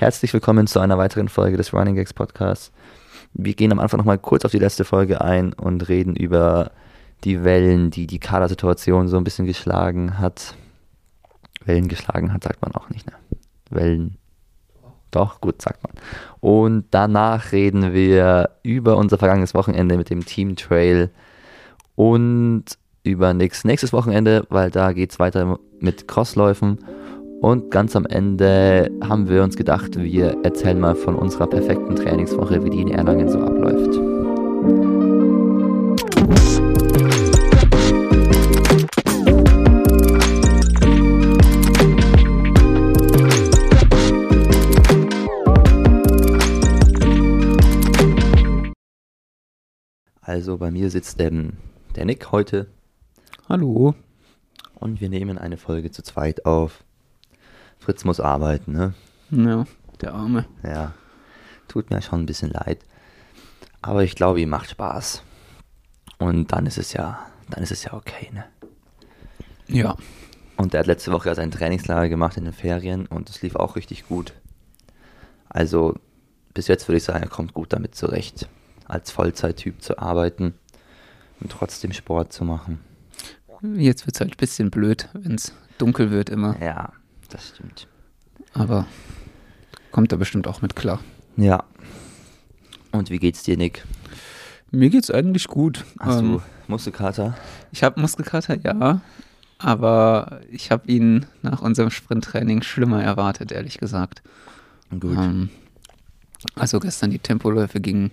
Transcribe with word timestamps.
Herzlich 0.00 0.32
willkommen 0.32 0.66
zu 0.66 0.80
einer 0.80 0.96
weiteren 0.96 1.28
Folge 1.28 1.58
des 1.58 1.74
Running 1.74 1.94
Gags 1.94 2.14
Podcasts. 2.14 2.72
Wir 3.34 3.52
gehen 3.52 3.70
am 3.70 3.78
Anfang 3.78 3.98
nochmal 3.98 4.16
kurz 4.16 4.46
auf 4.46 4.50
die 4.50 4.58
letzte 4.58 4.86
Folge 4.86 5.20
ein 5.20 5.52
und 5.52 5.90
reden 5.90 6.16
über 6.16 6.70
die 7.24 7.44
Wellen, 7.44 7.90
die 7.90 8.06
die 8.06 8.18
Kadersituation 8.18 9.08
so 9.08 9.18
ein 9.18 9.24
bisschen 9.24 9.44
geschlagen 9.44 10.18
hat. 10.18 10.54
Wellen 11.66 11.88
geschlagen 11.88 12.32
hat, 12.32 12.44
sagt 12.44 12.62
man 12.62 12.72
auch 12.72 12.88
nicht, 12.88 13.04
ne? 13.08 13.12
Wellen. 13.68 14.16
Doch, 15.10 15.42
gut, 15.42 15.60
sagt 15.60 15.82
man. 15.82 15.92
Und 16.40 16.86
danach 16.92 17.52
reden 17.52 17.92
wir 17.92 18.52
über 18.62 18.96
unser 18.96 19.18
vergangenes 19.18 19.52
Wochenende 19.52 19.98
mit 19.98 20.08
dem 20.08 20.24
Team 20.24 20.56
Trail 20.56 21.10
und 21.94 22.64
über 23.02 23.34
nächstes, 23.34 23.64
nächstes 23.64 23.92
Wochenende, 23.92 24.46
weil 24.48 24.70
da 24.70 24.94
geht 24.94 25.10
es 25.10 25.18
weiter 25.18 25.58
mit 25.78 26.08
Crossläufen. 26.08 26.78
Und 27.40 27.70
ganz 27.70 27.96
am 27.96 28.04
Ende 28.04 28.90
haben 29.02 29.30
wir 29.30 29.42
uns 29.42 29.56
gedacht, 29.56 29.96
wir 29.96 30.36
erzählen 30.44 30.78
mal 30.78 30.94
von 30.94 31.16
unserer 31.16 31.46
perfekten 31.46 31.96
Trainingswoche, 31.96 32.62
wie 32.62 32.68
die 32.68 32.82
in 32.82 32.88
Erlangen 32.88 33.30
so 33.30 33.40
abläuft. 33.40 33.98
Also 50.20 50.58
bei 50.58 50.70
mir 50.70 50.90
sitzt 50.90 51.18
ähm, 51.20 51.54
der 51.96 52.04
Nick 52.04 52.32
heute 52.32 52.66
Hallo. 53.48 53.94
und 54.74 55.00
wir 55.00 55.08
nehmen 55.08 55.38
eine 55.38 55.56
Folge 55.56 55.90
zu 55.90 56.02
zweit 56.02 56.44
auf. 56.44 56.84
Fritz 57.80 58.04
muss 58.04 58.20
arbeiten, 58.20 58.72
ne? 58.72 58.94
Ja, 59.30 59.64
der 60.00 60.14
Arme. 60.14 60.44
Ja, 60.62 60.92
tut 61.66 61.90
mir 61.90 62.02
schon 62.02 62.20
ein 62.20 62.26
bisschen 62.26 62.50
leid. 62.50 62.84
Aber 63.82 64.04
ich 64.04 64.14
glaube, 64.14 64.40
ihm 64.40 64.50
macht 64.50 64.70
Spaß. 64.70 65.22
Und 66.18 66.52
dann 66.52 66.66
ist 66.66 66.78
es 66.78 66.92
ja, 66.92 67.26
dann 67.48 67.62
ist 67.62 67.72
es 67.72 67.84
ja 67.84 67.94
okay, 67.94 68.30
ne? 68.32 68.44
Ja. 69.66 69.96
Und 70.56 70.74
er 70.74 70.80
hat 70.80 70.86
letzte 70.86 71.10
Woche 71.12 71.30
ja 71.30 71.34
sein 71.34 71.50
Trainingslager 71.50 72.10
gemacht 72.10 72.36
in 72.36 72.44
den 72.44 72.52
Ferien 72.52 73.06
und 73.06 73.30
es 73.30 73.40
lief 73.40 73.56
auch 73.56 73.76
richtig 73.76 74.06
gut. 74.06 74.34
Also 75.48 75.94
bis 76.52 76.68
jetzt 76.68 76.86
würde 76.86 76.98
ich 76.98 77.04
sagen, 77.04 77.22
er 77.22 77.30
kommt 77.30 77.54
gut 77.54 77.72
damit 77.72 77.94
zurecht, 77.94 78.48
als 78.84 79.10
Vollzeittyp 79.10 79.80
zu 79.80 79.98
arbeiten 79.98 80.54
und 81.40 81.50
trotzdem 81.50 81.92
Sport 81.92 82.32
zu 82.34 82.44
machen. 82.44 82.80
Jetzt 83.62 84.06
wird 84.06 84.16
es 84.16 84.20
halt 84.20 84.32
ein 84.32 84.36
bisschen 84.36 84.70
blöd, 84.70 85.08
wenn 85.14 85.36
es 85.36 85.54
dunkel 85.78 86.10
wird 86.10 86.28
immer. 86.28 86.60
Ja, 86.60 86.92
das 87.30 87.48
stimmt. 87.48 87.86
Aber 88.52 88.86
kommt 89.90 90.12
er 90.12 90.18
bestimmt 90.18 90.46
auch 90.46 90.62
mit 90.62 90.76
klar. 90.76 91.00
Ja. 91.36 91.64
Und 92.92 93.10
wie 93.10 93.18
geht's 93.18 93.42
dir, 93.42 93.56
Nick? 93.56 93.84
Mir 94.70 94.90
geht's 94.90 95.10
eigentlich 95.10 95.48
gut. 95.48 95.84
Hast 95.98 96.20
Ähm, 96.20 96.32
du 96.34 96.42
Muskelkater? 96.68 97.36
Ich 97.72 97.82
habe 97.82 98.00
Muskelkater, 98.00 98.56
ja. 98.62 99.00
Aber 99.58 100.40
ich 100.50 100.70
habe 100.70 100.90
ihn 100.90 101.26
nach 101.42 101.60
unserem 101.60 101.90
Sprinttraining 101.90 102.62
schlimmer 102.62 103.02
erwartet, 103.02 103.52
ehrlich 103.52 103.78
gesagt. 103.78 104.22
Gut. 104.98 105.18
Ähm, 105.18 105.50
also 106.54 106.80
gestern 106.80 107.10
die 107.10 107.18
Tempoläufe 107.18 107.80
gingen 107.80 108.12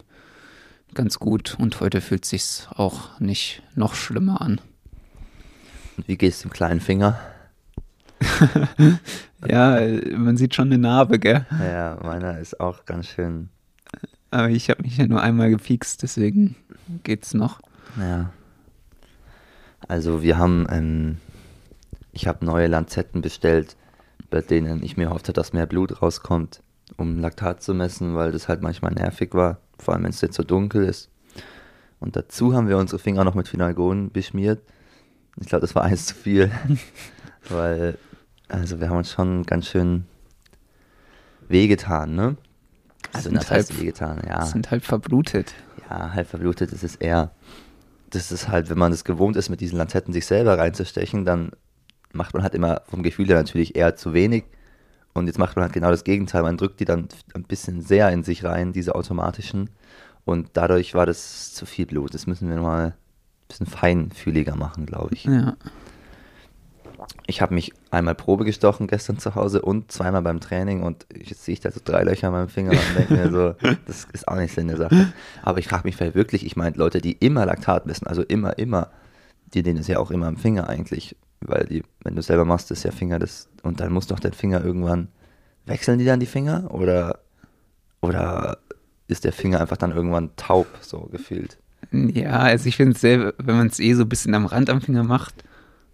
ganz 0.94 1.20
gut 1.20 1.56
und 1.60 1.80
heute 1.80 2.02
fühlt 2.02 2.26
sich's 2.26 2.68
auch 2.76 3.20
nicht 3.20 3.62
noch 3.76 3.96
schlimmer 3.96 4.42
an. 4.42 4.60
Und 5.96 6.08
wie 6.08 6.18
geht's 6.18 6.42
dem 6.42 6.52
kleinen 6.52 6.82
Finger? 6.82 7.20
Ja, 9.46 9.80
man 10.16 10.36
sieht 10.36 10.56
schon 10.56 10.68
eine 10.68 10.80
Narbe, 10.80 11.20
gell? 11.20 11.46
Ja, 11.62 12.00
meiner 12.02 12.40
ist 12.40 12.60
auch 12.60 12.86
ganz 12.86 13.08
schön. 13.08 13.50
Aber 14.32 14.50
ich 14.50 14.70
habe 14.70 14.82
mich 14.82 14.98
ja 14.98 15.08
nur 15.08 15.22
einmal 15.22 15.50
gepiekst, 15.50 16.02
deswegen 16.04 16.56
geht's 17.04 17.34
noch. 17.34 17.62
Ja. 18.00 18.32
Also 19.88 20.22
wir 20.24 20.38
haben, 20.38 20.66
ähm, 20.70 21.18
ich 22.12 22.28
habe 22.28 22.46
neue 22.46 22.68
Lanzetten 22.68 23.22
bestellt, 23.22 23.78
bei 24.30 24.42
denen 24.42 24.84
ich 24.84 24.98
mir 24.98 25.10
hoffe, 25.10 25.34
dass 25.34 25.54
mehr 25.54 25.68
Blut 25.68 26.02
rauskommt, 26.02 26.62
um 26.98 27.20
Laktat 27.20 27.62
zu 27.62 27.74
messen, 27.74 28.16
weil 28.16 28.32
das 28.32 28.48
halt 28.48 28.62
manchmal 28.62 28.94
nervig 28.94 29.34
war, 29.34 29.60
vor 29.78 29.94
allem 29.94 30.04
wenn 30.04 30.10
es 30.10 30.22
jetzt 30.22 30.36
so 30.36 30.44
dunkel 30.44 30.84
ist. 30.84 31.10
Und 32.00 32.16
dazu 32.16 32.54
haben 32.54 32.68
wir 32.68 32.78
unsere 32.78 33.00
Finger 33.00 33.24
noch 33.24 33.36
mit 33.36 33.48
Finalgon 33.48 34.12
beschmiert. 34.12 34.62
Ich 35.40 35.48
glaube, 35.48 35.62
das 35.62 35.76
war 35.76 35.84
eins 35.84 36.08
zu 36.08 36.16
viel, 36.16 36.52
weil, 37.50 37.98
also 38.50 38.80
wir 38.80 38.90
haben 38.90 38.98
uns 38.98 39.12
schon 39.12 39.44
ganz 39.44 39.68
schön 39.68 40.06
wehgetan, 41.48 42.16
ne? 42.16 42.38
Also 43.14 43.30
Sind 43.30 43.38
das 43.38 43.52
heißt 43.52 43.72
halb- 43.72 43.80
wehgetan, 43.82 44.22
ja. 44.28 44.46
Sind 44.46 44.70
halb 44.72 44.84
verblutet. 44.84 45.54
Ja, 45.90 46.14
halb 46.14 46.28
verblutet 46.28 46.72
ist 46.74 46.84
es 46.84 46.96
eher. 46.96 47.32
Das 48.10 48.32
ist 48.32 48.48
halt, 48.50 48.70
wenn 48.70 48.78
man 48.78 48.92
es 48.92 49.04
gewohnt 49.04 49.36
ist, 49.38 49.50
mit 49.50 49.62
diesen 49.62 49.78
Lanzetten 49.78 50.14
sich 50.14 50.26
selber 50.26 50.58
reinzustechen, 50.58 51.26
dann 51.26 51.52
macht 52.14 52.34
man 52.34 52.44
halt 52.44 52.56
immer 52.56 52.82
vom 52.88 53.04
Gefühl 53.04 53.28
her 53.28 53.36
natürlich 53.38 53.76
eher 53.76 53.96
zu 53.96 54.14
wenig. 54.14 54.46
Und 55.14 55.28
jetzt 55.28 55.40
macht 55.40 55.56
man 55.56 55.64
halt 55.64 55.74
genau 55.74 55.90
das 55.90 56.04
Gegenteil. 56.04 56.44
Man 56.44 56.58
drückt 56.58 56.80
die 56.80 56.86
dann 56.86 57.08
ein 57.34 57.44
bisschen 57.44 57.82
sehr 57.82 58.10
in 58.12 58.24
sich 58.24 58.44
rein, 58.44 58.72
diese 58.72 58.96
automatischen. 58.96 59.70
Und 60.26 60.50
dadurch 60.54 60.94
war 60.94 61.06
das 61.06 61.54
zu 61.54 61.66
viel 61.66 61.86
Blut. 61.86 62.14
Das 62.14 62.28
müssen 62.28 62.50
wir 62.50 62.58
mal 62.58 62.86
ein 62.88 62.94
bisschen 63.48 63.66
feinfühliger 63.66 64.56
machen, 64.56 64.86
glaube 64.86 65.16
ich. 65.16 65.24
Ja. 65.26 65.56
Ich 67.26 67.42
habe 67.42 67.54
mich 67.54 67.74
einmal 67.92 68.16
Probe 68.16 68.46
gestochen 68.46 68.88
gestern 68.88 69.20
zu 69.20 69.36
Hause 69.36 69.62
und 69.62 69.92
zweimal 69.92 70.22
beim 70.22 70.40
Training 70.40 70.82
und 70.84 71.06
jetzt 71.14 71.46
sehe 71.46 71.54
ich 71.54 71.60
da 71.60 71.72
so 71.72 71.80
drei 71.84 72.04
Löcher 72.04 72.28
an 72.28 72.34
meinem 72.34 72.50
Finger 72.50 72.72
und 72.72 72.98
denke 72.98 73.14
mir 73.14 73.32
so, 73.32 73.56
das 73.86 74.08
ist 74.14 74.28
auch 74.28 74.36
nicht 74.36 74.54
Sinn 74.54 74.68
der 74.68 74.78
Sache. 74.78 75.14
Aber 75.44 75.60
ich 75.60 75.68
frage 75.68 75.84
mich 75.86 75.96
vielleicht 75.96 76.16
wirklich, 76.16 76.46
ich 76.46 76.56
meine, 76.56 76.76
Leute, 76.76 77.02
die 77.02 77.14
immer 77.14 77.46
Laktat 77.46 77.86
messen, 77.86 78.08
also 78.08 78.22
immer, 78.24 78.58
immer, 78.58 78.90
die 79.54 79.64
denen 79.64 79.80
ist 79.80 79.88
ja 79.88 80.00
auch 80.00 80.12
immer 80.12 80.28
am 80.28 80.38
Finger 80.38 80.70
eigentlich, 80.70 81.16
weil 81.42 81.66
die, 81.66 81.84
wenn 82.04 82.16
du 82.16 82.22
selber 82.22 82.46
machst, 82.46 82.72
ist 82.72 82.84
ja 82.84 82.92
Finger 82.92 83.20
das, 83.20 83.50
und 83.64 83.80
dann 83.80 83.92
muss 83.92 84.08
doch 84.08 84.20
dein 84.20 84.34
Finger 84.34 84.64
irgendwann, 84.64 85.10
wechseln 85.66 86.00
die 86.00 86.06
dann 86.06 86.20
die 86.20 86.26
Finger 86.26 86.74
oder, 86.74 87.20
oder 88.02 88.58
ist 89.08 89.24
der 89.24 89.34
Finger 89.34 89.62
einfach 89.62 89.78
dann 89.78 89.92
irgendwann 89.92 90.32
taub, 90.36 90.68
so 90.82 91.02
gefühlt? 91.12 91.58
Ja, 91.92 92.40
also 92.40 92.68
ich 92.68 92.76
finde 92.76 92.94
es 92.94 93.02
selber, 93.02 93.34
wenn 93.38 93.58
man 93.58 93.68
es 93.68 93.80
eh 93.80 93.94
so 93.94 94.04
ein 94.04 94.10
bisschen 94.10 94.34
am 94.34 94.46
Rand 94.46 94.70
am 94.70 94.82
Finger 94.82 95.04
macht, 95.04 95.44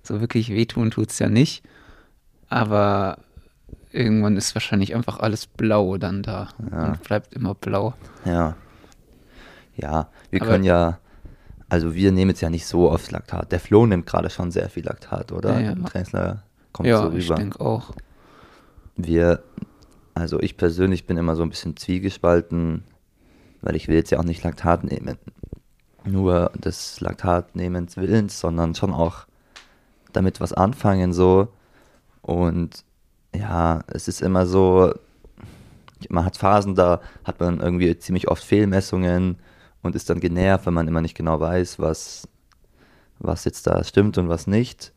so 0.03 0.19
wirklich 0.21 0.49
wehtun 0.49 0.91
tut 0.91 1.09
es 1.09 1.19
ja 1.19 1.29
nicht. 1.29 1.63
Aber 2.49 3.17
irgendwann 3.91 4.37
ist 4.37 4.53
wahrscheinlich 4.55 4.95
einfach 4.95 5.19
alles 5.19 5.47
blau 5.47 5.97
dann 5.97 6.23
da 6.23 6.49
Ja. 6.71 6.85
und 6.87 7.03
bleibt 7.03 7.33
immer 7.33 7.55
blau. 7.55 7.93
Ja. 8.25 8.55
Ja, 9.75 10.09
wir 10.29 10.41
Aber- 10.41 10.51
können 10.51 10.63
ja, 10.63 10.99
also 11.69 11.95
wir 11.95 12.11
nehmen 12.11 12.29
jetzt 12.29 12.41
ja 12.41 12.49
nicht 12.49 12.65
so 12.67 12.91
oft 12.91 13.11
Laktat. 13.11 13.51
Der 13.51 13.59
Flo 13.59 13.85
nimmt 13.87 14.05
gerade 14.05 14.29
schon 14.29 14.51
sehr 14.51 14.69
viel 14.69 14.85
Laktat, 14.85 15.31
oder? 15.31 15.59
Ja, 15.59 15.73
ja. 15.73 16.43
Kommt 16.73 16.87
ja, 16.89 16.97
so 17.01 17.11
ich 17.15 17.25
rüber. 17.25 17.35
denke 17.35 17.59
auch. 17.61 17.91
Wir, 18.95 19.43
also 20.13 20.39
ich 20.39 20.57
persönlich 20.57 21.07
bin 21.07 21.17
immer 21.17 21.35
so 21.35 21.43
ein 21.43 21.49
bisschen 21.49 21.77
zwiegespalten, 21.77 22.83
weil 23.61 23.75
ich 23.75 23.87
will 23.87 23.95
jetzt 23.95 24.11
ja 24.11 24.19
auch 24.19 24.23
nicht 24.23 24.43
Laktat 24.43 24.83
nehmen. 24.83 25.17
Nur 26.05 26.51
des 26.55 26.99
Laktatnehmens 26.99 27.95
Willens, 27.97 28.39
sondern 28.39 28.75
schon 28.75 28.91
auch 28.93 29.25
damit 30.13 30.40
was 30.40 30.53
anfangen 30.53 31.13
so. 31.13 31.50
Und 32.22 32.84
ja, 33.35 33.81
es 33.88 34.07
ist 34.07 34.22
immer 34.22 34.46
so, 34.46 34.94
man 36.09 36.25
hat 36.25 36.38
Phasen, 36.38 36.75
da 36.75 37.01
hat 37.24 37.40
man 37.40 37.59
irgendwie 37.59 37.97
ziemlich 37.97 38.28
oft 38.28 38.44
Fehlmessungen 38.44 39.38
und 39.81 39.96
ist 39.96 40.09
dann 40.09 40.19
genervt, 40.19 40.66
wenn 40.66 40.74
man 40.74 40.88
immer 40.88 41.01
nicht 41.01 41.16
genau 41.16 41.40
weiß, 41.40 41.79
was, 41.79 42.28
was 43.19 43.46
jetzt 43.46 43.68
da 43.68 43.84
stimmt 43.84 44.18
und 44.18 44.29
was 44.29 44.47
nicht. 44.47 44.94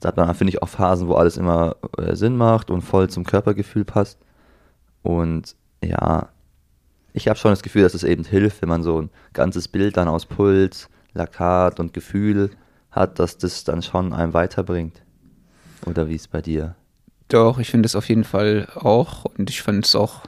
Da 0.00 0.08
hat 0.08 0.16
man, 0.16 0.34
finde 0.34 0.52
ich, 0.52 0.62
auch 0.62 0.68
Phasen, 0.68 1.08
wo 1.08 1.14
alles 1.14 1.36
immer 1.36 1.76
äh, 1.98 2.16
Sinn 2.16 2.36
macht 2.36 2.70
und 2.70 2.82
voll 2.82 3.10
zum 3.10 3.24
Körpergefühl 3.24 3.84
passt. 3.84 4.18
Und 5.02 5.56
ja, 5.82 6.28
ich 7.12 7.28
habe 7.28 7.38
schon 7.38 7.52
das 7.52 7.62
Gefühl, 7.62 7.82
dass 7.82 7.94
es 7.94 8.04
eben 8.04 8.24
hilft, 8.24 8.62
wenn 8.62 8.68
man 8.68 8.82
so 8.82 9.02
ein 9.02 9.10
ganzes 9.32 9.68
Bild 9.68 9.96
dann 9.96 10.08
aus 10.08 10.26
Puls, 10.26 10.88
Laktat 11.12 11.80
und 11.80 11.92
Gefühl 11.92 12.50
hat, 12.90 13.18
dass 13.18 13.38
das 13.38 13.64
dann 13.64 13.82
schon 13.82 14.12
einem 14.12 14.34
weiterbringt. 14.34 15.02
Oder 15.86 16.08
wie 16.08 16.14
ist 16.14 16.30
bei 16.30 16.42
dir? 16.42 16.74
Doch, 17.28 17.58
ich 17.58 17.70
finde 17.70 17.86
es 17.86 17.94
auf 17.94 18.08
jeden 18.08 18.24
Fall 18.24 18.68
auch 18.74 19.24
und 19.24 19.50
ich 19.50 19.62
fand 19.62 19.86
es 19.86 19.94
auch 19.94 20.22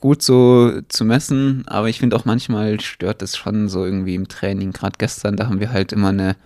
gut 0.00 0.22
so 0.22 0.80
zu 0.88 1.04
messen, 1.04 1.64
aber 1.66 1.88
ich 1.88 1.98
finde 1.98 2.16
auch 2.16 2.24
manchmal 2.24 2.80
stört 2.80 3.22
es 3.22 3.36
schon 3.36 3.68
so 3.68 3.84
irgendwie 3.84 4.14
im 4.14 4.28
Training. 4.28 4.72
Gerade 4.72 4.96
gestern, 4.98 5.36
da 5.36 5.46
haben 5.46 5.60
wir 5.60 5.72
halt 5.72 5.92
immer 5.92 6.08
eine 6.08 6.36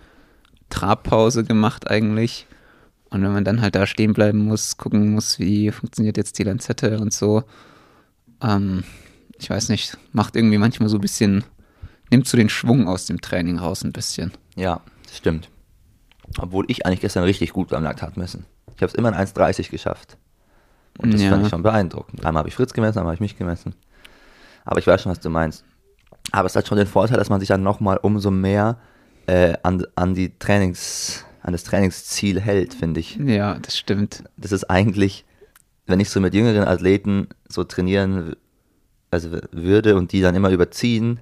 Trabpause 0.69 1.43
gemacht 1.43 1.89
eigentlich. 1.89 2.47
Und 3.09 3.21
wenn 3.21 3.31
man 3.31 3.45
dann 3.45 3.61
halt 3.61 3.75
da 3.75 3.87
stehen 3.87 4.13
bleiben 4.13 4.39
muss, 4.39 4.77
gucken 4.77 5.11
muss, 5.11 5.39
wie 5.39 5.71
funktioniert 5.71 6.17
jetzt 6.17 6.37
die 6.37 6.43
Lanzette 6.43 6.99
und 6.99 7.13
so, 7.13 7.43
ähm, 8.41 8.83
ich 9.39 9.49
weiß 9.49 9.69
nicht, 9.69 9.97
macht 10.11 10.35
irgendwie 10.35 10.57
manchmal 10.57 10.89
so 10.89 10.97
ein 10.97 11.01
bisschen, 11.01 11.43
nimmt 12.11 12.27
so 12.27 12.37
den 12.37 12.49
Schwung 12.49 12.87
aus 12.87 13.05
dem 13.05 13.21
Training 13.21 13.59
raus 13.59 13.83
ein 13.83 13.93
bisschen. 13.93 14.31
Ja, 14.55 14.81
stimmt. 15.13 15.49
Obwohl 16.39 16.65
ich 16.67 16.85
eigentlich 16.85 17.01
gestern 17.01 17.23
richtig 17.23 17.53
gut 17.53 17.69
beim 17.69 17.83
Laktat 17.83 18.17
messen. 18.17 18.45
Ich 18.75 18.81
habe 18.81 18.87
es 18.87 18.95
immer 18.95 19.09
in 19.09 19.15
1,30 19.15 19.69
geschafft. 19.69 20.17
Und 20.97 21.13
das 21.13 21.21
Ja. 21.21 21.29
fand 21.29 21.43
ich 21.43 21.49
schon 21.49 21.63
beeindruckend. 21.63 22.25
Einmal 22.25 22.39
habe 22.41 22.49
ich 22.49 22.55
Fritz 22.55 22.73
gemessen, 22.73 22.99
einmal 22.99 23.11
habe 23.11 23.15
ich 23.15 23.21
mich 23.31 23.37
gemessen. 23.37 23.75
Aber 24.63 24.79
ich 24.79 24.87
weiß 24.87 25.01
schon, 25.01 25.11
was 25.11 25.19
du 25.19 25.29
meinst. 25.29 25.63
Aber 26.31 26.47
es 26.47 26.55
hat 26.55 26.67
schon 26.67 26.77
den 26.77 26.87
Vorteil, 26.87 27.17
dass 27.17 27.29
man 27.29 27.39
sich 27.39 27.49
dann 27.49 27.61
nochmal 27.63 27.97
umso 28.01 28.31
mehr 28.31 28.77
äh, 29.27 29.53
an, 29.63 29.85
an 29.95 30.15
die 30.15 30.37
Trainings, 30.39 31.23
an 31.41 31.51
das 31.53 31.63
Trainingsziel 31.63 32.39
hält, 32.41 32.73
finde 32.73 32.99
ich. 32.99 33.17
Ja, 33.17 33.59
das 33.59 33.77
stimmt. 33.77 34.23
Das 34.37 34.51
ist 34.51 34.63
eigentlich, 34.69 35.25
wenn 35.85 35.99
ich 35.99 36.09
so 36.09 36.19
mit 36.19 36.33
jüngeren 36.33 36.63
Athleten 36.67 37.27
so 37.47 37.63
trainieren 37.63 38.35
also 39.11 39.29
würde 39.51 39.95
und 39.95 40.11
die 40.11 40.21
dann 40.21 40.35
immer 40.35 40.49
überziehen, 40.49 41.19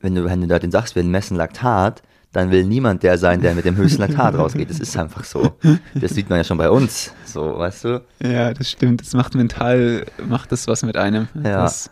wenn 0.00 0.14
du, 0.14 0.24
wenn 0.24 0.40
du 0.40 0.46
da 0.46 0.58
den 0.58 0.70
sagst, 0.70 0.94
wir 0.94 1.02
messen 1.02 1.36
Laktat, 1.36 2.02
dann 2.32 2.50
will 2.50 2.64
niemand 2.64 3.02
der 3.02 3.16
sein, 3.18 3.40
der 3.40 3.54
mit 3.54 3.64
dem 3.64 3.76
höchsten 3.76 4.02
Laktat 4.02 4.34
rausgeht. 4.36 4.68
Das 4.70 4.80
ist 4.80 4.96
einfach 4.96 5.24
so. 5.24 5.56
Das 5.94 6.12
sieht 6.12 6.28
man 6.28 6.38
ja 6.38 6.44
schon 6.44 6.58
bei 6.58 6.68
uns. 6.70 7.12
So, 7.24 7.58
weißt 7.58 7.84
du? 7.84 8.02
Ja, 8.22 8.52
das 8.52 8.70
stimmt. 8.70 9.00
Das 9.00 9.14
macht 9.14 9.34
mental, 9.34 10.04
macht 10.26 10.52
das 10.52 10.68
was 10.68 10.82
mit 10.82 10.96
einem. 10.96 11.28
Ja. 11.34 11.62
Das 11.62 11.90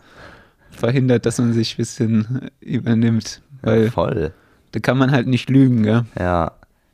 verhindert, 0.69 1.25
dass 1.25 1.39
man 1.39 1.53
sich 1.53 1.73
ein 1.73 1.77
bisschen 1.77 2.51
übernimmt. 2.59 3.41
Weil 3.63 3.85
Ja, 3.85 3.91
voll. 3.91 4.31
da 4.73 4.79
kann 4.79 4.97
man 4.97 5.11
halt 5.11 5.25
nicht 5.27 5.49
lügen, 5.49 5.81
gell? 5.81 6.05
Ja, 6.19 6.51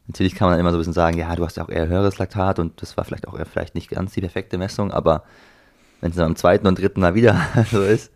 natürlich 0.07 0.35
kann 0.35 0.49
man 0.49 0.57
immer 0.57 0.71
so 0.71 0.77
ein 0.77 0.79
bisschen 0.79 0.93
sagen, 0.93 1.17
ja, 1.17 1.35
du 1.35 1.43
hast 1.45 1.57
ja 1.57 1.63
auch 1.65 1.69
eher 1.69 1.87
höheres 1.87 2.17
Laktat 2.17 2.59
und 2.59 2.81
das 2.81 2.95
war 2.95 3.03
vielleicht 3.03 3.27
auch 3.27 3.37
eher 3.37 3.45
vielleicht 3.45 3.75
nicht 3.75 3.89
ganz 3.89 4.13
die 4.13 4.21
perfekte 4.21 4.57
Messung, 4.57 4.91
aber 4.91 5.23
wenn 5.99 6.11
es 6.11 6.15
dann 6.15 6.27
am 6.27 6.35
zweiten 6.37 6.65
und 6.67 6.79
dritten 6.79 7.01
Mal 7.01 7.13
wieder 7.15 7.41
so 7.71 7.81
ist, 7.81 8.11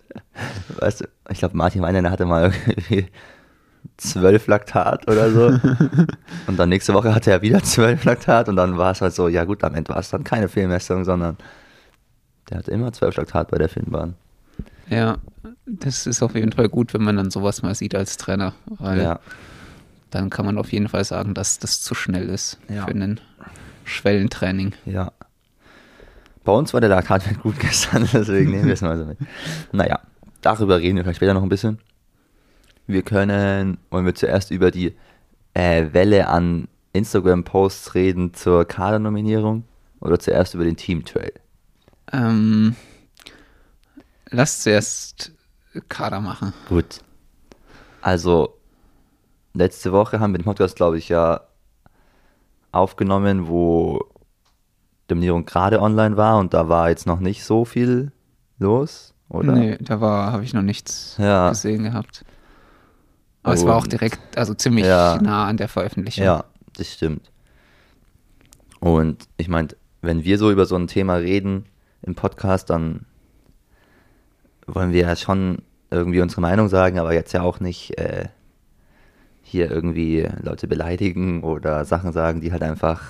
weißt 0.80 1.02
du, 1.02 1.06
ich 1.30 1.40
glaube, 1.40 1.58
Martin 1.58 1.82
Weiner, 1.82 2.10
hatte 2.10 2.26
mal 2.26 2.54
irgendwie 2.68 3.08
zwölf 3.98 4.48
Laktat 4.48 5.10
oder 5.10 5.32
so 5.32 5.48
und 6.48 6.58
dann 6.58 6.70
nächste 6.70 6.94
Woche 6.94 7.14
hatte 7.16 7.32
er 7.32 7.42
wieder 7.42 7.64
zwölf 7.64 8.04
Laktat 8.04 8.50
und 8.50 8.56
dann 8.56 8.78
war 8.78 8.92
es 8.92 9.02
halt 9.02 9.14
so, 9.14 9.28
ja 9.28 9.44
gut, 9.46 9.64
am 9.64 9.76
Ende 9.76 9.90
war 9.90 10.00
es 10.00 10.10
dann 10.10 10.24
keine 10.24 10.50
Fehlmessung, 10.50 11.04
sondern 11.06 11.38
der 12.50 12.60
hatte 12.60 12.72
immer 12.72 12.92
zwölf 12.94 13.16
Laktat 13.16 13.50
bei 13.50 13.58
der 13.58 13.70
Finnbahn. 13.70 14.16
Ja, 14.90 15.18
das 15.66 16.08
ist 16.08 16.24
auf 16.24 16.34
jeden 16.36 16.52
Fall 16.54 16.70
gut, 16.70 16.94
wenn 16.94 17.04
man 17.04 17.18
dann 17.18 17.30
sowas 17.32 17.62
mal 17.62 17.76
sieht 17.76 17.94
als 17.94 18.18
Trainer. 18.18 18.54
Weil 18.68 19.02
Ja, 19.02 19.20
dann 20.12 20.30
kann 20.30 20.46
man 20.46 20.58
auf 20.58 20.72
jeden 20.72 20.88
Fall 20.88 21.04
sagen, 21.04 21.34
dass 21.34 21.60
das 21.60 21.82
zu 21.82 21.94
schnell 21.94 22.30
ist 22.30 22.58
Ja. 22.70 22.86
für 22.86 22.92
ein 22.92 23.20
Schwellentraining. 23.84 24.74
Ja. 24.86 25.12
Bei 26.46 26.54
uns 26.54 26.74
war 26.74 26.80
der 26.80 26.90
Laktatwert 26.90 27.40
gut 27.44 27.60
gestern, 27.60 28.08
deswegen 28.14 28.52
nehmen 28.52 28.66
wir 28.68 28.74
es 28.74 28.82
mal 28.82 28.98
so 28.98 29.06
mit. 29.06 29.18
Naja, 29.74 30.00
darüber 30.42 30.80
reden 30.80 30.96
wir 30.96 31.04
vielleicht 31.04 31.18
später 31.18 31.34
noch 31.34 31.44
ein 31.44 31.50
bisschen. 31.50 31.80
Wir 32.88 33.02
können, 33.04 33.78
wollen 33.90 34.06
wir 34.06 34.16
zuerst 34.16 34.50
über 34.52 34.72
die 34.72 34.96
äh, 35.54 35.88
Welle 35.92 36.28
an 36.28 36.68
Instagram-Posts 36.94 37.94
reden 37.96 38.34
zur 38.34 38.66
Kadernominierung 38.66 39.64
oder 40.00 40.20
zuerst 40.20 40.54
über 40.56 40.64
den 40.64 40.78
Team-Trail? 40.78 41.34
Ähm, 42.14 42.76
lass 44.30 44.62
zuerst 44.62 45.34
Kader 45.90 46.22
machen. 46.22 46.54
Gut. 46.70 47.02
Also, 48.02 48.58
letzte 49.54 49.92
Woche 49.92 50.20
haben 50.20 50.32
wir 50.34 50.40
den 50.40 50.46
Podcast, 50.46 50.76
glaube 50.78 50.98
ich, 50.98 51.10
ja 51.10 51.42
aufgenommen, 52.72 53.48
wo 53.48 54.06
die 55.10 55.14
Nominierung 55.14 55.46
gerade 55.46 55.82
online 55.82 56.16
war 56.18 56.38
und 56.38 56.54
da 56.54 56.70
war 56.70 56.90
jetzt 56.90 57.06
noch 57.06 57.20
nicht 57.20 57.44
so 57.44 57.66
viel 57.66 58.12
los, 58.60 59.14
oder? 59.30 59.54
Nee, 59.54 59.78
da 59.80 60.00
war, 60.02 60.32
habe 60.32 60.44
ich 60.44 60.54
noch 60.54 60.62
nichts 60.62 61.16
Ja. 61.20 61.50
gesehen 61.50 61.84
gehabt. 61.84 62.24
Aber 63.48 63.56
es 63.56 63.66
war 63.66 63.76
auch 63.76 63.84
Und- 63.84 63.92
direkt, 63.94 64.20
also 64.38 64.54
ziemlich 64.54 64.86
Ja. 64.86 65.20
nah 65.22 65.46
an 65.48 65.58
der 65.58 65.68
Veröffentlichung. 65.68 66.24
Ja, 66.24 66.44
das 66.76 66.94
stimmt. 66.94 67.32
Und 68.80 69.28
ich 69.38 69.48
meine, 69.48 69.70
wenn 70.02 70.24
wir 70.24 70.38
so 70.38 70.52
über 70.52 70.66
so 70.66 70.76
ein 70.76 70.88
Thema 70.88 71.16
reden 71.16 71.66
im 72.04 72.16
Podcast, 72.16 72.70
dann 72.70 73.06
wollen 74.68 74.92
wir 74.92 75.02
ja 75.02 75.16
schon 75.16 75.60
irgendwie 75.90 76.22
unsere 76.22 76.42
Meinung 76.42 76.68
sagen, 76.68 77.00
aber 77.00 77.14
jetzt 77.14 77.32
ja 77.34 77.42
auch 77.42 77.60
nicht 77.60 77.98
äh, 77.98 78.28
hier 79.42 79.72
irgendwie 79.72 80.28
Leute 80.42 80.68
beleidigen 80.68 81.42
oder 81.44 81.86
Sachen 81.86 82.12
sagen, 82.12 82.42
die 82.42 82.52
halt 82.52 82.64
einfach 82.64 83.02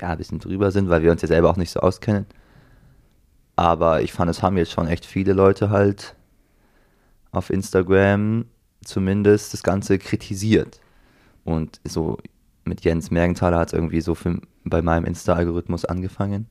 ja 0.00 0.08
ein 0.10 0.18
bisschen 0.18 0.40
drüber 0.40 0.72
sind, 0.72 0.90
weil 0.90 1.02
wir 1.02 1.12
uns 1.12 1.22
ja 1.22 1.28
selber 1.28 1.48
auch 1.50 1.56
nicht 1.56 1.70
so 1.70 1.80
auskennen. 1.80 2.26
Aber 3.56 4.02
ich 4.02 4.12
fand, 4.12 4.28
es 4.30 4.42
haben 4.42 4.56
jetzt 4.56 4.72
schon 4.72 4.88
echt 4.88 5.06
viele 5.06 5.32
Leute 5.32 5.70
halt 5.70 6.16
auf 7.30 7.50
Instagram 7.50 8.46
zumindest 8.86 9.52
das 9.52 9.62
Ganze 9.62 9.98
kritisiert. 9.98 10.80
Und 11.44 11.80
so 11.84 12.18
mit 12.64 12.82
Jens 12.84 13.10
Mergenthaler 13.10 13.58
hat 13.58 13.68
es 13.68 13.72
irgendwie 13.74 14.00
so 14.00 14.14
für, 14.14 14.40
bei 14.64 14.80
meinem 14.82 15.04
Insta-Algorithmus 15.04 15.84
angefangen. 15.84 16.46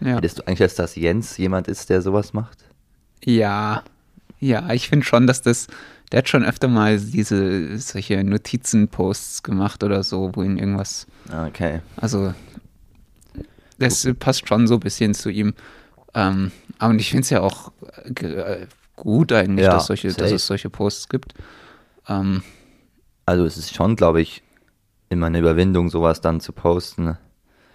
Ja. 0.00 0.16
Hättest 0.16 0.38
du 0.38 0.42
eigentlich, 0.46 0.58
dass 0.58 0.74
das 0.74 0.96
Jens 0.96 1.36
jemand 1.36 1.68
ist, 1.68 1.88
der 1.90 2.02
sowas 2.02 2.32
macht? 2.32 2.64
Ja, 3.24 3.84
ja, 4.40 4.70
ich 4.72 4.88
finde 4.88 5.06
schon, 5.06 5.26
dass 5.26 5.40
das, 5.40 5.68
der 6.10 6.18
hat 6.18 6.28
schon 6.28 6.44
öfter 6.44 6.68
mal 6.68 6.98
diese, 6.98 7.78
solche 7.78 8.22
Notizen-Posts 8.24 9.42
gemacht 9.44 9.82
oder 9.84 10.02
so, 10.02 10.32
wo 10.34 10.42
ihn 10.42 10.58
irgendwas, 10.58 11.06
Ah, 11.30 11.46
Okay. 11.46 11.80
also, 11.96 12.34
das 13.78 14.06
passt 14.18 14.48
schon 14.48 14.66
so 14.66 14.74
ein 14.74 14.80
bisschen 14.80 15.14
zu 15.14 15.30
ihm. 15.30 15.54
Ähm, 16.14 16.52
aber 16.78 16.94
ich 16.94 17.10
finde 17.10 17.22
es 17.22 17.30
ja 17.30 17.40
auch 17.40 17.72
äh, 18.20 18.24
äh, 18.26 18.66
gut 18.96 19.32
eigentlich, 19.32 19.64
Ja, 19.66 19.72
dass, 19.74 19.86
solche, 19.86 20.12
dass 20.12 20.30
es 20.30 20.46
solche 20.46 20.70
Posts 20.70 21.08
gibt. 21.08 21.34
Ähm, 22.08 22.42
Also 23.26 23.44
es 23.44 23.56
ist 23.56 23.74
schon, 23.74 23.96
glaube 23.96 24.20
ich, 24.20 24.42
immer 25.08 25.26
eine 25.26 25.38
Überwindung, 25.38 25.88
sowas 25.90 26.20
dann 26.20 26.40
zu 26.40 26.52
posten. 26.52 27.16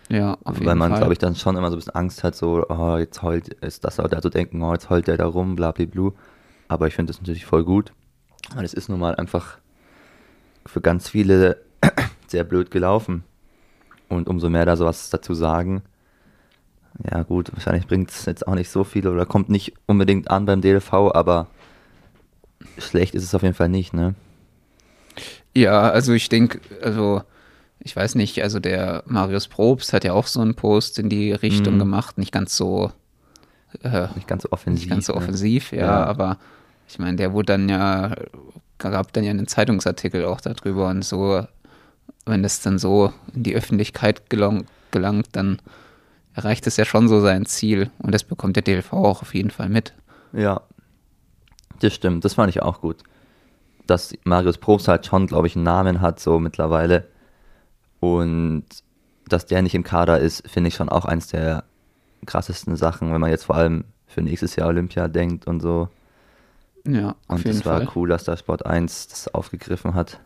ja, 0.10 0.38
auf 0.44 0.56
jeden 0.56 0.68
weil 0.68 0.76
man, 0.76 0.96
glaube 0.96 1.14
ich, 1.14 1.20
dann 1.20 1.36
schon 1.36 1.56
immer 1.58 1.70
so 1.70 1.76
ein 1.76 1.80
bisschen 1.80 1.96
Angst 1.96 2.24
hat, 2.24 2.36
so, 2.36 2.66
oh, 2.70 2.98
jetzt 2.98 3.22
heult, 3.22 3.48
ist 3.50 3.84
das 3.86 3.98
Leute 3.98 4.16
also 4.16 4.30
denken, 4.30 4.62
oh, 4.62 4.74
jetzt 4.74 4.90
heult 4.90 5.08
der 5.08 5.18
da 5.18 5.26
rum, 5.26 5.56
bla 5.56 5.72
bla 5.72 5.86
bla. 5.86 6.12
Aber 6.68 6.88
ich 6.88 6.96
finde 6.96 7.12
das 7.12 7.20
natürlich 7.22 7.46
voll 7.46 7.64
gut. 7.64 7.94
Weil 8.56 8.66
es 8.66 8.74
ist 8.74 8.90
nun 8.90 9.00
mal 9.00 9.16
einfach 9.16 9.58
für 10.66 10.82
ganz 10.82 11.10
viele 11.10 11.58
sehr 12.28 12.44
blöd 12.44 12.72
gelaufen. 12.72 13.24
Und 14.08 14.28
umso 14.28 14.50
mehr 14.50 14.66
da 14.66 14.76
sowas 14.76 15.10
dazu 15.12 15.34
sagen, 15.34 15.84
ja 17.12 17.24
gut, 17.24 17.52
wahrscheinlich 17.54 17.88
bringt 17.88 18.10
es 18.10 18.26
jetzt 18.26 18.48
auch 18.48 18.56
nicht 18.56 18.70
so 18.70 18.84
viel 18.84 19.08
oder 19.08 19.26
kommt 19.26 19.50
nicht 19.50 19.74
unbedingt 19.86 20.30
an 20.32 20.46
beim 20.46 20.62
DLV, 20.62 20.94
aber 21.14 21.48
schlecht 22.80 23.16
ist 23.16 23.24
es 23.24 23.36
auf 23.36 23.42
jeden 23.44 23.56
Fall 23.56 23.70
nicht, 23.70 23.94
ne? 23.94 24.16
Ja, 25.56 25.90
also 25.90 26.14
ich 26.14 26.30
denke, 26.30 26.60
also 26.82 27.22
ich 27.80 27.96
weiß 27.96 28.16
nicht, 28.16 28.42
also 28.44 28.60
der 28.60 29.04
Marius 29.08 29.48
Probst 29.48 29.94
hat 29.94 30.04
ja 30.04 30.14
auch 30.14 30.28
so 30.28 30.42
einen 30.42 30.56
Post 30.56 31.00
in 31.00 31.10
die 31.10 31.32
Richtung 31.32 31.76
Mhm. 31.76 31.80
gemacht, 31.80 32.18
nicht 32.18 32.32
ganz 32.32 32.56
so 32.56 32.92
äh, 33.84 34.08
Nicht 34.16 34.28
ganz 34.28 34.44
so 34.44 34.50
offensiv. 34.52 34.86
nicht 34.86 34.90
ganz 34.90 35.06
so 35.06 35.14
ne? 35.14 35.18
offensiv, 35.20 35.72
ja, 35.72 35.86
Ja. 35.86 36.04
aber 36.06 36.38
ich 36.88 36.98
meine, 37.00 37.18
der 37.18 37.34
wurde 37.34 37.54
dann 37.54 37.70
ja, 37.70 38.16
gab 38.80 39.14
dann 39.14 39.24
ja 39.24 39.30
einen 39.32 39.48
Zeitungsartikel 39.48 40.26
auch 40.26 40.42
darüber 40.42 40.88
und 40.90 41.04
so, 41.06 41.46
wenn 42.26 42.42
das 42.44 42.62
dann 42.62 42.80
so 42.80 43.14
in 43.34 43.44
die 43.44 43.56
Öffentlichkeit 43.56 44.30
gelang, 44.30 44.66
gelangt, 44.92 45.28
dann 45.34 45.62
erreicht 46.34 46.66
es 46.68 46.78
ja 46.78 46.86
schon 46.86 47.08
so 47.08 47.22
sein 47.22 47.46
Ziel 47.46 47.92
und 48.00 48.14
das 48.14 48.24
bekommt 48.24 48.56
der 48.56 48.64
DLV 48.64 48.94
auch 48.94 49.22
auf 49.22 49.34
jeden 49.36 49.52
Fall 49.52 49.70
mit. 49.70 49.94
Ja, 50.34 50.62
das 51.80 51.94
stimmt. 51.94 52.26
Das 52.26 52.36
fand 52.36 52.50
ich 52.50 52.62
auch 52.62 52.82
gut. 52.82 52.98
Dass 53.88 54.14
Marius 54.24 54.58
Probst 54.58 54.88
halt 54.88 55.06
schon, 55.06 55.28
glaube 55.28 55.48
ich, 55.48 55.56
einen 55.56 55.64
Namen 55.66 56.02
hat, 56.02 56.20
so 56.20 56.40
mittlerweile. 56.40 57.08
Und 58.00 58.66
dass 59.28 59.46
der 59.46 59.62
nicht 59.62 59.76
im 59.76 59.84
Kader 59.84 60.20
ist, 60.20 60.48
finde 60.50 60.70
ich 60.70 60.76
schon 60.76 60.90
auch 60.90 61.06
eins 61.06 61.28
der 61.28 61.64
krassesten 62.26 62.76
Sachen, 62.76 63.14
wenn 63.14 63.22
man 63.22 63.30
jetzt 63.30 63.46
vor 63.46 63.56
allem 63.56 63.86
für 64.08 64.22
nächstes 64.22 64.56
Jahr 64.56 64.68
Olympia 64.68 65.08
denkt 65.08 65.48
und 65.48 65.60
so. 65.60 65.90
Ja, 66.86 67.16
auf 67.28 67.40
Und 67.40 67.46
es 67.46 67.66
war 67.66 67.78
Fall. 67.78 67.90
cool, 67.96 68.10
dass 68.10 68.24
da 68.24 68.38
Sport 68.38 68.66
1 68.66 69.08
das 69.08 69.34
aufgegriffen 69.34 69.94
hat. 69.94 70.20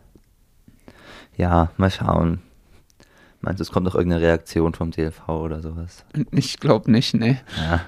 Ja, 1.36 1.70
mal 1.76 1.90
schauen. 1.90 2.40
Meinst 3.40 3.60
du, 3.60 3.62
es 3.64 3.72
kommt 3.72 3.84
noch 3.84 3.94
irgendeine 3.94 4.22
Reaktion 4.22 4.72
vom 4.72 4.90
DLV 4.90 5.28
oder 5.28 5.60
sowas? 5.60 6.04
Ich 6.30 6.60
glaube 6.60 6.90
nicht, 6.90 7.14
ne. 7.14 7.40
Ja. 7.58 7.80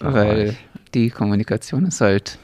Weil 0.00 0.56
die 0.92 1.08
Kommunikation 1.10 1.86
ist 1.86 2.00
halt 2.00 2.38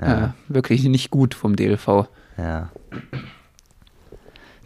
Ja. 0.00 0.24
äh, 0.26 0.28
wirklich 0.48 0.84
nicht 0.84 1.10
gut 1.10 1.34
vom 1.34 1.56
DLV. 1.56 2.06
Ja. 2.38 2.70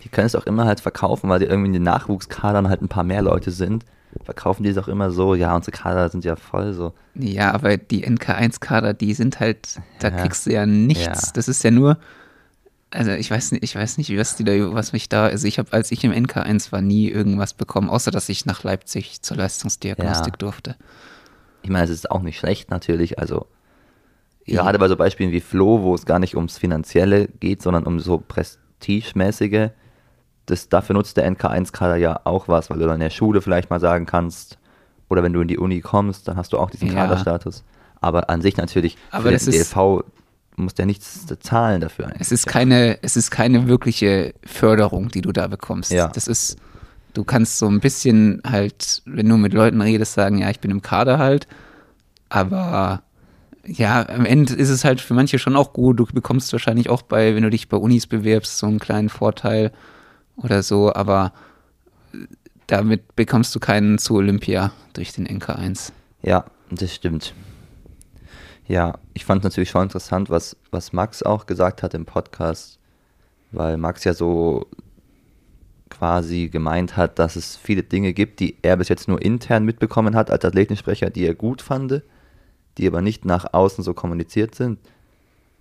Die 0.05 0.09
können 0.09 0.27
es 0.27 0.35
auch 0.37 0.47
immer 0.47 0.67
halt 0.67 0.81
verkaufen, 0.81 1.29
weil 1.29 1.41
die 1.41 1.47
irgendwie 1.47 1.67
in 1.69 1.73
den 1.73 1.83
Nachwuchskadern 1.83 2.69
halt 2.69 2.83
ein 2.83 2.89
paar 2.89 3.05
mehr 3.05 3.23
Leute 3.23 3.51
sind. 3.51 3.85
Verkaufen 4.25 4.63
die 4.63 4.71
es 4.71 4.79
auch 4.79 4.89
immer 4.89 5.11
so, 5.11 5.35
ja, 5.35 5.55
unsere 5.55 5.73
Kader 5.77 6.09
sind 6.09 6.25
ja 6.25 6.37
voll 6.37 6.73
so. 6.73 6.95
Ja, 7.15 7.53
aber 7.53 7.77
die 7.77 8.07
NK1-Kader, 8.07 8.95
die 8.95 9.13
sind 9.15 9.41
halt, 9.41 9.81
da 9.99 10.09
Ja. 10.09 10.17
kriegst 10.17 10.47
du 10.47 10.53
ja 10.53 10.65
nichts. 10.65 11.33
Das 11.33 11.49
ist 11.49 11.63
ja 11.65 11.71
nur, 11.71 11.99
also 12.91 13.11
ich 13.11 13.31
weiß 13.31 13.53
nicht, 13.53 13.63
ich 13.65 13.75
weiß 13.75 13.99
nicht, 13.99 14.17
was 14.17 14.37
die 14.37 14.45
da, 14.45 14.53
was 14.73 14.93
mich 14.93 15.09
da, 15.11 15.25
also 15.27 15.47
ich 15.47 15.59
habe, 15.59 15.73
als 15.73 15.91
ich 15.93 16.03
im 16.05 16.13
NK1 16.13 16.73
war, 16.73 16.81
nie 16.81 17.09
irgendwas 17.11 17.53
bekommen, 17.53 17.91
außer 17.91 18.11
dass 18.11 18.29
ich 18.31 18.47
nach 18.47 18.63
Leipzig 18.63 19.21
zur 19.23 19.37
Leistungsdiagnostik 19.37 20.35
Ja. 20.35 20.39
durfte. 20.39 20.77
Ich 21.63 21.69
meine, 21.69 21.85
es 21.85 21.91
ist 21.91 22.11
auch 22.11 22.23
nicht 22.23 22.39
schlecht 22.39 22.71
natürlich, 22.71 23.19
also 23.19 23.47
gerade 24.47 24.79
bei 24.79 24.89
so 24.89 24.97
Beispielen 24.97 25.33
wie 25.33 25.41
Flo, 25.41 25.83
wo 25.83 25.95
es 25.95 26.07
gar 26.07 26.19
nicht 26.19 26.37
ums 26.37 26.59
Finanzielle 26.59 27.29
geht, 27.41 27.63
sondern 27.63 27.85
um 27.85 27.99
so 28.01 28.19
prestigemäßige, 28.19 29.71
das, 30.47 30.69
dafür 30.69 30.95
nutzt 30.95 31.17
der 31.17 31.29
NK1-Kader 31.31 31.97
ja 31.97 32.21
auch 32.25 32.47
was, 32.49 32.71
weil 32.71 32.79
du 32.79 32.85
dann 32.87 32.95
in 32.95 33.01
der 33.01 33.11
Schule 33.11 33.41
vielleicht 33.41 33.71
mal 33.71 33.81
sagen 33.81 34.07
kannst, 34.07 34.59
oder 35.09 35.23
wenn 35.23 35.33
du 35.33 35.41
in 35.41 35.49
die 35.49 35.59
Uni 35.59 35.81
kommst, 35.81 36.29
dann 36.29 36.37
hast 36.37 36.53
du 36.53 36.59
auch 36.59 36.71
diesen 36.71 36.89
Ja. 36.89 36.95
Kaderstatus. 36.95 37.65
Aber 38.01 38.31
an 38.31 38.43
sich 38.43 38.57
natürlich, 38.57 38.97
Aber 39.11 39.25
für 39.25 39.33
das 39.33 39.45
den 39.45 39.55
ist- 39.55 39.75
DLV 39.75 40.05
musst 40.57 40.79
du 40.79 40.83
ja 40.83 40.87
nichts 40.87 41.27
zahlen 41.41 41.81
dafür. 41.81 42.13
Es 42.19 42.33
ist 42.33 42.47
keine, 42.47 42.99
es 43.03 43.17
ist 43.17 43.31
keine 43.31 43.67
wirkliche 43.69 44.35
Förderung, 44.45 45.09
die 45.09 45.21
du 45.23 45.33
da 45.33 45.49
bekommst. 45.49 45.91
Ja. 45.93 46.09
Das 46.09 46.29
ist, 46.29 46.57
du 47.15 47.25
kannst 47.25 47.59
so 47.59 47.67
ein 47.67 47.81
bisschen 47.81 48.41
halt, 48.47 49.03
wenn 49.05 49.29
du 49.29 49.37
mit 49.37 49.53
Leuten 49.53 49.81
redest, 49.81 50.15
sagen, 50.15 50.39
ja, 50.39 50.49
ich 50.51 50.61
bin 50.61 50.71
im 50.71 50.81
Kader 50.83 51.19
halt, 51.19 51.47
aber 52.29 53.03
ja, 53.67 54.09
am 54.09 54.25
Ende 54.25 54.55
ist 54.55 54.71
es 54.71 54.85
halt 54.85 55.01
für 55.01 55.15
manche 55.15 55.39
schon 55.39 55.57
auch 55.57 55.73
gut. 55.73 55.99
Du 55.99 56.07
bekommst 56.07 56.53
wahrscheinlich 56.53 56.89
auch 56.89 57.03
bei, 57.03 57.35
wenn 57.35 57.43
du 57.43 57.51
dich 57.51 57.69
bei 57.69 57.77
Unis 57.77 58.07
bewirbst, 58.07 58.59
so 58.59 58.67
einen 58.67 58.79
kleinen 58.79 59.09
Vorteil 59.09 59.73
oder 60.37 60.63
so, 60.63 60.93
aber 60.93 61.33
damit 62.67 63.17
bekommst 63.17 63.55
du 63.55 63.61
keinen 63.61 63.99
zu 63.99 64.15
Olympia 64.15 64.73
durch 64.93 65.13
den 65.13 65.27
NK1. 65.27 65.93
Ja, 66.23 66.45
das 66.71 66.95
stimmt. 66.95 67.35
Ja, 68.67 68.99
ich 69.15 69.25
fand 69.25 69.45
natürlich 69.45 69.71
schon 69.71 69.85
interessant, 69.85 70.29
was, 70.29 70.57
was 70.71 70.93
Max 70.93 71.23
auch 71.23 71.47
gesagt 71.47 71.83
hat 71.83 71.95
im 71.95 72.05
Podcast, 72.05 72.81
weil 73.53 73.77
Max 73.77 74.03
ja 74.05 74.13
so 74.13 74.67
quasi 75.89 76.49
gemeint 76.49 76.97
hat, 76.97 77.21
dass 77.21 77.37
es 77.37 77.57
viele 77.57 77.85
Dinge 77.85 78.13
gibt, 78.13 78.41
die 78.41 78.57
er 78.63 78.77
bis 78.77 78.89
jetzt 78.89 79.07
nur 79.07 79.23
intern 79.23 79.65
mitbekommen 79.65 80.17
hat 80.17 80.33
als 80.33 80.45
Athletensprecher, 80.45 81.11
die 81.11 81.25
er 81.25 81.35
gut 81.35 81.63
fand, 81.63 82.03
die 82.79 82.87
aber 82.87 83.03
nicht 83.03 83.25
nach 83.25 83.53
außen 83.53 83.83
so 83.83 83.95
kommuniziert 83.95 84.55
sind. 84.55 84.79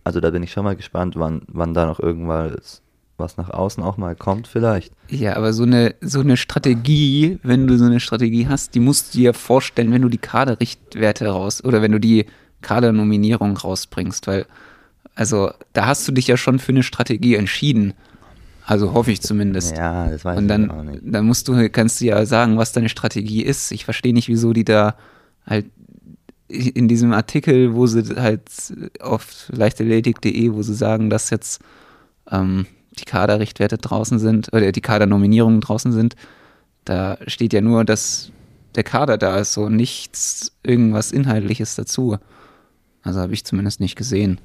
Also 0.03 0.19
da 0.19 0.29
bin 0.29 0.43
ich 0.43 0.51
schon 0.51 0.63
mal 0.63 0.75
gespannt, 0.75 1.15
wann, 1.17 1.41
wann 1.47 1.73
da 1.73 1.85
noch 1.85 1.99
irgendwas 1.99 2.81
was 3.17 3.37
nach 3.37 3.49
außen 3.49 3.83
auch 3.83 3.97
mal 3.97 4.15
kommt 4.15 4.47
vielleicht. 4.47 4.93
Ja, 5.09 5.35
aber 5.35 5.53
so 5.53 5.63
eine, 5.63 5.95
so 6.01 6.19
eine 6.19 6.37
Strategie, 6.37 7.39
wenn 7.43 7.67
du 7.67 7.77
so 7.77 7.85
eine 7.85 7.99
Strategie 7.99 8.47
hast, 8.47 8.75
die 8.75 8.79
musst 8.79 9.13
du 9.13 9.19
dir 9.19 9.33
vorstellen, 9.33 9.91
wenn 9.91 10.01
du 10.01 10.09
die 10.09 10.17
Kaderrichtwerte 10.17 11.27
raus 11.27 11.63
oder 11.63 11.81
wenn 11.81 11.91
du 11.91 11.99
die 11.99 12.25
Kadernominierung 12.61 13.55
rausbringst, 13.55 14.27
weil, 14.27 14.45
also 15.13 15.51
da 15.73 15.85
hast 15.85 16.07
du 16.07 16.11
dich 16.11 16.27
ja 16.27 16.35
schon 16.35 16.59
für 16.59 16.71
eine 16.71 16.83
Strategie 16.83 17.35
entschieden. 17.35 17.93
Also 18.65 18.93
hoffe 18.93 19.11
ich 19.11 19.21
zumindest. 19.21 19.77
Ja, 19.77 20.09
das 20.09 20.25
weiß 20.25 20.37
Und 20.37 20.45
ich 20.45 20.49
dann, 20.49 20.71
auch 20.71 20.83
nicht. 20.83 21.01
dann 21.03 21.25
musst 21.25 21.47
du, 21.47 21.69
kannst 21.69 22.01
du 22.01 22.05
ja 22.05 22.25
sagen, 22.25 22.57
was 22.57 22.71
deine 22.71 22.89
Strategie 22.89 23.43
ist. 23.43 23.71
Ich 23.71 23.85
verstehe 23.85 24.13
nicht, 24.13 24.27
wieso 24.27 24.53
die 24.53 24.65
da 24.65 24.95
halt 25.45 25.67
in 26.47 26.87
diesem 26.87 27.11
Artikel, 27.13 27.73
wo 27.73 27.87
sie 27.87 28.03
halt 28.15 28.49
auf 28.99 29.47
leichtathletik.de, 29.51 30.53
wo 30.53 30.61
sie 30.61 30.75
sagen, 30.75 31.09
dass 31.09 31.29
jetzt 31.31 31.59
ähm, 32.29 32.67
die 32.99 33.05
Kaderrichtwerte 33.05 33.77
draußen 33.77 34.19
sind, 34.19 34.53
oder 34.53 34.71
die 34.71 34.81
Kadernominierungen 34.81 35.61
draußen 35.61 35.91
sind, 35.91 36.15
da 36.85 37.17
steht 37.27 37.53
ja 37.53 37.61
nur, 37.61 37.83
dass 37.83 38.31
der 38.75 38.83
Kader 38.83 39.17
da 39.17 39.37
ist, 39.39 39.53
so 39.53 39.69
nichts, 39.69 40.51
irgendwas 40.63 41.11
Inhaltliches 41.11 41.75
dazu. 41.75 42.17
Also 43.01 43.19
habe 43.21 43.33
ich 43.33 43.43
zumindest 43.45 43.79
nicht 43.79 43.95
gesehen. 43.95 44.39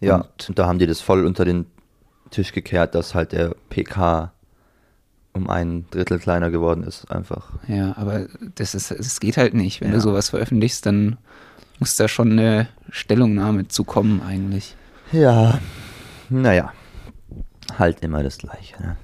Ja, 0.00 0.16
Und- 0.16 0.48
und 0.50 0.58
da 0.58 0.66
haben 0.66 0.78
die 0.78 0.86
das 0.86 1.00
voll 1.00 1.24
unter 1.24 1.44
den 1.44 1.66
Tisch 2.30 2.52
gekehrt, 2.52 2.94
dass 2.94 3.14
halt 3.14 3.32
der 3.32 3.54
PK 3.70 4.32
um 5.34 5.48
ein 5.48 5.86
Drittel 5.90 6.18
kleiner 6.18 6.50
geworden 6.50 6.82
ist, 6.84 7.10
einfach. 7.10 7.50
Ja, 7.66 7.96
aber 7.96 8.26
das 8.54 8.74
ist, 8.74 8.90
es 8.90 9.18
geht 9.20 9.36
halt 9.36 9.54
nicht. 9.54 9.80
Wenn 9.80 9.88
Ja. 9.88 9.94
du 9.94 10.00
sowas 10.00 10.30
veröffentlichst, 10.30 10.84
dann 10.86 11.16
muss 11.78 11.96
da 11.96 12.06
schon 12.08 12.32
eine 12.32 12.68
Stellungnahme 12.90 13.68
zu 13.68 13.84
kommen 13.84 14.22
eigentlich. 14.22 14.76
Ja, 15.10 15.58
naja, 16.28 16.72
halt 17.78 18.00
immer 18.02 18.22
das 18.22 18.38
Gleiche. 18.38 18.80
Ne? 18.82 18.96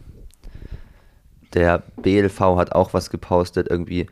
Der 1.54 1.82
BLV 2.02 2.40
hat 2.56 2.72
auch 2.72 2.92
was 2.94 3.10
gepostet, 3.10 3.68
irgendwie 3.70 4.06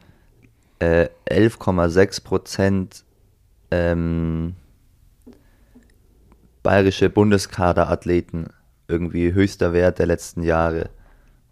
äh, 0.78 1.08
11,6 1.30 2.22
Prozent 2.24 3.04
ähm, 3.70 4.54
bayerische 6.62 7.10
Bundeskaderathleten, 7.10 8.48
irgendwie 8.88 9.32
höchster 9.32 9.72
Wert 9.72 9.98
der 9.98 10.06
letzten 10.06 10.42
Jahre. 10.42 10.90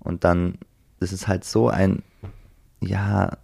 Und 0.05 0.23
dann, 0.23 0.59
das 1.01 1.13
ist 1.13 1.27
halt 1.27 1.45
so 1.45 1.69
ein, 1.69 2.03
ja, 2.81 3.37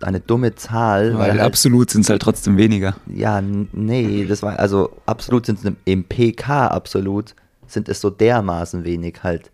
eine 0.00 0.20
dumme 0.20 0.54
Zahl. 0.54 1.16
Weil 1.16 1.32
halt, 1.32 1.40
absolut 1.40 1.90
sind 1.90 2.02
es 2.02 2.10
halt 2.10 2.22
trotzdem 2.22 2.56
weniger. 2.56 2.96
ja, 3.06 3.40
nee, 3.40 4.24
das 4.24 4.42
war, 4.42 4.58
also 4.58 4.96
absolut 5.06 5.46
sind 5.46 5.64
es 5.64 5.72
im, 5.84 6.04
PK 6.04 6.68
absolut, 6.68 7.34
sind 7.66 7.88
es 7.88 8.00
so 8.00 8.10
dermaßen 8.10 8.84
wenig 8.84 9.22
halt. 9.22 9.52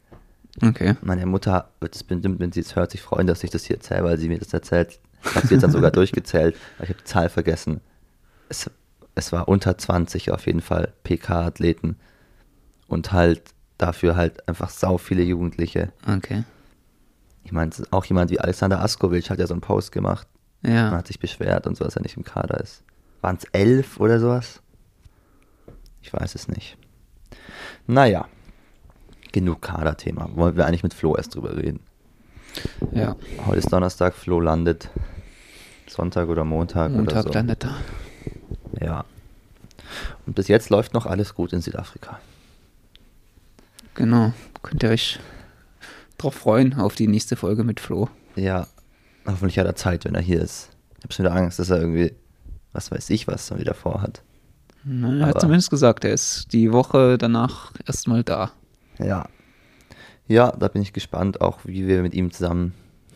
Okay. 0.62 0.96
Meine 1.02 1.26
Mutter 1.26 1.70
wird 1.80 1.94
es 1.94 2.04
bestimmt, 2.04 2.38
wenn 2.38 2.52
sie 2.52 2.60
es 2.60 2.76
hört, 2.76 2.90
sich 2.90 3.02
freuen, 3.02 3.26
dass 3.26 3.42
ich 3.42 3.50
das 3.50 3.64
hier 3.64 3.76
erzähle, 3.76 4.04
weil 4.04 4.18
sie 4.18 4.28
mir 4.28 4.38
das 4.38 4.52
erzählt. 4.52 5.00
Ich 5.24 5.34
habe 5.34 5.46
sie 5.46 5.54
jetzt 5.54 5.62
dann 5.62 5.70
sogar 5.70 5.90
durchgezählt, 5.92 6.56
aber 6.76 6.84
ich 6.84 6.90
habe 6.90 7.00
die 7.00 7.04
Zahl 7.04 7.28
vergessen. 7.28 7.80
Es, 8.48 8.70
es 9.14 9.32
war 9.32 9.48
unter 9.48 9.76
20 9.76 10.30
auf 10.30 10.46
jeden 10.46 10.60
Fall 10.60 10.92
PK-Athleten 11.04 11.96
und 12.86 13.12
halt 13.12 13.42
dafür 13.82 14.16
halt 14.16 14.46
einfach 14.48 14.70
sau 14.70 14.96
viele 14.98 15.22
Jugendliche. 15.22 15.92
Okay. 16.08 16.44
Ich 17.44 17.52
meine, 17.52 17.70
auch 17.90 18.04
jemand 18.04 18.30
wie 18.30 18.38
Alexander 18.40 18.80
Askovic 18.80 19.28
hat 19.30 19.38
ja 19.38 19.46
so 19.46 19.54
einen 19.54 19.60
Post 19.60 19.90
gemacht 19.92 20.26
und 20.62 20.70
Ja. 20.72 20.90
hat 20.92 21.08
sich 21.08 21.18
beschwert 21.18 21.66
und 21.66 21.76
so, 21.76 21.84
dass 21.84 21.96
er 21.96 22.02
nicht 22.02 22.16
im 22.16 22.24
Kader 22.24 22.60
ist. 22.60 22.82
Waren 23.20 23.36
es 23.36 23.44
elf 23.52 23.98
oder 24.00 24.20
sowas? 24.20 24.60
Ich 26.00 26.12
weiß 26.12 26.34
es 26.34 26.48
nicht. 26.48 26.76
Naja, 27.86 28.26
genug 29.32 29.62
Kaderthema. 29.62 30.28
Wollen 30.34 30.56
wir 30.56 30.66
eigentlich 30.66 30.82
mit 30.82 30.94
Flo 30.94 31.16
erst 31.16 31.34
drüber 31.34 31.56
reden? 31.56 31.80
Ja. 32.92 33.16
Heute 33.46 33.58
ist 33.58 33.72
Donnerstag, 33.72 34.14
Flo 34.14 34.40
landet 34.40 34.88
Sonntag 35.88 36.28
oder 36.28 36.44
Montag, 36.44 36.92
Montag 36.92 37.12
oder 37.14 37.22
so. 37.22 37.28
landet 37.30 37.64
da. 37.64 37.76
Ja. 38.80 39.04
Und 40.26 40.34
bis 40.34 40.48
jetzt 40.48 40.70
läuft 40.70 40.94
noch 40.94 41.06
alles 41.06 41.34
gut 41.34 41.52
in 41.52 41.60
Südafrika. 41.60 42.20
Genau. 43.94 44.32
Könnt 44.62 44.82
ihr 44.82 44.90
euch 44.90 45.18
drauf 46.18 46.34
freuen 46.34 46.74
auf 46.74 46.94
die 46.94 47.08
nächste 47.08 47.36
Folge 47.36 47.64
mit 47.64 47.80
Flo. 47.80 48.08
Ja, 48.36 48.66
hoffentlich 49.26 49.58
hat 49.58 49.66
er 49.66 49.74
Zeit, 49.74 50.04
wenn 50.04 50.14
er 50.14 50.22
hier 50.22 50.40
ist. 50.40 50.70
Ich 50.98 51.04
habe 51.04 51.12
schon 51.12 51.24
wieder 51.26 51.34
Angst, 51.34 51.58
dass 51.58 51.70
er 51.70 51.80
irgendwie, 51.80 52.12
was 52.72 52.90
weiß 52.90 53.10
ich, 53.10 53.26
was 53.26 53.50
er 53.50 53.58
wieder 53.58 53.74
vorhat. 53.74 54.22
Na, 54.84 55.12
er 55.18 55.26
hat 55.26 55.30
Aber- 55.32 55.40
zumindest 55.40 55.70
gesagt, 55.70 56.04
er 56.04 56.12
ist 56.12 56.52
die 56.52 56.72
Woche 56.72 57.18
danach 57.18 57.72
erstmal 57.86 58.22
da. 58.24 58.52
Ja. 58.98 59.26
Ja, 60.28 60.52
da 60.52 60.68
bin 60.68 60.82
ich 60.82 60.92
gespannt, 60.92 61.40
auch 61.40 61.60
wie 61.64 61.86
wir 61.88 62.02
mit 62.02 62.14
ihm 62.14 62.30
zusammen 62.30 62.72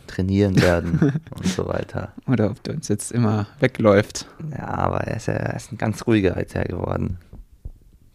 trainieren 0.08 0.60
werden 0.60 1.20
und 1.30 1.46
so 1.46 1.66
weiter. 1.66 2.12
Oder 2.26 2.50
ob 2.50 2.62
der 2.64 2.74
uns 2.74 2.88
jetzt 2.88 3.12
immer 3.12 3.46
wegläuft. 3.60 4.26
Ja, 4.50 4.66
aber 4.68 4.98
er 5.02 5.16
ist, 5.16 5.26
ja, 5.26 5.34
er 5.34 5.56
ist 5.56 5.72
ein 5.72 5.78
ganz 5.78 6.06
ruhiger 6.06 6.38
jetzt 6.38 6.54
geworden. 6.54 7.18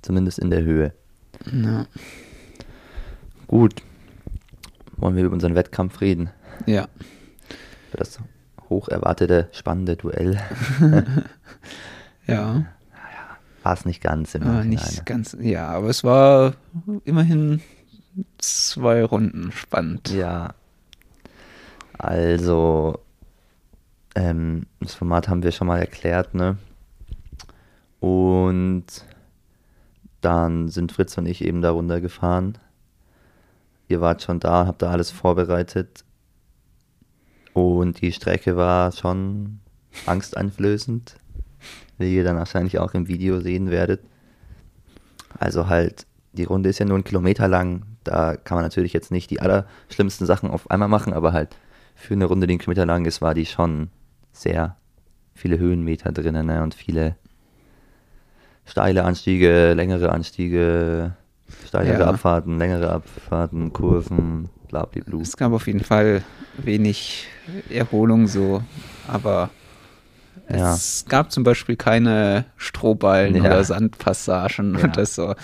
Zumindest 0.02 0.40
in 0.40 0.50
der 0.50 0.64
Höhe. 0.64 0.94
Ja. 1.52 1.86
Gut. 3.52 3.84
Wollen 4.96 5.18
wir 5.18 5.26
über 5.26 5.34
unseren 5.34 5.56
Wettkampf 5.56 6.00
reden? 6.00 6.30
ja. 6.66 6.88
Über 7.90 7.98
das 7.98 8.18
hoch 8.70 8.88
erwartete, 8.88 9.50
spannende 9.52 9.98
Duell. 9.98 10.40
Ja. 12.28 12.64
War 13.64 13.74
es 13.74 13.84
nicht 13.84 14.02
ganz 14.02 14.36
im 14.36 14.44
Nachhinein. 14.44 14.70
nicht 14.70 15.06
ganz. 15.06 15.36
Ja, 15.42 15.68
aber 15.70 15.90
es 15.90 16.04
war 16.06 16.54
immerhin 17.04 17.62
zwei 18.38 19.04
Runden 19.04 19.52
spannend. 19.52 20.12
Ja. 20.12 20.54
Also, 21.98 23.00
ähm, 24.16 24.66
das 24.80 24.94
Format 24.94 25.28
haben 25.28 25.44
wir 25.44 25.52
schon 25.52 25.68
mal 25.68 25.80
erklärt, 25.80 26.34
ne? 26.34 26.58
Und 28.00 28.86
dann 30.22 30.70
sind 30.70 30.94
Fritz 30.94 31.18
und 31.18 31.26
ich 31.26 31.44
eben 31.44 31.62
da 31.62 31.72
runtergefahren. 31.72 32.58
Ihr 33.92 34.00
wart 34.00 34.22
schon 34.22 34.40
da, 34.40 34.66
habt 34.68 34.82
da 34.82 34.90
alles 34.90 35.12
vorbereitet. 35.12 36.06
Und 37.52 38.00
die 38.00 38.14
Strecke 38.14 38.56
war 38.56 38.94
schon 38.94 39.60
angsteinflößend, 40.06 41.18
wie 41.98 42.16
ihr 42.16 42.24
dann 42.24 42.38
wahrscheinlich 42.38 42.80
auch 42.80 42.94
im 42.94 43.10
Video 43.10 43.42
sehen 43.42 43.70
werdet. 43.70 44.02
Also 45.38 45.68
halt, 45.68 46.06
die 46.32 46.46
Runde 46.46 46.70
ist 46.70 46.80
ja 46.80 46.86
nur 46.86 46.98
ein 46.98 47.04
Kilometer 47.04 47.50
lang. 47.50 47.84
Da 48.06 48.38
kann 48.38 48.56
man 48.56 48.64
natürlich 48.64 48.94
jetzt 48.94 49.12
nicht 49.12 49.30
die 49.30 49.42
allerschlimmsten 49.42 50.26
Sachen 50.26 50.50
auf 50.50 50.72
einmal 50.72 50.88
machen, 50.88 51.12
aber 51.12 51.34
halt 51.34 51.58
für 51.94 52.14
eine 52.14 52.26
Runde, 52.26 52.48
die 52.48 52.54
einen 52.54 52.60
Kilometer 52.60 52.86
lang 52.86 53.04
ist, 53.04 53.22
war 53.22 53.34
die 53.34 53.46
schon 53.46 53.90
sehr 54.32 54.78
viele 55.34 55.60
Höhenmeter 55.60 56.14
drin 56.14 56.46
ne? 56.46 56.64
und 56.64 56.76
viele 56.76 57.18
steile 58.64 59.04
Anstiege, 59.04 59.74
längere 59.74 60.14
Anstiege, 60.14 61.14
steilere 61.68 62.00
Ja. 62.02 62.08
Abfahrten, 62.08 62.58
längere 62.58 62.90
Abfahrten, 62.92 63.72
Kurven, 63.74 64.50
bla 64.68 64.86
bla 64.86 65.04
bla. 65.04 65.20
Es 65.22 65.38
gab 65.38 65.52
auf 65.54 65.68
jeden 65.68 65.84
Fall 65.84 66.24
wenig 66.58 67.28
Erholung 67.70 68.28
so, 68.28 68.64
aber 69.08 69.50
Ja. 70.50 70.74
es 70.74 71.06
gab 71.08 71.32
zum 71.32 71.44
Beispiel 71.44 71.76
keine 71.76 72.46
Strohballen 72.58 73.36
Ja. 73.36 73.44
oder 73.46 73.64
Sandpassagen 73.64 74.78
Ja. 74.78 74.86
oder 74.86 75.06
so. 75.06 75.36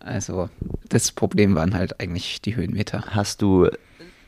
Also 0.00 0.50
das 0.88 1.12
Problem 1.12 1.54
waren 1.54 1.74
halt 1.74 2.00
eigentlich 2.00 2.42
die 2.42 2.56
Höhenmeter. 2.56 3.04
Hast 3.08 3.40
du 3.40 3.68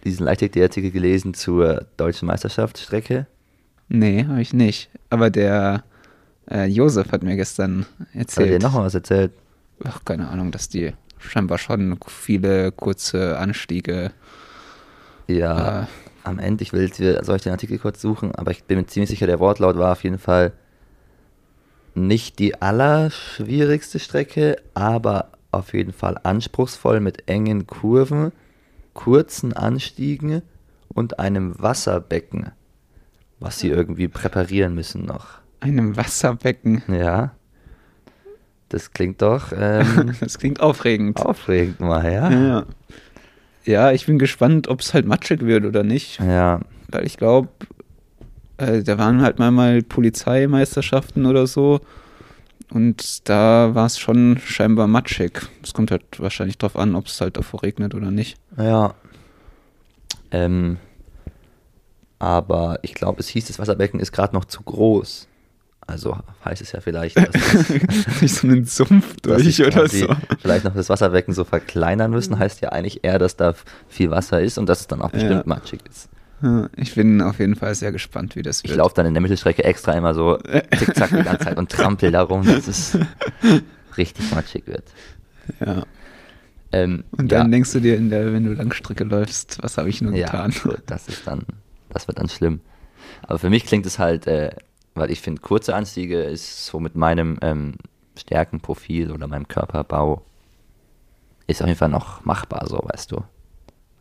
diesen 0.04 0.24
Leichtathletik-Artikel 0.24 0.90
gelesen 0.90 1.34
zur 1.34 1.84
deutschen 1.96 2.26
Meisterschaftsstrecke? 2.26 3.26
Nee, 3.88 4.24
habe 4.26 4.40
ich 4.40 4.52
nicht. 4.54 4.88
Aber 5.10 5.30
der 5.30 5.84
äh, 6.50 6.64
Josef 6.66 7.12
hat 7.12 7.22
mir 7.22 7.36
gestern 7.36 7.86
Hat 7.98 8.14
dir 8.14 8.18
erzählt. 8.20 8.62
noch 8.62 8.74
was 8.74 8.94
erzählt? 8.94 9.32
Ach, 9.84 10.04
keine 10.04 10.28
Ahnung, 10.28 10.52
dass 10.52 10.68
die 10.68 10.92
scheinbar 11.18 11.58
schon 11.58 11.98
viele 12.06 12.72
kurze 12.72 13.38
Anstiege. 13.38 14.12
Ja, 15.28 15.82
Äh, 15.82 15.86
am 16.24 16.38
Ende, 16.38 16.62
ich 16.62 16.72
will 16.72 16.92
soll 16.92 17.36
ich 17.36 17.42
den 17.42 17.52
Artikel 17.52 17.78
kurz 17.78 18.00
suchen, 18.00 18.34
aber 18.34 18.50
ich 18.50 18.64
bin 18.64 18.78
mir 18.78 18.86
ziemlich 18.86 19.10
sicher, 19.10 19.26
der 19.26 19.38
Wortlaut 19.40 19.76
war 19.76 19.92
auf 19.92 20.02
jeden 20.04 20.18
Fall 20.18 20.52
nicht 21.94 22.38
die 22.38 22.60
allerschwierigste 22.60 23.98
Strecke, 23.98 24.56
aber 24.74 25.30
auf 25.52 25.72
jeden 25.72 25.92
Fall 25.92 26.18
anspruchsvoll 26.22 27.00
mit 27.00 27.28
engen 27.28 27.66
Kurven, 27.66 28.32
kurzen 28.92 29.52
Anstiegen 29.52 30.42
und 30.88 31.18
einem 31.18 31.54
Wasserbecken, 31.60 32.52
was 33.40 33.60
sie 33.60 33.68
irgendwie 33.68 34.08
präparieren 34.08 34.74
müssen 34.74 35.04
noch. 35.04 35.38
einem 35.60 35.96
Wasserbecken. 35.96 36.82
Ja, 36.88 37.34
das 38.68 38.92
klingt 38.92 39.22
doch 39.22 39.52
ähm, 39.56 40.12
Das 40.20 40.38
klingt 40.38 40.60
aufregend. 40.60 41.20
aufregend 41.20 41.80
mal, 41.80 42.04
ja? 42.12 42.30
Ja. 42.30 42.66
ja, 43.64 43.92
ich 43.92 44.06
bin 44.06 44.18
gespannt, 44.18 44.68
ob 44.68 44.80
es 44.80 44.94
halt 44.94 45.06
matschig 45.06 45.42
wird 45.42 45.64
oder 45.64 45.82
nicht. 45.82 46.20
Ja, 46.20 46.60
Weil 46.88 47.06
ich 47.06 47.16
glaube, 47.16 47.48
äh, 48.58 48.82
da 48.82 48.98
waren 48.98 49.22
halt 49.22 49.38
mal, 49.38 49.50
mal 49.50 49.82
Polizeimeisterschaften 49.82 51.26
oder 51.26 51.46
so. 51.46 51.80
Und 52.70 53.28
da 53.28 53.74
war 53.74 53.86
es 53.86 53.98
schon 53.98 54.38
scheinbar 54.44 54.88
matschig. 54.88 55.40
Es 55.62 55.72
kommt 55.72 55.92
halt 55.92 56.02
wahrscheinlich 56.18 56.58
drauf 56.58 56.76
an, 56.76 56.96
ob 56.96 57.06
es 57.06 57.20
halt 57.20 57.36
davor 57.36 57.62
regnet 57.62 57.94
oder 57.94 58.10
nicht. 58.10 58.36
Ja. 58.58 58.94
Ähm, 60.32 60.78
aber 62.18 62.80
ich 62.82 62.94
glaube, 62.94 63.20
es 63.20 63.28
hieß, 63.28 63.46
das 63.46 63.58
Wasserbecken 63.60 64.00
ist 64.00 64.10
gerade 64.10 64.34
noch 64.34 64.46
zu 64.46 64.62
groß. 64.62 65.28
Also 65.88 66.16
heißt 66.44 66.62
es 66.62 66.72
ja 66.72 66.80
vielleicht, 66.80 67.16
dass, 67.16 67.28
Durch 68.18 68.34
so 68.34 68.48
einen 68.48 68.64
Sumpf 68.64 69.14
durch 69.22 69.64
oder 69.64 69.88
so. 69.88 70.08
vielleicht 70.40 70.64
noch 70.64 70.74
das 70.74 70.88
Wasserbecken 70.88 71.32
so 71.32 71.44
verkleinern 71.44 72.10
müssen. 72.10 72.38
Heißt 72.38 72.60
ja 72.60 72.70
eigentlich 72.70 73.04
eher, 73.04 73.18
dass 73.20 73.36
da 73.36 73.54
viel 73.88 74.10
Wasser 74.10 74.40
ist 74.40 74.58
und 74.58 74.68
dass 74.68 74.80
es 74.80 74.86
dann 74.88 75.00
auch 75.00 75.10
bestimmt 75.10 75.32
Ja. 75.32 75.42
matschig 75.46 75.80
ist. 75.88 76.08
Ja, 76.42 76.68
Ich 76.76 76.94
bin 76.96 77.22
auf 77.22 77.38
jeden 77.38 77.54
Fall 77.54 77.74
sehr 77.76 77.92
gespannt, 77.92 78.34
wie 78.36 78.42
das 78.42 78.62
Ich 78.64 78.70
wird. 78.70 78.78
laufe 78.78 78.94
dann 78.96 79.06
in 79.06 79.14
der 79.14 79.20
Mittelstrecke 79.20 79.62
extra 79.64 79.92
immer 79.92 80.12
so 80.12 80.38
zickzack 80.76 81.10
die 81.10 81.22
ganze 81.22 81.44
Zeit 81.44 81.56
und 81.56 81.70
trampel 81.70 82.10
darum, 82.10 82.44
dass 82.44 82.66
es 82.66 82.98
richtig 83.96 84.30
matschig 84.34 84.66
wird. 84.66 84.84
Ja. 85.64 85.84
Ähm, 86.72 87.04
Und 87.12 87.30
ja. 87.30 87.38
dann 87.38 87.52
denkst 87.52 87.72
du 87.72 87.80
dir, 87.80 87.96
in 87.96 88.10
der, 88.10 88.32
wenn 88.32 88.44
du 88.44 88.52
Langstrecke 88.54 89.04
läufst, 89.04 89.62
was 89.62 89.78
habe 89.78 89.88
ich 89.88 90.02
nur 90.02 90.12
Ja, 90.14 90.26
getan? 90.26 90.52
gut, 90.64 90.82
das 90.86 91.06
ist 91.08 91.26
dann, 91.26 91.42
das 91.90 92.08
wird 92.08 92.18
dann 92.18 92.28
schlimm. 92.28 92.60
Aber 93.22 93.38
für 93.38 93.50
mich 93.50 93.64
klingt 93.64 93.86
es 93.86 93.98
halt, 94.00 94.26
äh, 94.26 94.50
weil 94.96 95.10
ich 95.10 95.20
finde, 95.20 95.40
kurze 95.42 95.74
Anstiege 95.74 96.22
ist 96.22 96.66
so 96.66 96.80
mit 96.80 96.94
meinem 96.96 97.38
ähm, 97.42 97.74
Stärkenprofil 98.18 99.10
oder 99.12 99.26
meinem 99.28 99.46
Körperbau 99.48 100.22
ist 101.46 101.60
auf 101.62 101.68
jeden 101.68 101.78
Fall 101.78 101.88
noch 101.90 102.24
machbar, 102.24 102.66
so 102.66 102.80
weißt 102.82 103.12
du. 103.12 103.22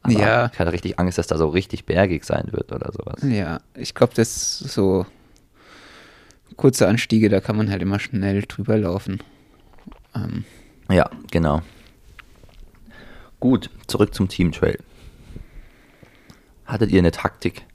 Aber 0.02 0.14
Ja. 0.14 0.50
ich 0.52 0.60
hatte 0.60 0.72
richtig 0.72 0.98
Angst, 1.00 1.18
dass 1.18 1.28
da 1.28 1.38
so 1.38 1.48
richtig 1.50 1.86
bergig 1.86 2.24
sein 2.24 2.48
wird 2.52 2.72
oder 2.72 2.92
sowas. 2.92 3.22
Ja, 3.24 3.60
ich 3.76 3.94
glaube, 3.94 4.14
das 4.16 4.58
so 4.60 5.06
kurze 6.56 6.88
Anstiege, 6.88 7.30
da 7.30 7.40
kann 7.42 7.58
man 7.58 7.70
halt 7.70 7.82
immer 7.82 8.00
schnell 8.00 8.42
drüber 8.44 8.78
laufen. 8.78 9.20
Ähm, 10.16 10.46
Ja, 10.90 11.10
genau. 11.32 11.62
Gut, 13.40 13.70
zurück 13.88 14.14
zum 14.14 14.28
Team 14.30 14.52
Trail. 14.52 14.80
Hattet 16.66 16.90
ihr 16.92 17.00
eine 17.00 17.12
Taktik? 17.12 17.66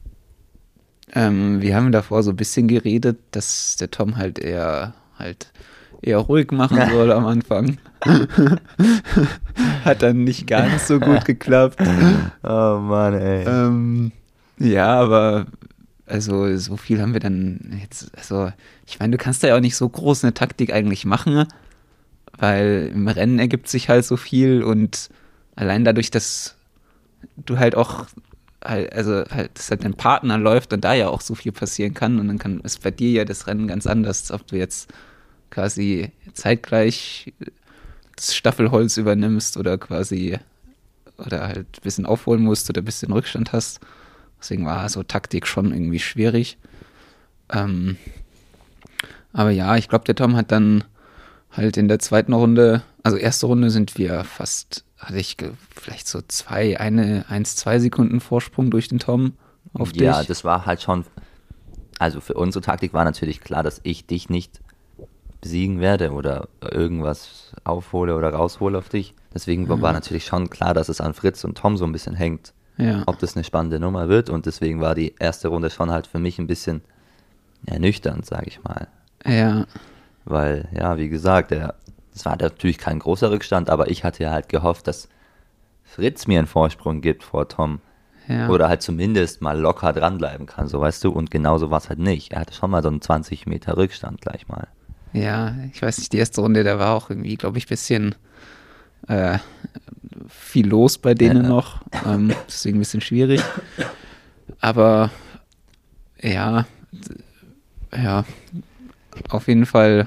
Ähm, 1.15 1.61
wir 1.61 1.77
haben 1.77 1.93
davor 1.93 2.23
so 2.23 2.31
ein 2.31 2.37
bisschen 2.37 2.69
geredet, 2.69 3.19
dass 3.33 3.77
der 3.77 3.91
Tom 3.91 4.17
halt 4.17 4.39
eher 4.39 4.95
halt 5.19 5.53
eher 6.03 6.19
ruhig 6.19 6.51
machen 6.51 6.81
soll 6.91 7.13
am 7.13 7.27
Anfang. 7.27 7.79
Hat 9.85 10.03
dann 10.03 10.25
nicht 10.25 10.47
ganz 10.47 10.89
so 10.89 10.99
gut 10.99 11.25
geklappt. 11.25 11.81
Oh 12.43 12.79
Mann, 12.81 13.15
ey. 13.15 13.45
Ähm, 13.47 14.13
ja, 14.59 14.95
aber 14.95 15.47
also 16.07 16.57
so 16.57 16.77
viel 16.77 17.01
haben 17.01 17.13
wir 17.13 17.21
dann 17.21 17.79
jetzt, 17.81 18.11
also 18.17 18.53
ich 18.87 18.99
meine, 18.99 19.13
du 19.13 19.19
kannst 19.23 19.43
da 19.43 19.49
ja 19.49 19.57
auch 19.57 19.61
nicht 19.61 19.77
so 19.77 19.89
groß 19.89 20.25
eine 20.25 20.35
Taktik 20.35 20.73
eigentlich 20.73 21.05
machen, 21.05 21.47
weil 22.39 22.91
im 22.93 23.07
Rennen 23.07 23.39
ergibt 23.39 23.69
sich 23.69 23.89
halt 23.89 24.05
so 24.05 24.17
viel 24.17 24.63
und 24.63 25.11
allein 25.55 25.85
dadurch, 25.85 26.11
dass 26.11 26.57
du 27.37 27.59
halt 27.59 27.75
auch 27.75 28.07
halt, 28.65 28.93
also 28.93 29.25
halt, 29.31 29.51
dass 29.55 29.71
halt 29.71 29.85
dein 29.85 29.95
Partner 29.95 30.39
läuft 30.39 30.73
und 30.73 30.85
da 30.85 30.95
ja 30.95 31.09
auch 31.09 31.21
so 31.21 31.35
viel 31.35 31.53
passieren 31.53 31.95
kann 31.95 32.19
und 32.19 32.29
dann 32.29 32.39
kann 32.39 32.61
ist 32.61 32.83
bei 32.83 32.91
dir 32.91 33.11
ja 33.11 33.25
das 33.25 33.47
Rennen 33.47 33.69
ganz 33.69 33.87
anders, 33.87 34.31
ob 34.31 34.47
du 34.47 34.57
jetzt 34.57 34.93
quasi 35.51 36.13
zeitgleich 36.33 37.33
das 38.17 38.35
Staffelholz 38.35 38.97
übernimmst 38.97 39.57
oder 39.57 39.79
quasi 39.79 40.39
oder 41.19 41.49
halt 41.49 41.59
ein 41.59 41.83
bisschen 41.83 42.07
aufholen 42.07 42.43
musst 42.43 42.69
oder 42.71 42.83
ein 42.83 42.85
bisschen 42.85 43.13
Rückstand 43.13 43.53
hast. 43.53 43.81
Deswegen 44.41 44.65
war 44.65 44.89
so 44.89 45.03
Taktik 45.03 45.47
schon 45.47 45.73
irgendwie 45.73 45.99
schwierig. 45.99 46.57
Ähm, 47.53 47.97
aber 49.33 49.51
ja, 49.51 49.77
ich 49.77 49.89
glaube, 49.89 50.05
der 50.05 50.15
Tom 50.15 50.37
hat 50.37 50.51
dann 50.51 50.85
halt 51.51 51.77
in 51.77 51.89
der 51.89 51.99
zweiten 51.99 52.33
Runde, 52.33 52.83
also 53.03 53.17
erste 53.17 53.47
Runde 53.47 53.71
sind 53.71 53.97
wir 53.99 54.25
fast, 54.25 54.85
hatte 54.99 55.19
ich 55.19 55.37
vielleicht 55.75 56.07
so 56.09 56.21
zwei, 56.29 56.79
eine, 56.79 57.25
eins, 57.29 57.57
zwei 57.57 57.79
Sekunden 57.79 58.21
Vorsprung 58.21 58.71
durch 58.71 58.89
den 58.89 58.99
Tom 58.99 59.33
auf 59.73 59.95
ja, 59.95 60.19
dich. 60.19 60.27
das 60.29 60.45
war 60.45 60.67
halt 60.67 60.83
schon. 60.83 61.05
Also 61.99 62.21
für 62.21 62.35
unsere 62.35 62.63
Taktik 62.65 62.93
war 62.95 63.05
natürlich 63.05 63.41
klar, 63.41 63.63
dass 63.63 63.81
ich 63.83 64.07
dich 64.07 64.31
nicht 64.31 64.61
besiegen 65.41 65.81
werde 65.81 66.13
oder 66.13 66.49
irgendwas 66.61 67.53
aufhole 67.65 68.17
oder 68.17 68.33
raushole 68.33 68.77
auf 68.79 68.89
dich. 68.89 69.15
Deswegen 69.35 69.69
war- 69.69 69.81
war 69.81 69.93
natürlich 69.93 70.25
schon 70.27 70.51
klar, 70.51 70.75
dass 70.75 70.89
es 70.89 71.01
an 71.01 71.15
Fritz 71.15 71.45
und 71.45 71.57
Tom 71.57 71.77
so 71.77 71.85
ein 71.85 71.93
bisschen 71.93 72.15
hängt, 72.15 72.53
ja. 72.79 73.03
ob 73.07 73.19
das 73.19 73.37
eine 73.37 73.45
spannende 73.45 73.79
Nummer 73.81 74.09
wird. 74.09 74.29
Und 74.29 74.47
deswegen 74.47 74.81
war 74.81 74.95
die 74.95 75.15
erste 75.19 75.49
Runde 75.49 75.71
schon 75.71 75.91
halt 75.91 76.07
für 76.07 76.19
mich 76.19 76.39
ein 76.39 76.47
bisschen 76.47 76.83
ernüchternd, 77.67 78.27
sage 78.27 78.47
ich 78.49 78.63
mal. 78.65 78.89
ja, 79.27 79.67
Weil, 80.25 80.69
ja, 80.73 80.97
wie 80.99 81.09
gesagt, 81.09 81.51
der, 81.51 81.75
es 82.21 82.27
war 82.27 82.37
natürlich 82.37 82.77
kein 82.77 82.99
großer 82.99 83.31
Rückstand, 83.31 83.71
aber 83.71 83.91
ich 83.91 84.05
hatte 84.05 84.23
ja 84.23 84.31
halt 84.31 84.51
gehofft, 84.51 84.87
dass 84.87 85.09
Fritz 85.85 86.27
mir 86.27 86.39
einen 86.39 86.47
Vorsprung 86.47 87.01
gibt 87.01 87.23
vor 87.25 87.49
Tom. 87.49 87.81
ja. 88.29 88.49
Oder 88.51 88.69
halt 88.69 88.83
zumindest 88.83 89.41
mal 89.41 89.59
locker 89.59 89.93
dranbleiben 89.95 90.47
kann, 90.47 90.69
so 90.69 90.81
weißt 90.81 91.03
du. 91.05 91.11
Und 91.11 91.31
genauso 91.31 91.71
war 91.71 91.79
es 91.79 91.89
halt 91.89 91.99
nicht. 91.99 92.33
Er 92.33 92.41
hatte 92.41 92.53
schon 92.53 92.71
mal 92.71 92.83
so 92.83 92.89
einen 92.89 93.01
20 93.01 93.47
Meter 93.47 93.77
Rückstand 93.79 94.21
gleich 94.21 94.49
mal. 94.49 94.69
Ja, 95.15 95.55
ich 95.73 95.81
weiß 95.81 95.99
nicht, 95.99 96.13
die 96.13 96.19
erste 96.19 96.43
Runde, 96.43 96.63
da 96.63 96.79
war 96.79 96.95
auch 96.95 97.09
irgendwie, 97.11 97.37
glaube 97.37 97.57
ich, 97.59 97.65
ein 97.65 97.69
bisschen 97.71 98.15
äh, 99.09 99.39
viel 100.29 100.69
los 100.69 100.99
bei 100.99 101.15
denen 101.15 101.43
Ja. 101.45 101.49
noch. 101.49 101.81
Ähm, 102.07 102.33
deswegen 102.47 102.77
ein 102.77 102.81
bisschen 102.81 103.01
schwierig. 103.01 103.43
Aber 104.61 105.11
ja, 106.21 106.67
ja, 107.97 108.25
auf 109.31 109.49
jeden 109.49 109.65
Fall 109.67 110.07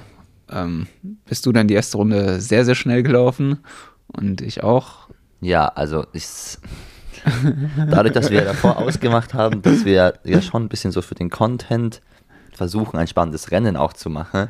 ähm, 0.53 0.87
bist 1.25 1.45
du 1.45 1.51
dann 1.51 1.67
die 1.67 1.73
erste 1.73 1.97
Runde 1.97 2.39
sehr, 2.39 2.65
sehr 2.65 2.75
schnell 2.75 3.03
gelaufen 3.03 3.59
und 4.07 4.41
ich 4.41 4.63
auch. 4.63 5.09
Ja, 5.41 5.67
also 5.67 6.05
ich, 6.13 6.25
dadurch, 7.89 8.13
dass 8.13 8.29
wir 8.29 8.45
davor 8.45 8.77
ausgemacht 8.77 9.33
haben, 9.33 9.61
dass 9.61 9.85
wir 9.85 10.13
ja 10.23 10.41
schon 10.41 10.63
ein 10.63 10.69
bisschen 10.69 10.91
so 10.91 11.01
für 11.01 11.15
den 11.15 11.29
Content 11.29 12.01
versuchen, 12.53 12.97
ein 12.97 13.07
spannendes 13.07 13.51
Rennen 13.51 13.75
auch 13.75 13.93
zu 13.93 14.09
machen, 14.09 14.49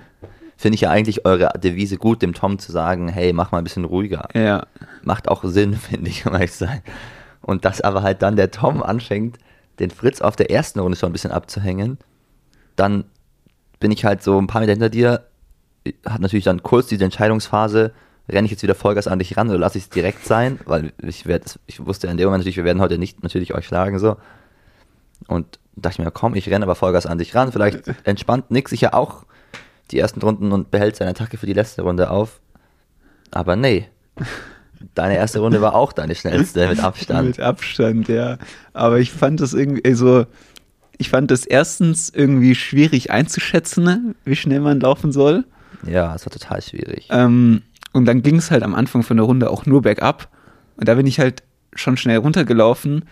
finde 0.58 0.76
ich 0.76 0.82
ja 0.82 0.90
eigentlich 0.90 1.26
eure 1.26 1.52
Devise 1.60 1.98
gut, 1.98 2.22
dem 2.22 2.34
Tom 2.34 2.60
zu 2.60 2.72
sagen, 2.72 3.08
hey, 3.08 3.34
mach 3.34 3.52
mal 3.52 3.58
ein 3.60 3.64
bisschen 3.64 3.86
ruhiger. 3.86 4.28
Ja, 4.34 4.68
Macht 5.04 5.28
auch 5.28 5.44
Sinn, 5.44 5.74
finde 5.78 6.10
ich, 6.10 6.26
um 6.26 6.34
ehrlich 6.34 6.54
sein. 6.54 6.82
Und 7.42 7.66
dass 7.66 7.82
aber 7.82 8.04
halt 8.04 8.22
dann 8.22 8.36
der 8.36 8.52
Tom 8.52 8.82
anfängt, 8.82 9.38
den 9.80 9.90
Fritz 9.90 10.22
auf 10.22 10.36
der 10.36 10.52
ersten 10.52 10.80
Runde 10.80 10.98
schon 10.98 11.10
ein 11.10 11.14
bisschen 11.14 11.32
abzuhängen, 11.32 11.98
dann 12.76 13.06
bin 13.80 13.92
ich 13.92 14.06
halt 14.06 14.24
so 14.24 14.40
ein 14.40 14.48
paar 14.48 14.62
Meter 14.62 14.72
hinter 14.72 14.90
dir, 14.90 15.26
hat 16.06 16.22
natürlich 16.22 16.46
dann 16.46 16.64
kurz 16.64 16.88
diese 16.88 17.04
Entscheidungsphase, 17.04 17.92
renne 18.30 18.46
ich 18.46 18.52
jetzt 18.52 18.64
wieder 18.64 18.76
Vollgas 18.76 19.08
an 19.08 19.20
dich 19.20 19.36
ran 19.36 19.50
oder 19.50 19.60
lasse 19.60 19.78
ich 19.78 19.86
es 19.86 19.90
direkt 19.90 20.26
sein, 20.26 20.60
weil 20.66 20.94
ich 21.02 21.26
werde, 21.26 21.46
ich 21.68 21.86
wusste 21.86 22.08
in 22.08 22.18
dem 22.18 22.26
Moment 22.26 22.42
natürlich, 22.42 22.58
wir 22.58 22.64
werden 22.64 22.82
heute 22.82 22.98
nicht 22.98 23.22
natürlich 23.24 23.54
euch 23.54 23.66
schlagen 23.66 24.00
so. 24.00 24.18
Und 25.28 25.60
dachte 25.76 25.96
ich 25.96 26.06
mir, 26.06 26.12
komm, 26.12 26.36
ich 26.36 26.50
renne 26.50 26.66
aber 26.66 26.76
Vollgas 26.76 27.06
an 27.06 27.18
dich 27.18 27.36
ran, 27.36 27.52
vielleicht 27.52 27.84
entspannt 28.04 28.52
Nick 28.52 28.70
sich 28.70 28.82
ja 28.82 28.94
auch 28.94 29.26
die 29.92 30.00
ersten 30.00 30.22
Runden 30.22 30.52
und 30.52 30.72
behält 30.72 30.96
seine 30.96 31.12
Attacke 31.12 31.38
für 31.38 31.46
die 31.46 31.54
letzte 31.54 31.82
Runde 31.82 32.10
auf. 32.10 32.40
Aber 33.32 33.56
nee, 33.56 33.88
deine 34.96 35.18
erste 35.18 35.40
Runde 35.40 35.62
war 35.62 35.76
auch 35.76 35.92
deine 35.92 36.16
schnellste 36.16 36.68
mit 36.68 36.80
Abstand. 36.84 37.28
Mit 37.28 37.40
Abstand, 37.40 38.08
ja. 38.08 38.38
Aber 38.74 39.00
ich 39.00 39.12
fand 39.12 39.40
das 39.42 39.54
irgendwie, 39.54 39.84
also 39.86 40.26
ich 40.98 41.10
fand 41.10 41.32
das 41.32 41.46
erstens 41.46 42.10
irgendwie 42.10 42.56
schwierig 42.56 43.12
einzuschätzen, 43.12 43.84
ne, 43.84 44.16
wie 44.26 44.36
schnell 44.36 44.60
man 44.60 44.80
laufen 44.80 45.12
soll. 45.12 45.46
Ja, 45.88 46.16
es 46.16 46.26
war 46.26 46.32
total 46.32 46.62
schwierig. 46.62 47.08
Ähm, 47.12 47.62
und 47.92 48.06
dann 48.06 48.22
ging 48.24 48.38
es 48.38 48.52
halt 48.52 48.64
am 48.64 48.76
Anfang 48.76 49.04
von 49.04 49.18
der 49.18 49.26
Runde 49.26 49.50
auch 49.50 49.66
nur 49.66 49.82
bergab. 49.82 50.30
Und 50.78 50.88
da 50.88 50.96
bin 50.96 51.06
ich 51.06 51.20
halt 51.20 51.44
schon 51.76 51.98
schnell 51.98 52.18
runtergelaufen. 52.18 53.06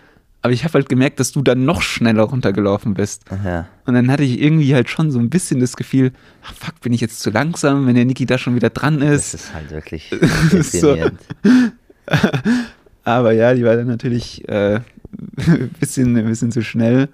Aber 0.43 0.53
ich 0.53 0.63
habe 0.63 0.73
halt 0.73 0.89
gemerkt, 0.89 1.19
dass 1.19 1.31
du 1.31 1.43
dann 1.43 1.65
noch 1.65 1.83
schneller 1.83 2.23
runtergelaufen 2.23 2.95
bist. 2.95 3.25
Ja. 3.45 3.67
Und 3.85 3.93
dann 3.93 4.09
hatte 4.11 4.23
ich 4.23 4.41
irgendwie 4.41 4.73
halt 4.73 4.89
schon 4.89 5.11
so 5.11 5.19
ein 5.19 5.29
bisschen 5.29 5.59
das 5.59 5.77
Gefühl, 5.77 6.13
ach 6.43 6.53
fuck, 6.55 6.81
bin 6.81 6.93
ich 6.93 7.01
jetzt 7.01 7.19
zu 7.19 7.29
langsam, 7.29 7.85
wenn 7.85 7.93
der 7.93 8.05
Niki 8.05 8.25
da 8.25 8.39
schon 8.39 8.55
wieder 8.55 8.71
dran 8.71 9.01
Das 9.01 9.11
ist. 9.11 9.33
ist 9.35 9.53
halt 9.53 9.69
wirklich 9.69 10.09
So. 10.61 10.97
Aber 13.03 13.31
ja, 13.33 13.53
die 13.53 13.63
war 13.63 13.75
dann 13.75 13.87
natürlich 13.87 14.47
äh, 14.49 14.75
ein, 14.75 15.69
bisschen, 15.79 16.17
ein 16.17 16.25
bisschen 16.25 16.51
zu 16.51 16.63
schnell. 16.63 17.09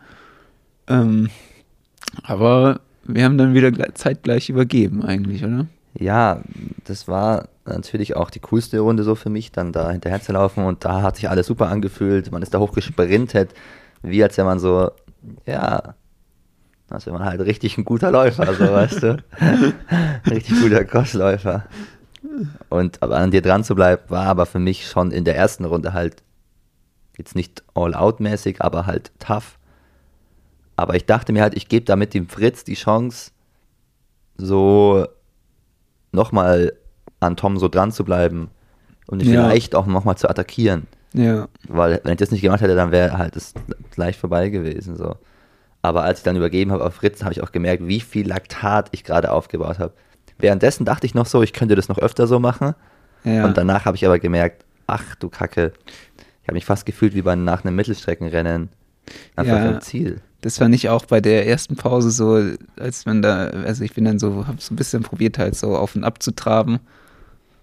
Ähm, 0.87 1.29
aber 2.23 2.79
wir 3.07 3.23
haben 3.25 3.37
dann 3.37 3.53
wieder 3.53 3.69
gle- 3.69 3.93
zeitgleich 3.95 4.49
übergeben 4.49 5.03
eigentlich, 5.03 5.43
oder? 5.43 5.67
Ja, 5.99 6.41
das 6.85 7.07
war 7.07 7.47
natürlich 7.65 8.15
auch 8.15 8.29
die 8.29 8.39
coolste 8.39 8.79
Runde 8.79 9.03
so 9.03 9.15
für 9.15 9.29
mich, 9.29 9.51
dann 9.51 9.71
da 9.71 9.89
hinterher 9.91 10.21
zu 10.21 10.31
laufen 10.31 10.63
und 10.65 10.85
da 10.85 11.01
hat 11.01 11.15
sich 11.15 11.29
alles 11.29 11.47
super 11.47 11.69
angefühlt. 11.69 12.31
Man 12.31 12.41
ist 12.41 12.53
da 12.53 12.59
hochgesprintet, 12.59 13.53
wie 14.03 14.23
als 14.23 14.37
wenn 14.37 14.45
man 14.45 14.59
so, 14.59 14.91
ja, 15.45 15.95
als 16.89 17.05
wenn 17.05 17.13
man 17.13 17.25
halt 17.25 17.41
richtig 17.41 17.77
ein 17.77 17.83
guter 17.85 18.11
Läufer, 18.11 18.53
so 18.53 18.63
weißt 18.71 19.03
du. 19.03 19.23
richtig 20.29 20.61
guter 20.61 20.85
Crossläufer. 20.85 21.65
Und 22.69 23.01
aber 23.01 23.17
an 23.17 23.31
dir 23.31 23.41
dran 23.41 23.63
zu 23.63 23.73
bleiben, 23.75 24.03
war 24.09 24.25
aber 24.25 24.45
für 24.45 24.59
mich 24.59 24.87
schon 24.87 25.11
in 25.11 25.25
der 25.25 25.35
ersten 25.35 25.65
Runde 25.65 25.93
halt 25.93 26.21
jetzt 27.17 27.35
nicht 27.35 27.63
all-out-mäßig, 27.73 28.61
aber 28.61 28.85
halt 28.85 29.11
tough. 29.19 29.57
Aber 30.77 30.95
ich 30.95 31.05
dachte 31.05 31.33
mir 31.33 31.41
halt, 31.41 31.55
ich 31.55 31.67
gebe 31.67 31.85
damit 31.85 32.13
dem 32.13 32.29
Fritz 32.29 32.63
die 32.63 32.75
Chance, 32.75 33.31
so 34.37 35.05
nochmal 36.11 36.73
an 37.19 37.35
Tom 37.35 37.57
so 37.57 37.67
dran 37.67 37.91
zu 37.91 38.03
bleiben 38.05 38.49
und 39.07 39.21
ihn 39.23 39.33
Ja. 39.33 39.43
vielleicht 39.47 39.75
auch 39.75 39.85
nochmal 39.87 40.17
zu 40.17 40.29
attackieren. 40.29 40.87
Ja. 41.13 41.47
Weil 41.67 41.99
wenn 42.03 42.13
ich 42.13 42.17
das 42.19 42.31
nicht 42.31 42.41
gemacht 42.41 42.61
hätte, 42.61 42.75
dann 42.75 42.91
wäre 42.91 43.17
halt 43.17 43.35
es 43.35 43.53
gleich 43.91 44.17
vorbei 44.17 44.49
gewesen. 44.49 44.95
So. 44.95 45.15
Aber 45.81 46.03
als 46.03 46.19
ich 46.19 46.23
dann 46.23 46.35
übergeben 46.35 46.71
habe 46.71 46.85
auf 46.85 46.95
Fritz, 46.95 47.23
habe 47.23 47.33
ich 47.33 47.41
auch 47.41 47.51
gemerkt, 47.51 47.87
wie 47.87 47.99
viel 47.99 48.27
Laktat 48.27 48.89
ich 48.91 49.03
gerade 49.03 49.31
aufgebaut 49.31 49.79
habe. 49.79 49.93
Währenddessen 50.37 50.85
dachte 50.85 51.07
ich 51.07 51.15
noch 51.15 51.25
so, 51.25 51.41
ich 51.41 51.53
könnte 51.53 51.75
das 51.75 51.89
noch 51.89 51.97
öfter 51.97 52.27
so 52.27 52.39
machen. 52.39 52.75
ja. 53.23 53.43
Und 53.45 53.57
danach 53.57 53.85
habe 53.85 53.97
ich 53.97 54.05
aber 54.05 54.19
gemerkt, 54.19 54.63
ach 54.85 55.15
du 55.15 55.29
Kacke, 55.29 55.73
ich 56.43 56.47
habe 56.47 56.53
mich 56.53 56.65
fast 56.65 56.85
gefühlt 56.85 57.15
wie 57.15 57.23
bei 57.23 57.35
nach 57.35 57.65
einem 57.65 57.75
Mittelstreckenrennen. 57.75 58.69
Einfach 59.35 59.55
Ja. 59.57 59.69
im 59.71 59.81
Ziel. 59.81 60.21
Das 60.41 60.59
fand 60.59 60.73
ich 60.75 60.89
auch 60.89 61.05
bei 61.05 61.19
der 61.19 61.47
ersten 61.47 61.75
Pause 61.75 62.11
so, 62.11 62.41
als 62.79 63.05
man 63.05 63.21
da, 63.21 63.47
also 63.47 63.83
ich 63.83 63.93
bin 63.93 64.05
dann 64.05 64.19
so, 64.19 64.45
hab 64.47 64.61
so 64.61 64.73
ein 64.73 64.77
bisschen 64.77 65.03
probiert 65.03 65.37
halt 65.37 65.55
so 65.55 65.75
auf 65.75 65.95
und 65.95 66.03
ab 66.03 66.21
zu 66.21 66.31
traben. 66.31 66.79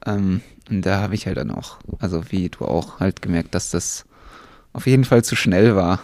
Ähm, 0.07 0.41
und 0.71 0.83
da 0.85 1.01
habe 1.01 1.15
ich 1.15 1.27
halt 1.27 1.37
dann 1.37 1.51
auch, 1.51 1.79
also 2.01 2.23
wie 2.31 2.49
du 2.49 2.65
auch 2.65 2.99
halt 3.01 3.23
gemerkt, 3.23 3.55
dass 3.55 3.71
das 3.71 4.05
auf 4.73 4.87
jeden 4.87 5.05
Fall 5.05 5.23
zu 5.23 5.37
schnell 5.37 5.77
war. 5.77 6.01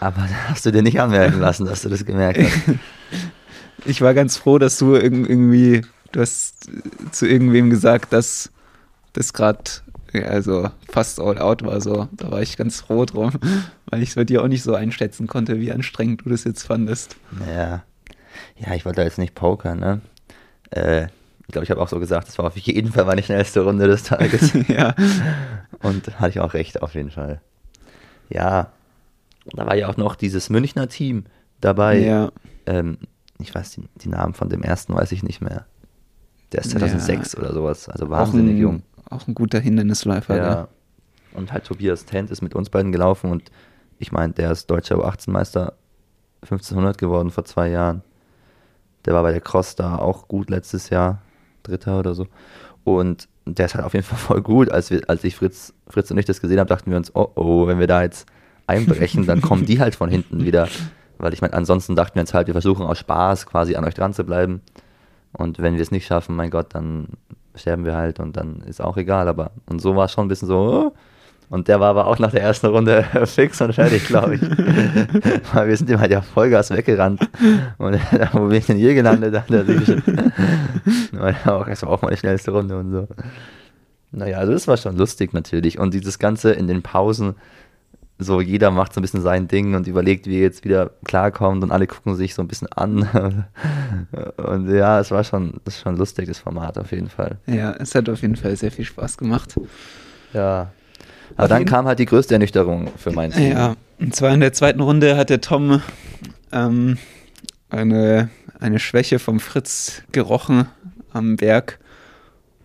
Aber 0.00 0.28
hast 0.48 0.66
du 0.66 0.70
dir 0.72 0.82
nicht 0.82 1.00
anmerken 1.00 1.40
lassen, 1.40 1.64
dass 1.66 1.82
du 1.82 1.88
das 1.88 2.04
gemerkt 2.04 2.38
hast. 2.40 2.78
Ich 3.84 4.00
war 4.00 4.14
ganz 4.14 4.36
froh, 4.36 4.58
dass 4.58 4.78
du 4.78 4.94
irg- 4.94 5.26
irgendwie, 5.28 5.82
du 6.12 6.20
hast 6.20 6.70
zu 7.10 7.26
irgendwem 7.26 7.68
gesagt, 7.68 8.12
dass 8.12 8.50
das 9.12 9.32
gerade, 9.32 9.58
also 10.28 10.70
fast 10.88 11.18
all 11.18 11.38
out 11.40 11.64
war 11.64 11.80
so. 11.80 12.08
Da 12.12 12.30
war 12.30 12.40
ich 12.42 12.56
ganz 12.56 12.80
froh 12.82 13.04
drum, 13.06 13.32
weil 13.92 14.02
ich 14.02 14.08
es 14.08 14.14
bei 14.14 14.24
dir 14.24 14.42
auch 14.42 14.48
nicht 14.48 14.62
so 14.62 14.74
einschätzen 14.74 15.26
konnte, 15.26 15.60
wie 15.60 15.70
anstrengend 15.70 16.24
du 16.24 16.30
das 16.30 16.44
jetzt 16.44 16.62
fandest. 16.62 17.16
Ja. 17.46 17.84
Ja, 18.56 18.74
ich 18.74 18.86
wollte 18.86 18.96
da 18.96 19.02
jetzt 19.02 19.18
nicht 19.18 19.34
pokern, 19.34 19.78
ne? 19.78 20.00
Äh, 20.70 21.04
ich 21.46 21.48
glaube, 21.52 21.64
ich 21.64 21.70
habe 21.70 21.78
auch 21.78 21.88
so 21.88 21.98
gesagt, 21.98 22.26
das 22.26 22.38
war 22.38 22.46
auf 22.46 22.56
jeden 22.56 22.90
Fall 22.90 23.04
meine 23.04 23.22
schnellste 23.22 23.60
Runde 23.60 23.86
des 23.86 24.04
Tages. 24.04 24.54
ja. 24.68 24.94
Und 25.82 26.18
hatte 26.18 26.30
ich 26.30 26.40
auch 26.40 26.54
recht, 26.54 26.80
auf 26.80 26.94
jeden 26.94 27.10
Fall. 27.10 27.42
Ja. 28.30 28.72
Da 29.52 29.66
war 29.66 29.76
ja 29.76 29.88
auch 29.88 29.98
noch 29.98 30.16
dieses 30.16 30.48
Münchner 30.48 30.88
Team 30.88 31.24
dabei. 31.60 31.98
Ja. 31.98 32.32
Ähm, 32.64 32.96
ich 33.40 33.54
weiß, 33.54 33.72
die, 33.72 33.82
die 33.96 34.08
Namen 34.08 34.32
von 34.32 34.48
dem 34.48 34.62
ersten 34.62 34.94
weiß 34.94 35.12
ich 35.12 35.22
nicht 35.22 35.42
mehr. 35.42 35.66
Der 36.52 36.62
ist 36.62 36.70
2006 36.70 37.36
oder 37.36 37.52
sowas, 37.52 37.90
also 37.90 38.06
Auch 38.06 38.10
wahnsinnig 38.10 38.54
ein, 38.54 38.58
jung. 38.58 38.82
Auch 39.10 39.28
ein 39.28 39.34
guter 39.34 39.60
Hindernisläufer. 39.60 40.36
Ja. 40.36 40.54
gell? 40.54 40.68
Und 41.34 41.52
halt 41.52 41.64
Tobias 41.64 42.06
Tent 42.06 42.30
ist 42.30 42.40
mit 42.40 42.54
uns 42.54 42.70
beiden 42.70 42.90
gelaufen 42.90 43.30
und 43.30 43.50
ich 44.02 44.10
meine, 44.10 44.32
der 44.32 44.50
ist 44.50 44.68
deutscher 44.68 44.96
U18-Meister 44.96 45.74
1500 46.42 46.98
geworden 46.98 47.30
vor 47.30 47.44
zwei 47.44 47.68
Jahren. 47.68 48.02
Der 49.04 49.14
war 49.14 49.22
bei 49.22 49.30
der 49.30 49.40
Cross 49.40 49.76
da 49.76 49.96
auch 49.96 50.26
gut 50.26 50.50
letztes 50.50 50.90
Jahr, 50.90 51.22
Dritter 51.62 52.00
oder 52.00 52.14
so. 52.14 52.26
Und 52.82 53.28
der 53.46 53.66
ist 53.66 53.76
halt 53.76 53.84
auf 53.84 53.94
jeden 53.94 54.04
Fall 54.04 54.18
voll 54.18 54.42
gut. 54.42 54.70
Als, 54.70 54.90
wir, 54.90 55.08
als 55.08 55.22
ich 55.22 55.36
Fritz, 55.36 55.72
Fritz 55.86 56.10
und 56.10 56.18
ich 56.18 56.26
das 56.26 56.40
gesehen 56.40 56.58
haben, 56.58 56.66
dachten 56.66 56.90
wir 56.90 56.98
uns, 56.98 57.14
oh 57.14 57.30
oh, 57.36 57.68
wenn 57.68 57.78
wir 57.78 57.86
da 57.86 58.02
jetzt 58.02 58.26
einbrechen, 58.66 59.24
dann 59.26 59.40
kommen 59.40 59.66
die 59.66 59.78
halt 59.78 59.94
von 59.94 60.10
hinten 60.10 60.44
wieder. 60.44 60.68
Weil 61.18 61.32
ich 61.32 61.40
meine, 61.40 61.54
ansonsten 61.54 61.94
dachten 61.94 62.16
wir 62.16 62.22
uns 62.22 62.34
halt, 62.34 62.48
wir 62.48 62.54
versuchen 62.54 62.84
aus 62.84 62.98
Spaß 62.98 63.46
quasi 63.46 63.76
an 63.76 63.84
euch 63.84 63.94
dran 63.94 64.12
zu 64.12 64.24
bleiben. 64.24 64.62
Und 65.32 65.60
wenn 65.60 65.74
wir 65.74 65.82
es 65.82 65.92
nicht 65.92 66.06
schaffen, 66.06 66.34
mein 66.34 66.50
Gott, 66.50 66.74
dann 66.74 67.06
sterben 67.54 67.84
wir 67.84 67.94
halt 67.94 68.18
und 68.18 68.36
dann 68.36 68.62
ist 68.62 68.82
auch 68.82 68.96
egal. 68.96 69.28
Aber 69.28 69.52
und 69.70 69.80
so 69.80 69.94
war 69.94 70.06
es 70.06 70.12
schon 70.12 70.26
ein 70.26 70.28
bisschen 70.28 70.48
so. 70.48 70.56
oh. 70.58 70.92
Und 71.48 71.68
der 71.68 71.80
war 71.80 71.90
aber 71.90 72.06
auch 72.06 72.18
nach 72.18 72.30
der 72.30 72.42
ersten 72.42 72.66
Runde 72.66 73.04
fix 73.26 73.60
und 73.60 73.74
fertig, 73.74 74.06
glaube 74.06 74.36
ich. 74.36 74.40
Weil 75.52 75.68
wir 75.68 75.76
sind 75.76 75.90
ihm 75.90 76.00
halt 76.00 76.10
ja 76.10 76.22
Vollgas 76.22 76.70
weggerannt. 76.70 77.28
Und 77.78 78.00
wo 78.32 78.46
bin 78.46 78.58
ich 78.58 78.66
denn 78.66 78.78
hier 78.78 78.94
gelandet? 78.94 79.34
Da 79.34 79.42
auch, 81.46 81.66
das 81.66 81.82
war 81.82 81.90
auch 81.90 82.02
meine 82.02 82.16
schnellste 82.16 82.52
Runde 82.52 82.78
und 82.78 82.92
so. 82.92 83.08
Naja, 84.12 84.38
also 84.38 84.52
das 84.52 84.66
war 84.66 84.76
schon 84.76 84.96
lustig 84.96 85.32
natürlich. 85.32 85.78
Und 85.78 85.92
dieses 85.92 86.18
Ganze 86.18 86.52
in 86.52 86.68
den 86.68 86.82
Pausen, 86.82 87.34
so 88.18 88.40
jeder 88.40 88.70
macht 88.70 88.94
so 88.94 89.00
ein 89.00 89.02
bisschen 89.02 89.22
sein 89.22 89.48
Ding 89.48 89.74
und 89.74 89.86
überlegt, 89.86 90.26
wie 90.26 90.36
er 90.36 90.42
jetzt 90.42 90.64
wieder 90.64 90.92
klarkommt 91.04 91.62
und 91.62 91.70
alle 91.70 91.86
gucken 91.86 92.14
sich 92.14 92.34
so 92.34 92.42
ein 92.42 92.48
bisschen 92.48 92.68
an. 92.72 93.46
Und 94.36 94.74
ja, 94.74 95.00
es 95.00 95.10
war 95.10 95.24
schon, 95.24 95.60
das 95.64 95.76
ist 95.76 95.82
schon 95.82 95.96
lustig, 95.96 96.28
das 96.28 96.38
Format 96.38 96.78
auf 96.78 96.92
jeden 96.92 97.08
Fall. 97.08 97.38
Ja, 97.46 97.72
es 97.72 97.94
hat 97.94 98.08
auf 98.08 98.22
jeden 98.22 98.36
Fall 98.36 98.56
sehr 98.56 98.70
viel 98.70 98.84
Spaß 98.84 99.18
gemacht. 99.18 99.54
Ja. 100.32 100.70
Aber 101.36 101.48
dann 101.48 101.64
kam 101.64 101.86
halt 101.86 101.98
die 101.98 102.06
größte 102.06 102.34
Ernüchterung 102.34 102.88
für 102.96 103.12
mein 103.12 103.32
Team. 103.32 103.52
Ja, 103.52 103.76
und 103.98 104.14
zwar 104.14 104.32
in 104.32 104.40
der 104.40 104.52
zweiten 104.52 104.80
Runde 104.80 105.16
hat 105.16 105.30
der 105.30 105.40
Tom 105.40 105.82
ähm, 106.52 106.98
eine, 107.70 108.30
eine 108.60 108.78
Schwäche 108.78 109.18
vom 109.18 109.40
Fritz 109.40 110.02
gerochen 110.12 110.66
am 111.12 111.36
Berg 111.36 111.78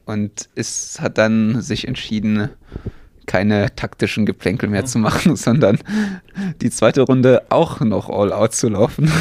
und 0.06 0.49
ist, 0.56 1.01
hat 1.01 1.17
dann 1.17 1.62
sich 1.62 1.88
entschieden, 1.88 2.49
keine 3.25 3.75
taktischen 3.75 4.25
Geplänkel 4.25 4.69
mehr 4.69 4.86
zu 4.86 4.97
machen, 4.97 5.36
sondern 5.36 5.77
die 6.62 6.71
zweite 6.71 7.01
Runde 7.01 7.43
auch 7.49 7.80
noch 7.82 8.10
all 8.10 8.34
out 8.34 8.56
zu 8.56 8.69
laufen 8.69 9.12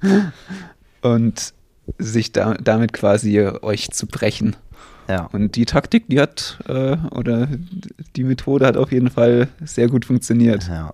und 1.00 1.54
sich 1.98 2.32
da, 2.32 2.54
damit 2.54 2.92
quasi 2.92 3.40
euch 3.40 3.90
zu 3.90 4.06
brechen. 4.06 4.56
Ja. 5.08 5.28
Und 5.32 5.56
die 5.56 5.66
Taktik, 5.66 6.08
die 6.08 6.20
hat, 6.20 6.58
äh, 6.66 6.96
oder 7.10 7.48
die 8.16 8.24
Methode 8.24 8.66
hat 8.66 8.76
auf 8.76 8.92
jeden 8.92 9.10
Fall 9.10 9.48
sehr 9.64 9.88
gut 9.88 10.04
funktioniert. 10.04 10.68
Ja. 10.68 10.92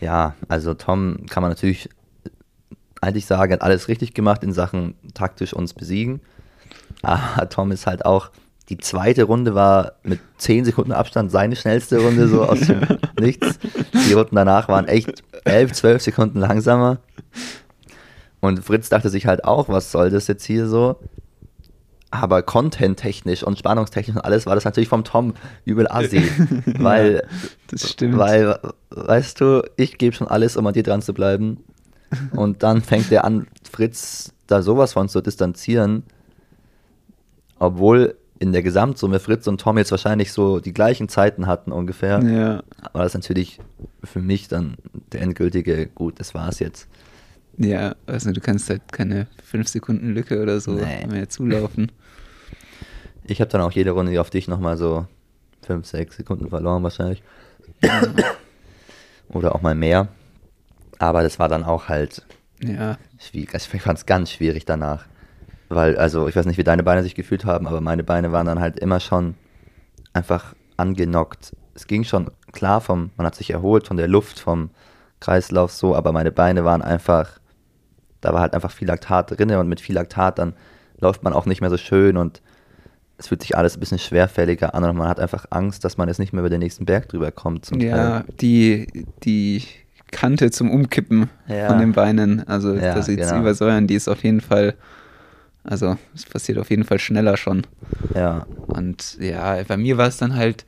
Ja, 0.00 0.34
also 0.48 0.74
Tom 0.74 1.24
kann 1.28 1.42
man 1.42 1.50
natürlich 1.50 1.88
eigentlich 3.00 3.26
sagen, 3.26 3.52
hat 3.52 3.62
alles 3.62 3.88
richtig 3.88 4.14
gemacht 4.14 4.42
in 4.42 4.52
Sachen 4.52 4.94
taktisch 5.14 5.52
uns 5.52 5.74
besiegen. 5.74 6.20
Aber 7.02 7.48
Tom 7.48 7.72
ist 7.72 7.86
halt 7.86 8.04
auch, 8.04 8.30
die 8.68 8.78
zweite 8.78 9.24
Runde 9.24 9.54
war 9.54 9.92
mit 10.02 10.20
10 10.38 10.64
Sekunden 10.64 10.92
Abstand 10.92 11.30
seine 11.30 11.56
schnellste 11.56 11.98
Runde, 11.98 12.28
so 12.28 12.44
aus 12.44 12.60
dem 12.60 12.80
Nichts. 13.20 13.58
Die 14.08 14.12
Runden 14.12 14.34
danach 14.34 14.68
waren 14.68 14.88
echt 14.88 15.22
11, 15.44 15.72
12 15.72 16.02
Sekunden 16.02 16.40
langsamer. 16.40 16.98
Und 18.40 18.64
Fritz 18.64 18.88
dachte 18.88 19.08
sich 19.08 19.26
halt 19.26 19.44
auch, 19.44 19.68
was 19.68 19.92
soll 19.92 20.10
das 20.10 20.26
jetzt 20.26 20.44
hier 20.44 20.66
so? 20.66 20.98
Aber 22.10 22.42
content-technisch 22.42 23.42
und 23.42 23.58
spannungstechnisch 23.58 24.16
und 24.16 24.24
alles 24.24 24.46
war 24.46 24.54
das 24.54 24.64
natürlich 24.64 24.88
vom 24.88 25.04
Tom 25.04 25.34
übel 25.64 25.90
assi. 25.90 26.22
weil, 26.78 27.26
Das 27.68 27.90
stimmt. 27.90 28.16
weil, 28.16 28.58
weißt 28.90 29.40
du, 29.40 29.62
ich 29.76 29.98
gebe 29.98 30.14
schon 30.14 30.28
alles, 30.28 30.56
um 30.56 30.66
an 30.66 30.74
dir 30.74 30.84
dran 30.84 31.02
zu 31.02 31.12
bleiben. 31.12 31.64
Und 32.30 32.62
dann 32.62 32.82
fängt 32.82 33.10
er 33.10 33.24
an, 33.24 33.48
Fritz 33.70 34.32
da 34.46 34.62
sowas 34.62 34.92
von 34.92 35.08
zu 35.08 35.20
distanzieren. 35.20 36.04
Obwohl 37.58 38.16
in 38.38 38.52
der 38.52 38.62
Gesamtsumme 38.62 39.18
Fritz 39.18 39.46
und 39.46 39.60
Tom 39.60 39.78
jetzt 39.78 39.90
wahrscheinlich 39.90 40.32
so 40.32 40.60
die 40.60 40.72
gleichen 40.72 41.08
Zeiten 41.08 41.46
hatten 41.46 41.72
ungefähr. 41.72 42.22
ja, 42.22 42.62
Aber 42.92 43.02
das 43.02 43.14
natürlich 43.14 43.58
für 44.04 44.20
mich 44.20 44.48
dann 44.48 44.76
der 45.12 45.22
endgültige, 45.22 45.86
gut, 45.86 46.20
das 46.20 46.34
war's 46.34 46.58
jetzt. 46.58 46.86
Ja, 47.58 47.94
also 48.06 48.32
du 48.32 48.40
kannst 48.40 48.68
halt 48.70 48.92
keine 48.92 49.26
5 49.44 49.68
Sekunden 49.68 50.12
Lücke 50.14 50.42
oder 50.42 50.60
so 50.60 50.72
Nee. 50.72 51.06
mehr 51.06 51.28
zulaufen. 51.28 51.92
Ich 53.28 53.40
habe 53.40 53.50
dann 53.50 53.60
auch 53.60 53.72
jede 53.72 53.90
Runde 53.90 54.20
auf 54.20 54.30
dich 54.30 54.46
nochmal 54.46 54.76
so 54.76 55.04
5, 55.66 55.84
6 55.84 56.16
Sekunden 56.18 56.48
verloren 56.48 56.84
wahrscheinlich. 56.84 57.24
Oder 59.30 59.52
auch 59.56 59.62
mal 59.62 59.74
mehr. 59.74 60.06
Aber 61.00 61.24
das 61.24 61.40
war 61.40 61.48
dann 61.48 61.64
auch 61.64 61.88
halt 61.88 62.24
Ja, 62.62 62.98
schwierig. 63.18 63.52
Also 63.52 63.68
Ich 63.74 63.82
fand 63.82 63.98
es 63.98 64.06
ganz 64.06 64.30
schwierig 64.30 64.64
danach. 64.64 65.06
Weil, 65.68 65.96
also 65.98 66.28
ich 66.28 66.36
weiß 66.36 66.46
nicht, 66.46 66.56
wie 66.58 66.62
deine 66.62 66.84
Beine 66.84 67.02
sich 67.02 67.16
gefühlt 67.16 67.44
haben, 67.44 67.66
aber 67.66 67.80
meine 67.80 68.04
Beine 68.04 68.30
waren 68.30 68.46
dann 68.46 68.60
halt 68.60 68.78
immer 68.78 69.00
schon 69.00 69.34
einfach 70.12 70.54
angenockt 70.76 71.52
es 71.76 71.86
ging 71.86 72.04
schon 72.04 72.30
klar 72.52 72.80
vom, 72.80 73.10
man 73.16 73.26
hat 73.26 73.34
sich 73.34 73.50
erholt 73.50 73.86
von 73.86 73.96
der 73.98 74.08
Luft, 74.08 74.40
vom 74.40 74.70
Kreislauf 75.20 75.72
so, 75.72 75.94
aber 75.94 76.10
meine 76.12 76.32
Beine 76.32 76.64
waren 76.64 76.80
einfach, 76.82 77.38
da 78.26 78.34
war 78.34 78.40
halt 78.40 78.54
einfach 78.54 78.72
viel 78.72 78.88
Laktat 78.88 79.30
drin 79.38 79.52
und 79.52 79.68
mit 79.68 79.80
viel 79.80 79.94
Laktat 79.94 80.38
dann 80.40 80.54
läuft 80.98 81.22
man 81.22 81.32
auch 81.32 81.46
nicht 81.46 81.60
mehr 81.60 81.70
so 81.70 81.76
schön 81.76 82.16
und 82.16 82.42
es 83.18 83.28
fühlt 83.28 83.40
sich 83.40 83.56
alles 83.56 83.76
ein 83.76 83.80
bisschen 83.80 83.98
schwerfälliger 84.00 84.74
an 84.74 84.82
und 84.84 84.96
man 84.96 85.08
hat 85.08 85.20
einfach 85.20 85.46
Angst, 85.50 85.84
dass 85.84 85.96
man 85.96 86.08
jetzt 86.08 86.18
nicht 86.18 86.32
mehr 86.32 86.40
über 86.40 86.50
den 86.50 86.58
nächsten 86.58 86.84
Berg 86.86 87.08
drüber 87.08 87.30
kommt. 87.30 87.70
Ja, 87.80 88.24
die, 88.40 89.06
die 89.22 89.62
Kante 90.10 90.50
zum 90.50 90.70
Umkippen 90.70 91.30
Ja. 91.46 91.68
von 91.68 91.78
den 91.78 91.92
Beinen, 91.92 92.46
also 92.48 92.74
Ja, 92.74 92.94
das 92.94 93.06
jetzt 93.06 93.28
genau. 93.28 93.40
übersäuern, 93.40 93.86
die 93.86 93.94
ist 93.94 94.08
auf 94.08 94.22
jeden 94.24 94.40
Fall, 94.40 94.74
also 95.64 95.96
es 96.14 96.24
passiert 96.26 96.58
auf 96.58 96.68
jeden 96.70 96.84
Fall 96.84 96.98
schneller 96.98 97.36
schon. 97.36 97.62
Ja, 98.14 98.44
Und 98.66 99.18
ja, 99.20 99.62
bei 99.68 99.76
mir 99.76 99.98
war 99.98 100.08
es 100.08 100.16
dann 100.16 100.34
halt, 100.34 100.66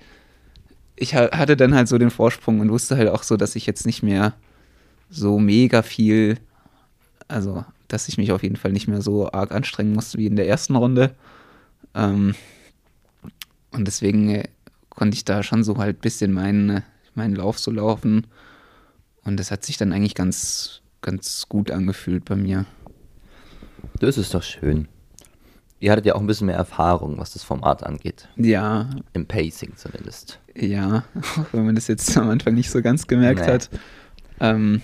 ich 0.97 1.15
ha- 1.17 1.31
hatte 1.37 1.57
dann 1.57 1.75
halt 1.75 1.89
so 1.89 1.99
den 1.99 2.11
Vorsprung 2.11 2.61
und 2.61 2.71
wusste 2.71 2.97
halt 2.97 3.09
auch 3.09 3.25
so, 3.25 3.37
dass 3.37 3.57
ich 3.57 3.67
jetzt 3.67 3.85
nicht 3.85 4.03
mehr 4.03 4.35
so 5.11 5.39
mega 5.39 5.83
viel, 5.83 6.39
also 7.29 7.65
dass 7.89 8.09
ich 8.09 8.19
mich 8.19 8.33
auf 8.33 8.43
jeden 8.43 8.57
Fall 8.57 8.73
nicht 8.73 8.87
mehr 8.89 9.01
so 9.01 9.31
arg 9.33 9.53
anstrengen 9.53 9.95
musste 9.95 10.19
wie 10.19 10.27
in 10.27 10.37
der 10.37 10.47
ersten 10.49 10.77
Runde. 10.77 11.15
Ähm, 11.95 12.35
und 13.71 13.87
deswegen 13.87 14.29
äh, 14.31 14.45
konnte 14.91 15.15
ich 15.15 15.25
da 15.25 15.43
schon 15.43 15.65
so 15.65 15.79
halt 15.79 15.99
ein 15.99 16.01
bisschen 16.01 16.33
meinen, 16.33 16.83
meinen 17.15 17.35
Lauf 17.35 17.59
so 17.59 17.71
laufen. 17.71 18.27
Und 19.25 19.39
das 19.39 19.51
hat 19.51 19.65
sich 19.65 19.77
dann 19.79 19.93
eigentlich 19.93 20.15
ganz, 20.15 20.83
ganz 21.01 21.49
gut 21.49 21.71
angefühlt 21.71 22.25
bei 22.27 22.37
mir. 22.37 22.67
das 24.01 24.19
ist 24.19 24.35
doch 24.35 24.43
schön. 24.43 24.89
Ihr 25.81 25.93
hattet 25.93 26.07
ja 26.07 26.15
auch 26.17 26.21
ein 26.21 26.27
bisschen 26.27 26.49
mehr 26.49 26.57
Erfahrung, 26.57 27.19
was 27.19 27.33
das 27.35 27.45
Format 27.45 27.85
angeht. 27.85 28.29
Ja, 28.37 28.91
Im 29.13 29.27
Pacing 29.27 29.77
zumindest. 29.77 30.41
Ja, 30.57 31.05
auch 31.39 31.53
wenn 31.53 31.65
man 31.67 31.75
das 31.77 31.87
jetzt 31.87 32.17
am 32.19 32.29
Anfang 32.31 32.55
nicht 32.55 32.71
so 32.71 32.83
ganz 32.83 33.07
gemerkt 33.07 33.41
Nee. 33.47 33.53
hat. 33.53 33.71
Ähm, 34.41 34.83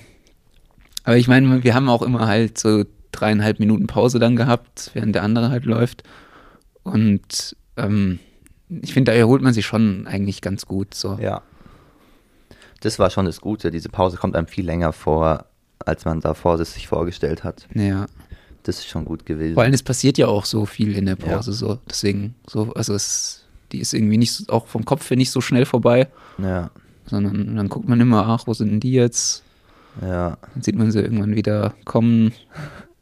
aber 1.04 1.16
ich 1.16 1.28
meine, 1.28 1.62
wir 1.62 1.74
haben 1.74 1.88
auch 1.88 2.02
immer 2.02 2.26
halt 2.26 2.58
so 2.58 2.84
dreieinhalb 3.12 3.60
Minuten 3.60 3.86
Pause 3.86 4.18
dann 4.18 4.34
gehabt, 4.36 4.90
während 4.94 5.14
der 5.14 5.22
andere 5.22 5.50
halt 5.50 5.64
läuft. 5.64 6.02
Und 6.82 7.56
ähm, 7.76 8.18
ich 8.68 8.92
finde, 8.92 9.12
da 9.12 9.16
erholt 9.18 9.42
man 9.42 9.54
sich 9.54 9.64
schon 9.66 10.06
eigentlich 10.06 10.40
ganz 10.42 10.66
gut. 10.66 10.94
So. 10.94 11.18
Ja. 11.20 11.42
Das 12.80 12.98
war 12.98 13.10
schon 13.10 13.26
das 13.26 13.40
Gute. 13.40 13.70
Diese 13.70 13.88
Pause 13.88 14.16
kommt 14.16 14.36
einem 14.36 14.46
viel 14.46 14.64
länger 14.66 14.92
vor, 14.92 15.46
als 15.78 16.04
man 16.04 16.20
davor 16.20 16.62
sich 16.64 16.88
vorgestellt 16.88 17.44
hat. 17.44 17.66
Ja. 17.74 18.06
Das 18.64 18.78
ist 18.78 18.86
schon 18.88 19.04
gut 19.04 19.26
gewesen. 19.26 19.54
Vor 19.54 19.62
allem, 19.62 19.74
es 19.74 19.82
passiert 19.82 20.18
ja 20.18 20.26
auch 20.26 20.44
so 20.46 20.64
viel 20.66 20.96
in 20.96 21.06
der 21.06 21.18
Ja. 21.18 21.36
Pause. 21.36 21.52
So. 21.52 21.78
Deswegen, 21.88 22.34
so, 22.48 22.72
also 22.74 22.94
es, 22.94 23.44
die 23.72 23.78
ist 23.78 23.92
irgendwie 23.94 24.18
nicht, 24.18 24.32
so- 24.32 24.52
auch 24.52 24.66
vom 24.66 24.84
Kopf 24.84 25.08
her 25.10 25.16
nicht 25.16 25.30
so 25.30 25.40
schnell 25.40 25.66
vorbei, 25.66 26.08
ja, 26.38 26.70
sondern 27.06 27.56
dann 27.56 27.68
guckt 27.68 27.88
man 27.88 28.00
immer, 28.00 28.26
ach, 28.26 28.46
wo 28.46 28.54
sind 28.54 28.70
denn 28.70 28.80
die 28.80 28.92
jetzt? 28.92 29.43
Ja. 30.02 30.36
Dann 30.54 30.62
sieht 30.62 30.76
man 30.76 30.90
sie 30.90 31.00
irgendwann 31.00 31.34
wieder 31.36 31.74
kommen. 31.84 32.32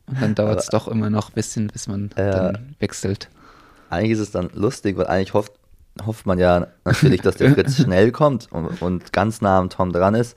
Und 0.07 0.21
dann 0.21 0.35
dauert 0.35 0.61
es 0.61 0.67
doch 0.67 0.89
immer 0.89 1.11
noch 1.11 1.31
ein 1.31 1.35
bisschen, 1.35 1.69
bis 1.69 1.87
man 1.89 2.11
Ja. 2.17 2.51
dann 2.51 2.75
wechselt. 2.81 3.29
Eigentlich 3.91 4.13
ist 4.13 4.19
es 4.21 4.31
dann 4.31 4.51
lustig, 4.55 4.97
weil 4.97 5.07
eigentlich 5.07 5.33
hofft, 5.35 5.53
hofft 6.05 6.27
man 6.27 6.39
ja 6.39 6.67
natürlich, 6.85 7.21
dass 7.23 7.37
der 7.37 7.51
Fritz 7.55 7.77
schnell 7.77 8.11
kommt 8.13 8.51
und, 8.53 8.81
und 8.83 9.13
ganz 9.13 9.41
nah 9.41 9.59
am 9.59 9.71
Tom 9.71 9.93
dran 9.93 10.15
ist. 10.15 10.37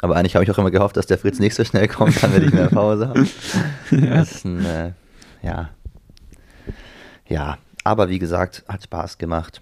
Aber 0.00 0.16
eigentlich 0.16 0.34
habe 0.34 0.44
ich 0.44 0.50
auch 0.50 0.58
immer 0.58 0.70
gehofft, 0.72 0.96
dass 0.96 1.06
der 1.06 1.18
Fritz 1.18 1.38
nicht 1.38 1.54
so 1.54 1.64
schnell 1.64 1.86
kommt, 1.86 2.20
dann 2.22 2.34
will 2.34 2.44
ich 2.44 2.52
mehr 2.52 2.68
Pause 2.68 3.08
haben. 3.08 3.28
Das 3.90 4.32
ist 4.32 4.44
ein, 4.44 4.64
äh, 4.64 4.92
ja. 5.42 5.70
Ja, 7.28 7.58
aber 7.84 8.08
wie 8.08 8.18
gesagt, 8.18 8.64
hat 8.68 8.82
Spaß 8.82 9.18
gemacht. 9.18 9.60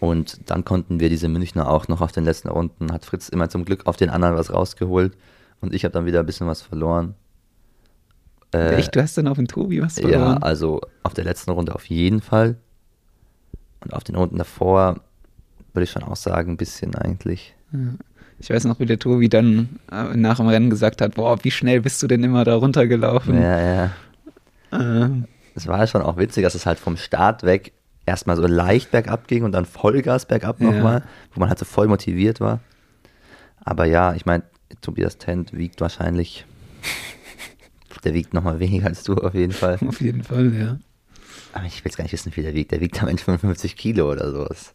Und 0.00 0.50
dann 0.50 0.64
konnten 0.64 0.98
wir 0.98 1.10
diese 1.10 1.28
Münchner 1.28 1.68
auch 1.68 1.86
noch 1.88 2.00
auf 2.00 2.10
den 2.10 2.24
letzten 2.24 2.48
Runden, 2.48 2.90
hat 2.90 3.04
Fritz 3.04 3.28
immer 3.28 3.50
zum 3.50 3.64
Glück 3.66 3.86
auf 3.86 3.96
den 3.96 4.08
anderen 4.08 4.34
was 4.34 4.52
rausgeholt 4.52 5.16
und 5.60 5.74
ich 5.74 5.84
habe 5.84 5.92
dann 5.92 6.06
wieder 6.06 6.20
ein 6.20 6.26
bisschen 6.26 6.46
was 6.46 6.62
verloren. 6.62 7.14
Äh, 8.54 8.76
Echt, 8.76 8.96
du 8.96 9.02
hast 9.02 9.16
dann 9.18 9.28
auf 9.28 9.36
den 9.36 9.46
Tobi 9.46 9.82
was 9.82 9.96
ja, 9.96 10.08
verloren? 10.08 10.42
also 10.42 10.80
auf 11.02 11.12
der 11.14 11.24
letzten 11.24 11.50
Runde 11.50 11.74
auf 11.74 11.84
jeden 11.84 12.22
Fall. 12.22 12.56
Und 13.84 13.92
auf 13.92 14.02
den 14.02 14.16
Runden 14.16 14.38
davor 14.38 15.00
würde 15.72 15.84
ich 15.84 15.90
schon 15.90 16.02
auch 16.02 16.16
sagen, 16.16 16.52
ein 16.52 16.56
bisschen 16.56 16.94
eigentlich. 16.94 17.54
Ich 18.38 18.50
weiß 18.50 18.64
noch, 18.64 18.80
wie 18.80 18.86
der 18.86 18.98
Tobi 18.98 19.28
dann 19.28 19.80
äh, 19.92 20.16
nach 20.16 20.38
dem 20.38 20.48
Rennen 20.48 20.70
gesagt 20.70 21.00
hat, 21.02 21.14
boah, 21.14 21.38
wie 21.44 21.50
schnell 21.50 21.82
bist 21.82 22.02
du 22.02 22.06
denn 22.06 22.24
immer 22.24 22.44
da 22.44 22.56
runtergelaufen? 22.56 23.40
Ja, 23.40 23.60
ja. 23.60 23.90
Ähm, 24.72 25.26
Es 25.54 25.66
war 25.66 25.86
schon 25.86 26.02
auch 26.02 26.16
witzig, 26.16 26.42
dass 26.42 26.54
es 26.54 26.66
halt 26.66 26.78
vom 26.78 26.96
Start 26.96 27.42
weg 27.42 27.72
erstmal 28.10 28.36
so 28.36 28.46
leicht 28.46 28.90
bergab 28.90 29.26
ging 29.28 29.44
und 29.44 29.52
dann 29.52 29.64
Vollgas 29.64 30.26
bergab 30.26 30.60
Ja. 30.60 30.70
nochmal, 30.70 31.02
wo 31.32 31.40
man 31.40 31.48
halt 31.48 31.58
so 31.58 31.64
voll 31.64 31.88
motiviert 31.88 32.40
war. 32.40 32.60
Aber 33.62 33.84
ja, 33.86 34.14
ich 34.14 34.26
meine, 34.26 34.42
Tobias 34.80 35.18
Tent 35.18 35.52
wiegt 35.56 35.80
wahrscheinlich, 35.80 36.44
der 38.04 38.14
wiegt 38.14 38.34
nochmal 38.34 38.58
weniger 38.60 38.86
als 38.86 39.02
du 39.02 39.14
auf 39.14 39.34
jeden 39.34 39.52
Fall. 39.52 39.78
auf 39.86 40.00
jeden 40.00 40.22
Fall, 40.22 40.54
ja. 40.54 40.78
Aber 41.52 41.64
ich 41.66 41.76
will 41.84 41.90
jetzt 41.90 41.96
gar 41.96 42.04
nicht 42.04 42.12
wissen, 42.12 42.34
wie 42.36 42.42
der 42.42 42.54
wiegt. 42.54 42.70
Der 42.70 42.80
wiegt 42.80 43.02
am 43.02 43.08
Ende 43.08 43.22
55 43.22 43.76
Kilo 43.76 44.10
oder 44.10 44.30
sowas. 44.30 44.74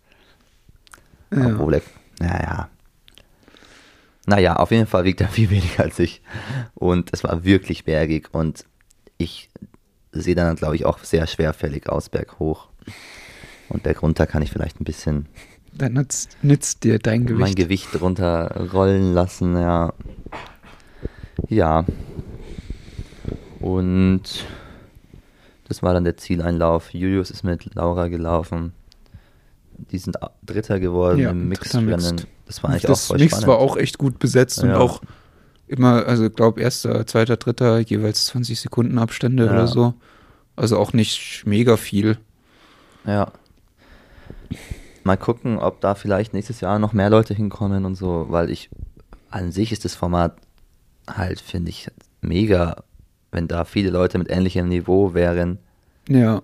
ja. 1.31 1.47
Obwohl 1.47 1.75
er, 1.75 1.81
naja. 2.19 2.69
Naja, 4.27 4.55
auf 4.55 4.71
jeden 4.71 4.87
Fall 4.87 5.03
wiegt 5.05 5.21
er 5.21 5.27
viel 5.27 5.49
weniger 5.51 5.83
als 5.83 5.99
ich. 5.99 6.21
Und 6.73 7.11
es 7.13 7.23
war 7.23 7.43
wirklich 7.43 7.85
bergig 7.85 8.29
und 8.33 8.65
ich 9.17 9.49
sehe 10.11 10.35
dann, 10.35 10.55
glaube 10.55 10.75
ich, 10.75 10.85
auch 10.85 10.99
sehr 10.99 11.27
schwerfällig 11.27 11.87
aus 11.89 12.09
berghoch. 12.09 12.69
Und 13.69 13.83
bergunter 13.83 14.27
kann 14.27 14.41
ich 14.41 14.51
vielleicht 14.51 14.79
ein 14.79 14.83
bisschen 14.83 15.25
Dann 15.73 15.93
nützt, 15.93 16.37
nützt 16.41 16.83
dir 16.83 16.99
dein 16.99 17.25
Gewicht. 17.25 17.39
mein 17.41 17.55
Gewicht 17.55 17.99
runterrollen 18.01 19.13
lassen, 19.13 19.55
ja. 19.57 19.93
Ja. 21.49 21.85
Und 23.59 24.21
das 25.67 25.81
war 25.83 25.93
dann 25.93 26.03
der 26.03 26.17
Zieleinlauf. 26.17 26.93
Julius 26.93 27.31
ist 27.31 27.43
mit 27.43 27.73
Laura 27.75 28.07
gelaufen. 28.07 28.73
Die 29.91 29.97
sind 29.97 30.17
Dritter 30.45 30.79
geworden 30.79 31.19
Ja, 31.19 31.31
im. 31.31 31.49
Mixed. 31.49 31.73
Das 32.45 32.63
war 32.63 32.69
eigentlich 32.69 32.83
das 32.83 33.03
auch 33.03 33.07
voll 33.07 33.17
Mixed 33.17 33.31
spannend. 33.39 33.47
war 33.47 33.57
auch 33.57 33.75
echt 33.77 33.97
gut 33.97 34.19
besetzt 34.19 34.61
und 34.63 34.69
Ja. 34.69 34.77
auch 34.77 35.01
immer, 35.67 36.05
also 36.05 36.27
ich 36.27 36.33
glaube, 36.33 36.61
erster, 36.61 37.05
zweiter, 37.07 37.37
dritter, 37.37 37.79
jeweils 37.79 38.27
20 38.27 38.59
Sekunden 38.59 38.99
Abstände 38.99 39.45
Ja. 39.45 39.51
oder 39.51 39.67
so. 39.67 39.95
Also 40.55 40.77
auch 40.77 40.93
nicht 40.93 41.43
mega 41.45 41.75
viel. 41.75 42.17
Ja. 43.05 43.31
Mal 45.03 45.17
gucken, 45.17 45.59
ob 45.59 45.81
da 45.81 45.93
vielleicht 45.95 46.33
nächstes 46.33 46.61
Jahr 46.61 46.79
noch 46.79 46.93
mehr 46.93 47.09
Leute 47.09 47.33
hinkommen 47.33 47.85
und 47.85 47.95
so, 47.95 48.25
weil 48.29 48.49
ich 48.49 48.69
an 49.29 49.51
sich 49.51 49.71
ist 49.71 49.85
das 49.85 49.95
Format 49.95 50.35
halt, 51.07 51.39
finde 51.41 51.69
ich, 51.69 51.89
mega, 52.21 52.83
wenn 53.31 53.47
da 53.47 53.65
viele 53.65 53.91
Leute 53.91 54.17
mit 54.17 54.29
ähnlichem 54.31 54.67
Niveau 54.67 55.13
wären. 55.13 55.59
Ja, 56.07 56.41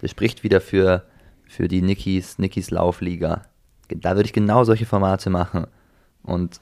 Das 0.00 0.10
spricht 0.10 0.42
wieder 0.44 0.60
für, 0.60 1.04
für 1.46 1.68
die 1.68 1.82
Nikis, 1.82 2.38
Nikis 2.38 2.70
Laufliga. 2.70 3.42
Da 3.88 4.16
würde 4.16 4.26
ich 4.26 4.32
genau 4.32 4.64
solche 4.64 4.86
Formate 4.86 5.30
machen. 5.30 5.66
Und, 6.22 6.60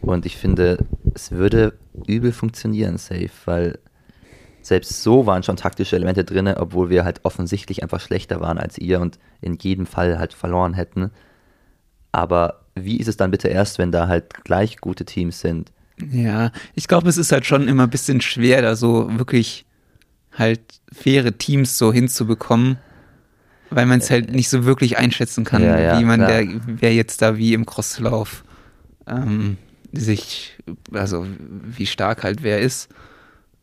und 0.00 0.26
ich 0.26 0.36
finde, 0.36 0.84
es 1.14 1.30
würde 1.30 1.74
übel 2.06 2.32
funktionieren, 2.32 2.98
safe, 2.98 3.30
weil 3.44 3.78
selbst 4.62 5.02
so 5.02 5.26
waren 5.26 5.42
schon 5.42 5.56
taktische 5.56 5.96
Elemente 5.96 6.24
drin, 6.24 6.48
obwohl 6.48 6.90
wir 6.90 7.04
halt 7.04 7.20
offensichtlich 7.24 7.82
einfach 7.82 8.00
schlechter 8.00 8.40
waren 8.40 8.58
als 8.58 8.78
ihr 8.78 9.00
und 9.00 9.18
in 9.40 9.58
jedem 9.60 9.86
Fall 9.86 10.18
halt 10.18 10.34
verloren 10.34 10.74
hätten. 10.74 11.10
Aber 12.12 12.62
wie 12.74 12.98
ist 12.98 13.08
es 13.08 13.16
dann 13.16 13.30
bitte 13.30 13.48
erst, 13.48 13.78
wenn 13.78 13.92
da 13.92 14.08
halt 14.08 14.44
gleich 14.44 14.78
gute 14.78 15.04
Teams 15.04 15.40
sind? 15.40 15.72
ja. 16.10 16.50
Ich 16.74 16.88
glaube, 16.88 17.08
es 17.08 17.18
ist 17.18 17.32
halt 17.32 17.46
schon 17.46 17.68
immer 17.68 17.84
ein 17.84 17.90
bisschen 17.90 18.20
schwer, 18.20 18.62
da 18.62 18.76
so 18.76 19.18
wirklich 19.18 19.66
halt 20.32 20.60
faire 20.90 21.36
Teams 21.36 21.76
so 21.76 21.92
hinzubekommen, 21.92 22.78
weil 23.70 23.86
man 23.86 24.00
es 24.00 24.10
halt 24.10 24.32
nicht 24.32 24.48
so 24.48 24.64
wirklich 24.64 24.98
einschätzen 24.98 25.44
kann, 25.44 25.62
Ja, 25.62 25.78
ja, 25.78 25.98
wie 25.98 26.04
man 26.04 26.20
der, 26.20 26.46
wer 26.66 26.94
jetzt 26.94 27.22
da 27.22 27.36
wie 27.36 27.54
im 27.54 27.66
Crosslauf 27.66 28.44
ähm, 29.06 29.58
sich, 29.92 30.56
also 30.92 31.26
wie 31.38 31.86
stark 31.86 32.24
halt 32.24 32.42
wer 32.42 32.60
ist. 32.60 32.88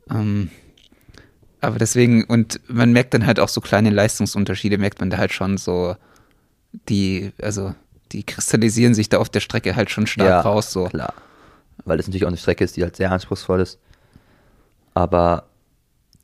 Ähm, 0.09 0.49
aber 1.61 1.77
deswegen, 1.77 2.23
und 2.23 2.59
man 2.67 2.91
merkt 2.91 3.13
dann 3.13 3.25
halt 3.25 3.39
auch 3.39 3.49
so 3.49 3.61
kleine 3.61 3.89
Leistungsunterschiede, 3.89 4.77
merkt 4.77 4.99
man 4.99 5.09
da 5.09 5.17
halt 5.17 5.33
schon 5.33 5.57
so, 5.57 5.95
die, 6.87 7.31
also 7.41 7.73
die 8.11 8.23
kristallisieren 8.23 8.93
sich 8.93 9.09
da 9.09 9.17
auf 9.17 9.29
der 9.29 9.39
Strecke 9.39 9.75
halt 9.75 9.89
schon 9.89 10.07
stark 10.07 10.45
raus. 10.45 10.71
So. 10.71 10.85
Klar. 10.85 11.13
Weil 11.85 11.97
das 11.97 12.07
natürlich 12.07 12.23
auch 12.25 12.29
eine 12.29 12.37
Strecke 12.37 12.63
ist, 12.63 12.77
die 12.77 12.83
halt 12.83 12.95
sehr 12.95 13.11
anspruchsvoll 13.11 13.59
ist. 13.61 13.79
Aber 14.93 15.43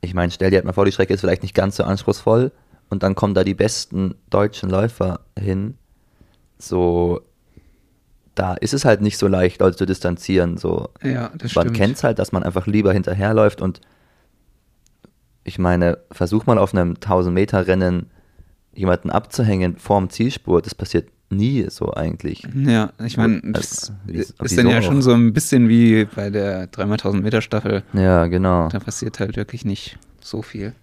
ich 0.01 0.13
meine, 0.13 0.31
stell 0.31 0.49
dir 0.51 0.57
halt 0.57 0.65
mal 0.65 0.73
vor, 0.73 0.85
die 0.85 0.91
Strecke 0.91 1.13
ist 1.13 1.21
vielleicht 1.21 1.43
nicht 1.43 1.55
ganz 1.55 1.77
so 1.77 1.83
anspruchsvoll 1.83 2.51
und 2.89 3.03
dann 3.03 3.15
kommen 3.15 3.33
da 3.33 3.43
die 3.43 3.53
besten 3.53 4.15
deutschen 4.29 4.69
Läufer 4.69 5.21
hin. 5.37 5.77
So, 6.57 7.21
da 8.35 8.53
ist 8.55 8.73
es 8.73 8.85
halt 8.85 9.01
nicht 9.01 9.17
so 9.17 9.27
leicht, 9.27 9.59
Leute 9.61 9.77
zu 9.77 9.85
distanzieren. 9.85 10.57
So, 10.57 10.89
Ja, 11.03 11.31
das 11.35 11.55
man 11.55 11.65
stimmt. 11.65 11.77
kennt 11.77 11.95
es 11.97 12.03
halt, 12.03 12.19
dass 12.19 12.31
man 12.31 12.43
einfach 12.43 12.67
lieber 12.67 12.93
hinterherläuft 12.93 13.61
und 13.61 13.81
ich 15.45 15.57
meine, 15.59 15.99
versuch 16.11 16.45
mal 16.45 16.57
auf 16.57 16.73
einem 16.73 16.95
1000 16.95 17.33
Meter 17.33 17.67
Rennen 17.67 18.09
jemanden 18.73 19.09
abzuhängen 19.09 19.77
vorm 19.77 20.09
Zielspur, 20.09 20.61
das 20.61 20.75
passiert 20.75 21.07
nie 21.29 21.65
so 21.69 21.93
eigentlich. 21.93 22.43
Ja, 22.53 22.91
ich 23.03 23.15
meine, 23.17 23.41
Also, 23.53 23.93
das 24.05 24.31
ist 24.31 24.33
wieso 24.41 24.55
dann 24.57 24.67
ja 24.69 24.81
schon 24.81 25.01
so 25.01 25.13
ein 25.13 25.33
bisschen 25.33 25.69
wie 25.69 26.05
bei 26.05 26.29
der 26.29 26.69
3x1000 26.71 27.21
Meter 27.21 27.41
Staffel. 27.41 27.83
Ja, 27.93 28.27
genau. 28.27 28.69
Da 28.69 28.79
passiert 28.79 29.19
halt 29.19 29.37
wirklich 29.37 29.65
nicht 29.65 29.97
so 30.19 30.41
viel. 30.41 30.73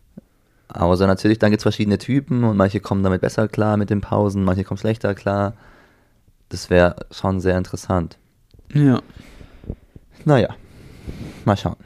Außer 0.68 1.06
natürlich, 1.06 1.38
dann 1.38 1.50
gibt 1.50 1.60
es 1.60 1.64
verschiedene 1.64 1.98
Typen 1.98 2.44
und 2.44 2.56
manche 2.56 2.80
kommen 2.80 3.02
damit 3.02 3.20
besser 3.20 3.46
klar 3.48 3.76
mit 3.76 3.90
den 3.90 4.00
Pausen, 4.00 4.44
manche 4.44 4.64
kommen 4.64 4.78
schlechter 4.78 5.14
klar. 5.14 5.54
Das 6.48 6.70
wäre 6.70 6.96
schon 7.10 7.40
sehr 7.40 7.58
interessant. 7.58 8.16
Ja, 8.72 9.00
Naja, 10.24 10.54
mal 11.44 11.56
schauen. 11.56 11.76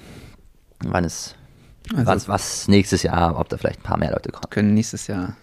Wann 0.85 1.05
es, 1.05 1.35
also 1.95 2.07
was, 2.07 2.29
was 2.29 2.69
nächstes 2.69 3.03
Jahr, 3.03 3.39
ob 3.39 3.49
da 3.49 3.57
vielleicht 3.57 3.81
ein 3.81 3.83
paar 3.85 3.99
mehr 3.99 4.13
Leute 4.13 4.31
kommen. 4.33 4.51
können 4.51 4.75
nächstes 4.75 5.07
Jahr 5.07 5.37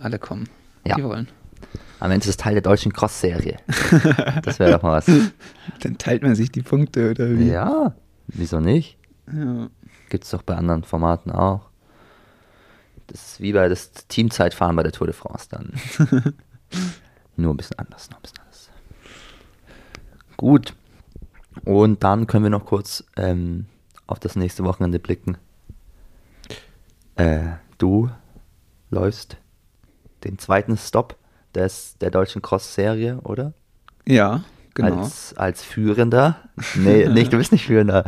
alle 0.00 0.18
kommen, 0.18 0.48
Ja. 0.84 0.96
die 0.96 1.04
wollen. 1.04 1.28
Am 2.00 2.10
Ende 2.10 2.24
ist 2.24 2.30
es 2.30 2.36
Teil 2.36 2.52
der 2.52 2.62
deutschen 2.62 2.92
Cross-Serie. 2.92 3.56
das 4.42 4.58
wäre 4.58 4.72
doch 4.72 4.82
mal 4.82 4.98
was. 4.98 5.06
Dann 5.80 5.96
teilt 5.96 6.22
man 6.22 6.34
sich 6.34 6.52
die 6.52 6.60
Punkte 6.62 7.10
oder 7.12 7.30
wie? 7.38 7.48
Ja, 7.48 7.94
wieso 8.26 8.60
nicht? 8.60 8.98
Ja. 9.32 9.68
Gibt 10.10 10.24
es 10.24 10.30
doch 10.30 10.42
bei 10.42 10.54
anderen 10.54 10.84
Formaten 10.84 11.32
auch. 11.32 11.70
Das 13.06 13.32
ist 13.32 13.40
wie 13.40 13.52
bei 13.52 13.68
das 13.68 13.92
Teamzeitfahren 14.08 14.76
bei 14.76 14.82
der 14.82 14.92
Tour 14.92 15.06
de 15.06 15.14
France 15.16 15.46
dann. 15.50 15.72
Nur 17.36 17.54
ein 17.54 17.56
bisschen 17.56 17.78
anders, 17.78 18.10
noch 18.10 18.18
ein 18.18 18.22
bisschen 18.22 18.38
anders. 18.40 18.70
Gut. 20.36 20.74
Und 21.64 22.04
dann 22.04 22.26
können 22.26 22.44
wir 22.44 22.50
noch 22.50 22.66
kurz 22.66 23.04
ähm, 23.16 23.66
auf 24.06 24.18
das 24.18 24.36
nächste 24.36 24.64
Wochenende 24.64 24.98
blicken. 24.98 25.38
Äh, 27.16 27.40
du 27.78 28.10
läufst 28.90 29.36
den 30.24 30.38
zweiten 30.38 30.76
Stop 30.76 31.16
des, 31.54 31.96
der 32.00 32.10
deutschen 32.10 32.42
Cross-Serie, 32.42 33.20
oder? 33.22 33.52
ja, 34.06 34.44
genau. 34.74 35.02
Als, 35.02 35.34
als 35.36 35.62
Führender? 35.62 36.36
Nee, 36.74 37.08
nicht, 37.10 37.32
du 37.32 37.38
bist 37.38 37.52
nicht 37.52 37.66
Führender. 37.66 38.04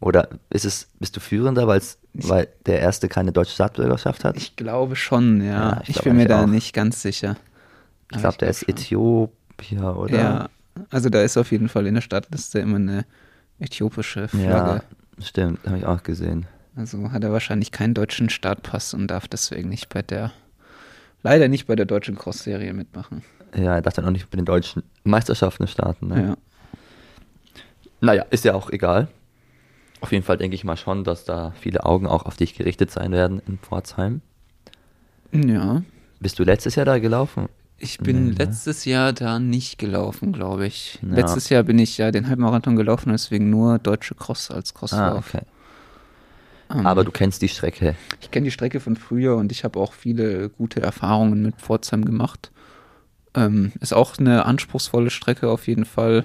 Oder 0.00 0.28
ist 0.50 0.64
es, 0.64 0.88
bist 0.98 1.14
du 1.16 1.20
Führender, 1.20 1.68
weil's, 1.68 1.98
weil 2.14 2.48
der 2.66 2.80
Erste 2.80 3.08
keine 3.08 3.30
deutsche 3.32 3.52
Staatsbürgerschaft 3.52 4.24
hat? 4.24 4.36
Ich, 4.36 4.42
Ich 4.44 4.56
glaube 4.56 4.96
schon, 4.96 5.40
ja. 5.42 5.76
Ja, 5.76 5.80
ich 5.86 5.90
ich 5.90 6.02
bin 6.02 6.16
mir 6.16 6.26
da 6.26 6.42
auch. 6.42 6.46
nicht 6.46 6.72
ganz 6.72 7.02
sicher. 7.02 7.36
Aber 8.10 8.20
glaube, 8.20 8.38
der 8.38 8.48
glaub 8.48 8.50
ist. 8.50 8.68
Äthiopier, 8.68 9.96
oder? 9.96 10.18
Ja, 10.18 10.48
also 10.90 11.08
da 11.08 11.22
ist 11.22 11.36
auf 11.36 11.52
jeden 11.52 11.68
Fall 11.68 11.86
in 11.86 11.94
der 11.94 12.00
Startliste 12.00 12.58
immer 12.58 12.76
eine 12.76 13.04
äthiopische 13.60 14.28
Flagge. 14.28 14.48
Ja, 14.48 14.82
stimmt, 15.20 15.64
habe 15.66 15.78
ich 15.78 15.86
auch 15.86 16.02
gesehen. 16.02 16.46
Also 16.76 17.12
hat 17.12 17.22
er 17.22 17.32
wahrscheinlich 17.32 17.70
keinen 17.70 17.94
deutschen 17.94 18.30
Startpass 18.30 18.94
und 18.94 19.08
darf 19.08 19.28
deswegen 19.28 19.68
nicht 19.68 19.88
bei 19.90 20.02
der, 20.02 20.32
leider 21.22 21.48
nicht 21.48 21.66
bei 21.66 21.76
der 21.76 21.84
deutschen 21.86 22.16
Cross-Serie 22.16 22.72
mitmachen. 22.72 23.22
Ja, 23.54 23.74
er 23.74 23.82
darf 23.82 23.92
dann 23.94 24.06
auch 24.06 24.10
nicht 24.10 24.30
bei 24.30 24.36
den 24.36 24.46
deutschen 24.46 24.82
Meisterschaften 25.04 25.66
starten. 25.66 26.08
Ne? 26.08 26.22
Ja. 26.28 26.36
Naja, 28.00 28.22
ist 28.30 28.44
ja 28.44 28.54
auch 28.54 28.70
egal. 28.70 29.08
Auf 30.00 30.10
jeden 30.12 30.24
Fall 30.24 30.38
denke 30.38 30.54
ich 30.54 30.64
mal 30.64 30.76
schon, 30.76 31.04
dass 31.04 31.24
da 31.24 31.52
viele 31.60 31.84
Augen 31.84 32.06
auch 32.06 32.24
auf 32.26 32.36
dich 32.36 32.54
gerichtet 32.54 32.90
sein 32.90 33.12
werden 33.12 33.40
in 33.46 33.58
Pforzheim. 33.58 34.20
Ja. 35.32 35.82
Bist 36.20 36.38
du 36.38 36.44
letztes 36.44 36.74
Jahr 36.74 36.86
da 36.86 36.98
gelaufen? 36.98 37.48
Ich 37.78 37.98
bin 37.98 38.26
Nee, 38.26 38.30
ne? 38.32 38.36
letztes 38.38 38.84
Jahr 38.84 39.12
da 39.12 39.38
nicht 39.38 39.78
gelaufen, 39.78 40.32
glaube 40.32 40.66
ich. 40.66 40.98
Ja. 41.02 41.16
Letztes 41.16 41.48
Jahr 41.48 41.62
bin 41.64 41.78
ich 41.78 41.98
ja 41.98 42.10
den 42.10 42.28
Halbmarathon 42.28 42.76
gelaufen, 42.76 43.10
deswegen 43.10 43.50
nur 43.50 43.78
deutsche 43.78 44.14
Cross 44.14 44.50
als 44.50 44.70
Ah, 44.74 44.78
Crosslauf. 44.78 45.34
okay. 45.34 45.44
Ähm, 46.72 46.86
Aber 46.86 47.04
du 47.04 47.10
kennst 47.10 47.42
die 47.42 47.48
Strecke. 47.48 47.94
Ich 48.20 48.30
kenne 48.30 48.44
die 48.44 48.50
Strecke 48.50 48.80
von 48.80 48.96
früher 48.96 49.36
und 49.36 49.52
ich 49.52 49.64
habe 49.64 49.78
auch 49.78 49.92
viele 49.92 50.48
gute 50.48 50.80
Erfahrungen 50.80 51.42
mit 51.42 51.56
Pforzheim 51.56 52.04
gemacht. 52.04 52.50
Ähm, 53.34 53.72
ist 53.80 53.94
auch 53.94 54.18
eine 54.18 54.44
anspruchsvolle 54.46 55.10
Strecke 55.10 55.50
auf 55.50 55.66
jeden 55.66 55.84
Fall. 55.84 56.24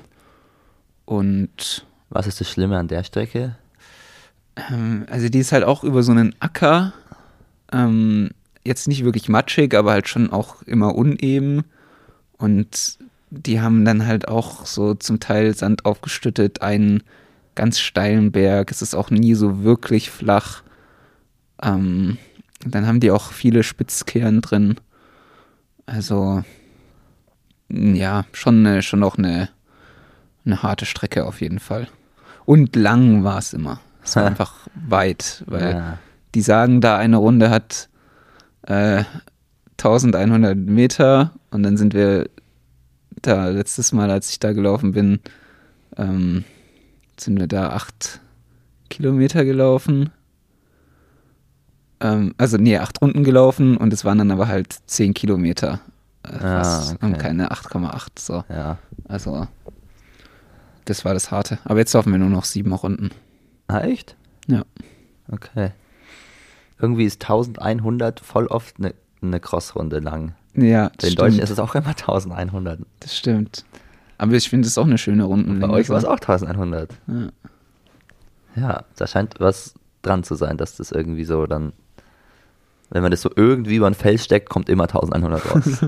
Und 1.05 1.85
Was 2.09 2.27
ist 2.27 2.41
das 2.41 2.49
Schlimme 2.49 2.77
an 2.77 2.87
der 2.87 3.03
Strecke? 3.03 3.55
ähm, 4.69 5.05
also 5.09 5.29
die 5.29 5.39
ist 5.39 5.51
halt 5.51 5.63
auch 5.63 5.83
über 5.83 6.03
so 6.03 6.11
einen 6.11 6.35
Acker. 6.39 6.93
Ähm, 7.71 8.29
jetzt 8.65 8.87
nicht 8.87 9.03
wirklich 9.03 9.29
matschig, 9.29 9.73
aber 9.75 9.91
halt 9.91 10.07
schon 10.07 10.31
auch 10.31 10.61
immer 10.63 10.95
uneben. 10.95 11.63
Und 12.37 12.97
die 13.29 13.61
haben 13.61 13.85
dann 13.85 14.05
halt 14.05 14.27
auch 14.27 14.65
so 14.65 14.93
zum 14.93 15.19
Teil 15.19 15.53
Sand 15.55 15.85
aufgestüttet, 15.85 16.61
einen 16.61 17.03
ganz 17.57 17.79
steilen 17.79 18.31
Berg. 18.31 18.71
Es 18.71 18.81
ist 18.81 18.95
auch 18.95 19.09
nie 19.09 19.33
so 19.33 19.63
wirklich 19.63 20.09
flach. 20.09 20.63
Ähm, 21.61 22.17
dann 22.65 22.87
haben 22.87 23.01
die 23.01 23.11
auch 23.11 23.31
viele 23.33 23.63
Spitzkehren 23.63 24.39
drin. 24.41 24.75
Also, 25.85 26.43
ja, 27.69 28.25
schon, 28.31 28.65
eine, 28.65 28.81
schon 28.81 29.03
auch 29.03 29.17
eine, 29.17 29.49
eine 30.45 30.63
harte 30.63 30.85
Strecke 30.85 31.25
auf 31.25 31.41
jeden 31.41 31.59
Fall. 31.59 31.87
Und 32.45 32.75
lang 32.77 33.23
war 33.25 33.39
es 33.39 33.53
immer. 33.53 33.79
Es 34.03 34.15
war 34.15 34.25
einfach 34.27 34.67
weit, 34.87 35.43
weil 35.47 35.71
Ja. 35.73 35.97
die 36.35 36.41
sagen, 36.41 36.79
da 36.79 36.97
eine 36.97 37.17
Runde 37.17 37.49
hat 37.49 37.89
äh, 38.63 39.03
1100 39.79 40.57
Meter 40.57 41.31
und 41.51 41.63
dann 41.63 41.77
sind 41.77 41.93
wir 41.93 42.29
da 43.21 43.49
letztes 43.49 43.91
Mal, 43.91 44.09
als 44.11 44.29
ich 44.29 44.39
da 44.39 44.53
gelaufen 44.53 44.91
bin, 44.91 45.19
ähm, 45.97 46.43
sind 47.19 47.39
wir 47.39 47.47
da 47.47 47.69
acht 47.69 48.19
Kilometer 48.89 49.43
gelaufen. 49.45 50.11
Ähm, 51.99 52.33
also 52.37 52.57
nee, 52.57 52.77
acht 52.77 53.01
Runden 53.01 53.23
gelaufen 53.23 53.77
und 53.77 53.91
es 53.93 54.05
waren 54.05 54.17
dann 54.19 54.31
aber 54.31 54.47
halt 54.47 54.75
zehn 54.85 55.13
Kilometer. 55.13 55.79
Äh, 56.23 56.29
Ah, 56.43 56.63
fast 56.63 56.91
und 57.01 57.13
okay. 57.13 57.21
keine 57.21 57.51
8,8 57.51 58.07
so. 58.19 58.43
Ja. 58.49 58.77
Also 59.07 59.47
das 60.85 61.05
war 61.05 61.13
das 61.13 61.31
Harte. 61.31 61.59
Aber 61.65 61.79
jetzt 61.79 61.93
laufen 61.93 62.11
wir 62.11 62.19
nur 62.19 62.29
noch 62.29 62.45
sieben 62.45 62.73
Runden. 62.73 63.11
Ah, 63.67 63.79
echt? 63.81 64.15
Ja. 64.47 64.63
Okay. 65.31 65.71
Irgendwie 66.79 67.05
ist 67.05 67.23
1100 67.23 68.19
voll 68.19 68.47
oft 68.47 68.75
eine 68.77 68.93
ne 69.21 69.39
Crossrunde 69.39 69.99
lang. 69.99 70.33
Ja, 70.53 70.89
Den 70.89 71.11
stimmt. 71.11 71.19
Deutschen 71.19 71.39
ist 71.39 71.49
es 71.49 71.59
auch 71.59 71.75
immer 71.75 71.89
1100. 71.89 72.79
Das 72.99 73.17
stimmt. 73.17 73.65
Aber 74.17 74.33
ich 74.33 74.49
finde 74.49 74.67
es 74.67 74.77
auch 74.77 74.85
eine 74.85 74.97
schöne 74.97 75.23
Rundenlänge. 75.23 75.67
Bei 75.67 75.73
euch 75.73 75.89
war 75.89 75.97
es 75.97 76.05
auch 76.05 76.13
1100. 76.19 76.91
Ja. 77.07 77.13
Ja, 78.55 78.83
da 78.95 79.05
scheint 79.05 79.35
was 79.39 79.75
dran 80.01 80.23
zu 80.23 80.33
sein, 80.35 80.57
dass 80.57 80.77
das 80.77 80.91
irgendwie 80.91 81.25
so 81.25 81.45
dann, 81.45 81.73
wenn 82.89 83.03
man 83.03 83.11
das 83.11 83.21
so 83.21 83.29
irgendwie 83.35 83.75
über 83.75 83.85
ein 83.87 83.93
Fels 83.93 84.23
steckt, 84.25 84.49
kommt 84.49 84.69
immer 84.69 84.85
1100 84.85 85.55
raus. 85.55 85.85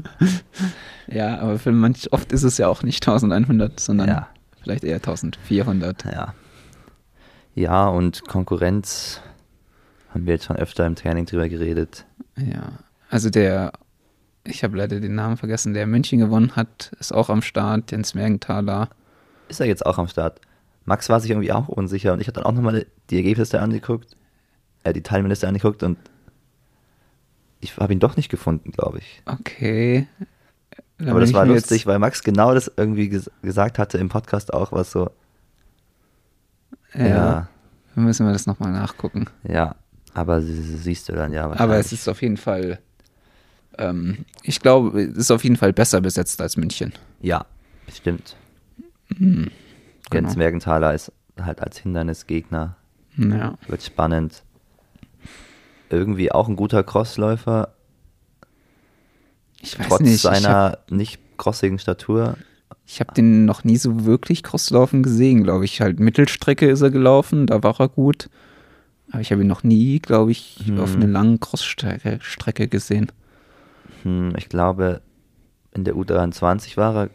ja, 1.08 1.40
aber 1.40 1.58
für 1.58 1.72
manch 1.72 2.14
oft 2.14 2.32
ist 2.32 2.44
es 2.44 2.60
ja 2.60 2.68
auch 2.68 2.84
nicht 2.84 3.08
1100, 3.08 3.80
sondern 3.80 4.08
Ja. 4.10 4.28
vielleicht 4.62 4.84
eher 4.84 4.98
1400. 4.98 6.06
ja. 6.06 6.34
Ja, 7.56 7.88
und 7.88 8.26
Konkurrenz 8.28 9.20
haben 10.14 10.26
wir 10.28 10.34
jetzt 10.36 10.46
schon 10.46 10.56
öfter 10.56 10.86
im 10.86 10.96
Training 10.96 11.26
drüber 11.26 11.50
geredet. 11.50 12.06
Ja. 12.38 12.70
Also 13.10 13.30
der, 13.32 13.74
ich 14.50 14.64
habe 14.64 14.78
leider 14.78 15.00
den 15.00 15.16
Namen 15.16 15.38
vergessen, 15.38 15.74
der 15.74 15.88
München 15.88 16.20
gewonnen 16.20 16.56
hat, 16.56 16.92
ist 17.00 17.14
auch 17.14 17.30
am 17.30 17.42
Start, 17.42 17.92
Jens 17.92 18.14
Mergenthaler. 18.14 18.90
Ist 19.48 19.60
er 19.60 19.68
jetzt 19.68 19.86
auch 19.86 19.98
am 19.98 20.08
Start? 20.08 20.42
Max 20.86 21.10
war 21.10 21.20
sich 21.20 21.32
irgendwie 21.32 21.52
auch 21.52 21.68
unsicher 21.68 22.14
und 22.14 22.20
ich 22.22 22.28
habe 22.28 22.36
dann 22.36 22.44
auch 22.46 22.52
nochmal 22.54 22.86
die 23.10 23.18
Ergebnisse 23.18 23.60
angeguckt, 23.62 24.16
äh, 24.84 24.94
die 24.94 25.04
Teilnehmerliste 25.04 25.48
angeguckt 25.48 25.84
und 25.84 25.98
ich 27.62 27.78
habe 27.78 27.94
ihn 27.94 28.00
doch 28.00 28.16
nicht 28.16 28.30
gefunden, 28.30 28.72
glaube 28.72 29.00
ich. 29.00 29.22
Okay. 29.26 30.08
Dann 30.98 31.10
Aber 31.10 31.20
das 31.20 31.34
war 31.34 31.46
lustig, 31.46 31.86
weil 31.88 32.00
Max 32.00 32.24
genau 32.24 32.54
das 32.54 32.72
irgendwie 32.76 33.10
ges 33.10 33.30
gesagt 33.42 33.80
hatte 33.80 33.98
im 33.98 34.10
Podcast 34.10 34.54
auch, 34.54 34.72
was 34.72 34.92
so, 34.92 35.10
ja, 36.94 37.08
ja, 37.08 37.48
Dann 37.96 38.04
müssen 38.06 38.26
wir 38.26 38.34
das 38.34 38.48
nochmal 38.48 38.72
nachgucken. 38.72 39.26
ja, 39.44 39.76
aber 40.14 40.42
sie- 40.42 40.54
sie- 40.62 40.78
siehst 40.78 41.08
du 41.10 41.14
dann 41.14 41.32
ja 41.34 41.50
Aber 41.52 41.78
es 41.78 41.92
ist 41.94 42.08
auf 42.08 42.22
jeden 42.22 42.38
Fall, 42.38 42.80
ähm, 43.80 44.26
ich 44.44 44.60
glaube, 44.60 45.02
es 45.02 45.18
ist 45.18 45.32
auf 45.32 45.44
jeden 45.44 45.56
Fall 45.58 45.74
besser 45.74 46.02
besetzt 46.02 46.42
als 46.42 46.58
München. 46.58 46.94
Ja, 47.22 47.46
bestimmt. 47.86 48.36
Mhm. 49.18 49.50
Jens 50.14 50.30
Genau. 50.30 50.34
Mergenthaler 50.38 50.94
ist 50.94 51.12
halt 51.40 51.62
als 51.62 51.78
Hindernisgegner, 51.80 52.76
Ja. 53.18 53.58
wird 53.68 53.84
spannend. 53.84 54.44
Irgendwie 55.90 56.32
auch 56.32 56.48
ein 56.48 56.56
guter 56.56 56.84
Crossläufer, 56.84 57.74
Ich 59.62 59.78
weiß 59.80 59.88
trotz 59.88 60.02
nicht. 60.02 60.16
ich 60.16 60.26
hab- 60.26 60.36
seiner 60.36 60.78
nicht 60.90 61.20
crossigen 61.38 61.80
Statur. 61.80 62.38
Ich 62.86 63.00
habe 63.00 63.14
den 63.14 63.46
noch 63.46 63.64
nie 63.64 63.78
so 63.78 64.06
wirklich 64.06 64.42
Crosslaufen 64.44 65.04
gesehen, 65.04 65.44
glaube 65.44 65.66
ich. 65.66 65.82
Halt 65.82 66.00
Mittelstrecke 66.00 66.70
ist 66.70 66.82
er 66.82 66.90
gelaufen, 66.92 67.46
da 67.48 67.62
war 67.64 67.80
er 67.80 67.88
gut. 67.90 68.30
Aber 69.12 69.22
ich 69.22 69.32
habe 69.32 69.42
ihn 69.42 69.48
noch 69.48 69.64
nie, 69.64 70.00
glaube 70.00 70.32
ich, 70.32 70.60
Hm. 70.66 70.80
auf 70.80 70.96
einer 70.96 71.08
langen 71.08 71.40
Crossstrecke 71.40 72.20
Strecke 72.22 72.68
gesehen. 72.68 73.12
Hm, 74.04 74.34
ich 74.38 74.50
glaube, 74.50 75.02
in 75.74 75.84
der 75.84 75.96
U23 75.96 76.78
war 76.78 76.96
er 76.96 77.10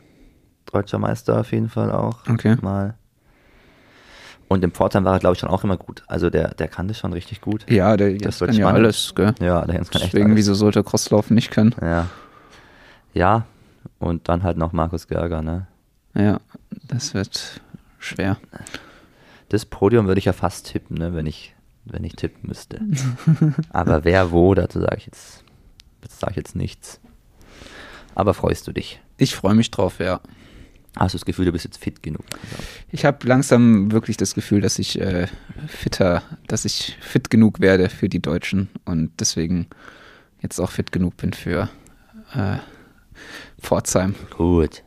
deutscher 0.72 0.98
Meister 0.98 1.40
auf 1.40 1.52
jeden 1.52 1.68
Fall 1.68 1.90
auch 1.92 2.18
Okay. 2.28 2.56
mal. 2.62 2.94
Und 4.48 4.62
im 4.62 4.72
Pforzheim 4.72 5.04
war 5.04 5.14
er, 5.14 5.18
glaube 5.18 5.34
ich, 5.34 5.40
schon 5.40 5.48
auch 5.48 5.64
immer 5.64 5.76
gut. 5.76 6.02
Also 6.06 6.30
der, 6.30 6.48
der 6.54 6.68
kann 6.68 6.86
das 6.86 6.98
schon 6.98 7.12
richtig 7.12 7.40
gut. 7.40 7.68
Ja, 7.70 7.96
der 7.96 8.12
Das 8.12 8.20
Jens 8.22 8.38
kann 8.40 8.48
ja 8.50 8.54
spannend. 8.68 8.84
alles, 8.84 9.12
gell? 9.14 9.34
Ja, 9.40 9.64
der 9.64 9.74
Jens 9.76 9.90
kann 9.90 10.02
echt 10.02 10.12
Deswegen, 10.12 10.30
alles. 10.30 10.36
wieso 10.38 10.54
sollte 10.54 10.80
er 10.80 10.84
Crosslaufen 10.84 11.34
nicht 11.34 11.50
können? 11.50 11.74
Ja. 11.80 12.08
Ja, 13.14 13.46
und 13.98 14.28
dann 14.28 14.42
halt 14.42 14.56
noch 14.58 14.72
Markus 14.72 15.06
Gerger, 15.08 15.40
ne? 15.42 15.66
Ja, 16.14 16.40
das 16.88 17.14
wird 17.14 17.60
schwer. 17.98 18.36
Das 19.48 19.64
Podium 19.64 20.06
würde 20.06 20.18
ich 20.18 20.24
ja 20.24 20.32
fast 20.32 20.66
tippen, 20.66 20.98
ne, 20.98 21.14
wenn 21.14 21.26
ich, 21.26 21.54
wenn 21.84 22.02
ich 22.04 22.14
tippen 22.16 22.48
müsste. 22.48 22.80
Aber 23.70 24.04
wer 24.04 24.30
wo, 24.32 24.54
dazu 24.54 24.80
sage 24.80 24.96
ich 24.98 25.06
jetzt, 25.06 25.43
sage 26.12 26.32
ich 26.32 26.36
jetzt 26.36 26.56
nichts. 26.56 27.00
Aber 28.14 28.34
freust 28.34 28.66
du 28.66 28.72
dich? 28.72 29.00
Ich 29.16 29.34
freue 29.34 29.54
mich 29.54 29.70
drauf, 29.70 29.98
ja. 29.98 30.20
Hast 30.96 31.12
du 31.12 31.18
das 31.18 31.24
Gefühl, 31.24 31.44
du 31.46 31.52
bist 31.52 31.64
jetzt 31.64 31.78
fit 31.78 32.02
genug? 32.02 32.24
Ich 32.92 33.04
habe 33.04 33.26
langsam 33.26 33.90
wirklich 33.90 34.16
das 34.16 34.34
Gefühl, 34.34 34.60
dass 34.60 34.78
ich 34.78 35.00
äh, 35.00 35.26
fitter, 35.66 36.22
dass 36.46 36.64
ich 36.64 36.96
fit 37.00 37.30
genug 37.30 37.58
werde 37.60 37.88
für 37.88 38.08
die 38.08 38.22
Deutschen 38.22 38.68
und 38.84 39.10
deswegen 39.18 39.66
jetzt 40.40 40.60
auch 40.60 40.70
fit 40.70 40.92
genug 40.92 41.16
bin 41.16 41.32
für 41.32 41.68
äh, 42.34 42.58
Pforzheim. 43.60 44.14
Gut. 44.36 44.84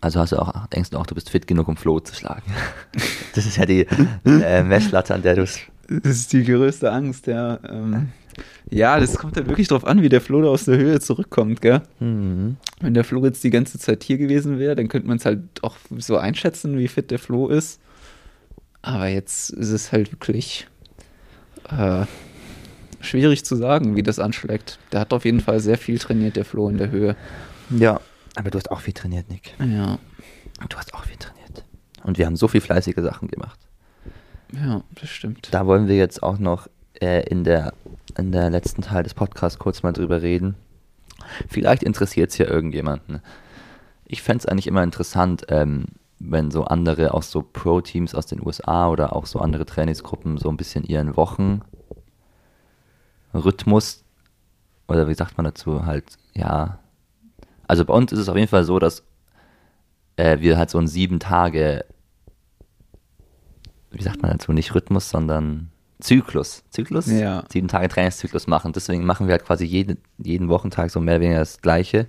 Also 0.00 0.20
hast 0.20 0.32
du 0.32 0.36
auch, 0.36 0.66
denkst 0.68 0.90
du 0.90 0.98
auch, 0.98 1.06
du 1.06 1.14
bist 1.14 1.30
fit 1.30 1.46
genug, 1.46 1.68
um 1.68 1.76
Flo 1.76 2.00
zu 2.00 2.14
schlagen? 2.14 2.50
Das 3.34 3.44
ist 3.44 3.58
ja 3.58 3.66
die 3.66 3.86
äh, 4.24 4.62
Messlatte, 4.62 5.14
an 5.14 5.20
der 5.20 5.34
du 5.34 5.42
es. 5.42 5.60
Das 5.88 6.16
ist 6.16 6.32
die 6.32 6.42
größte 6.42 6.90
Angst, 6.90 7.26
ja. 7.26 7.58
Ähm, 7.68 8.08
ja, 8.70 8.98
das 9.00 9.16
kommt 9.16 9.36
halt 9.36 9.48
wirklich 9.48 9.68
drauf 9.68 9.86
an, 9.86 10.02
wie 10.02 10.08
der 10.08 10.20
Flo 10.20 10.42
da 10.42 10.48
aus 10.48 10.64
der 10.64 10.76
Höhe 10.76 11.00
zurückkommt, 11.00 11.62
gell? 11.62 11.82
Mhm. 12.00 12.56
Wenn 12.80 12.94
der 12.94 13.04
Flo 13.04 13.24
jetzt 13.24 13.42
die 13.44 13.50
ganze 13.50 13.78
Zeit 13.78 14.02
hier 14.04 14.18
gewesen 14.18 14.58
wäre, 14.58 14.74
dann 14.76 14.88
könnte 14.88 15.08
man 15.08 15.16
es 15.18 15.24
halt 15.24 15.40
auch 15.62 15.76
so 15.96 16.16
einschätzen, 16.16 16.78
wie 16.78 16.88
fit 16.88 17.10
der 17.10 17.18
Flo 17.18 17.48
ist. 17.48 17.80
Aber 18.82 19.08
jetzt 19.08 19.50
ist 19.50 19.70
es 19.70 19.92
halt 19.92 20.12
wirklich 20.12 20.66
äh, 21.70 22.04
schwierig 23.00 23.44
zu 23.44 23.56
sagen, 23.56 23.96
wie 23.96 24.02
das 24.02 24.18
anschlägt. 24.18 24.78
Der 24.92 25.00
hat 25.00 25.12
auf 25.12 25.24
jeden 25.24 25.40
Fall 25.40 25.60
sehr 25.60 25.78
viel 25.78 25.98
trainiert, 25.98 26.36
der 26.36 26.44
Flo 26.44 26.68
in 26.68 26.78
der 26.78 26.90
Höhe. 26.90 27.16
Ja, 27.70 28.00
aber 28.36 28.50
du 28.50 28.58
hast 28.58 28.70
auch 28.70 28.80
viel 28.80 28.94
trainiert, 28.94 29.28
Nick. 29.30 29.54
Ja, 29.58 29.98
Du 30.68 30.76
hast 30.76 30.94
auch 30.94 31.04
viel 31.04 31.16
trainiert. 31.18 31.64
Und 32.04 32.16
wir 32.18 32.26
haben 32.26 32.36
so 32.36 32.48
viel 32.48 32.60
fleißige 32.60 32.96
Sachen 32.98 33.28
gemacht. 33.28 33.58
ja, 34.54 34.82
das 34.98 35.10
stimmt. 35.10 35.48
Da 35.50 35.66
wollen 35.66 35.88
wir 35.88 35.96
jetzt 35.96 36.22
auch 36.22 36.38
noch 36.38 36.68
äh, 37.00 37.28
in, 37.28 37.44
der, 37.44 37.74
in 38.18 38.32
der 38.32 38.50
letzten 38.50 38.82
Teil 38.82 39.02
des 39.02 39.14
Podcasts 39.14 39.58
kurz 39.58 39.82
mal 39.82 39.92
drüber 39.92 40.22
reden. 40.22 40.56
Vielleicht 41.48 41.82
interessiert 41.82 42.30
es 42.30 42.38
ja 42.38 42.46
irgendjemanden. 42.46 43.20
Ich 44.04 44.22
fände 44.22 44.42
es 44.42 44.46
eigentlich 44.46 44.66
immer 44.66 44.82
interessant, 44.82 45.46
ähm, 45.48 45.86
wenn 46.18 46.50
so 46.50 46.64
andere, 46.64 47.14
auch 47.14 47.22
so 47.22 47.42
Pro-Teams 47.42 48.14
aus 48.14 48.26
den 48.26 48.44
USA 48.44 48.88
oder 48.88 49.14
auch 49.14 49.26
so 49.26 49.40
andere 49.40 49.66
Trainingsgruppen 49.66 50.38
so 50.38 50.48
ein 50.48 50.56
bisschen 50.56 50.84
ihren 50.84 51.16
Wochenrhythmus 51.16 54.04
oder 54.88 55.08
wie 55.08 55.14
sagt 55.14 55.36
man 55.36 55.44
dazu, 55.44 55.84
halt, 55.84 56.16
ja. 56.34 56.78
Also 57.66 57.84
bei 57.84 57.92
uns 57.92 58.12
ist 58.12 58.20
es 58.20 58.28
auf 58.28 58.36
jeden 58.36 58.48
Fall 58.48 58.64
so, 58.64 58.78
dass 58.78 59.02
äh, 60.16 60.40
wir 60.40 60.56
halt 60.56 60.70
so 60.70 60.78
einen 60.78 60.86
sieben 60.86 61.18
Tage, 61.18 61.84
wie 63.90 64.02
sagt 64.02 64.22
man 64.22 64.30
dazu, 64.30 64.52
nicht 64.52 64.74
Rhythmus, 64.74 65.10
sondern 65.10 65.72
Zyklus. 66.00 66.62
Zyklus? 66.70 67.06
Ja. 67.06 67.44
Sieben 67.50 67.68
Tage 67.68 67.88
Trainingszyklus 67.88 68.46
machen. 68.46 68.72
Deswegen 68.72 69.04
machen 69.04 69.26
wir 69.28 69.32
halt 69.32 69.44
quasi 69.44 69.64
jeden, 69.64 69.98
jeden 70.18 70.48
Wochentag 70.48 70.90
so 70.90 71.00
mehr 71.00 71.14
oder 71.16 71.22
weniger 71.22 71.38
das 71.40 71.60
Gleiche. 71.62 72.06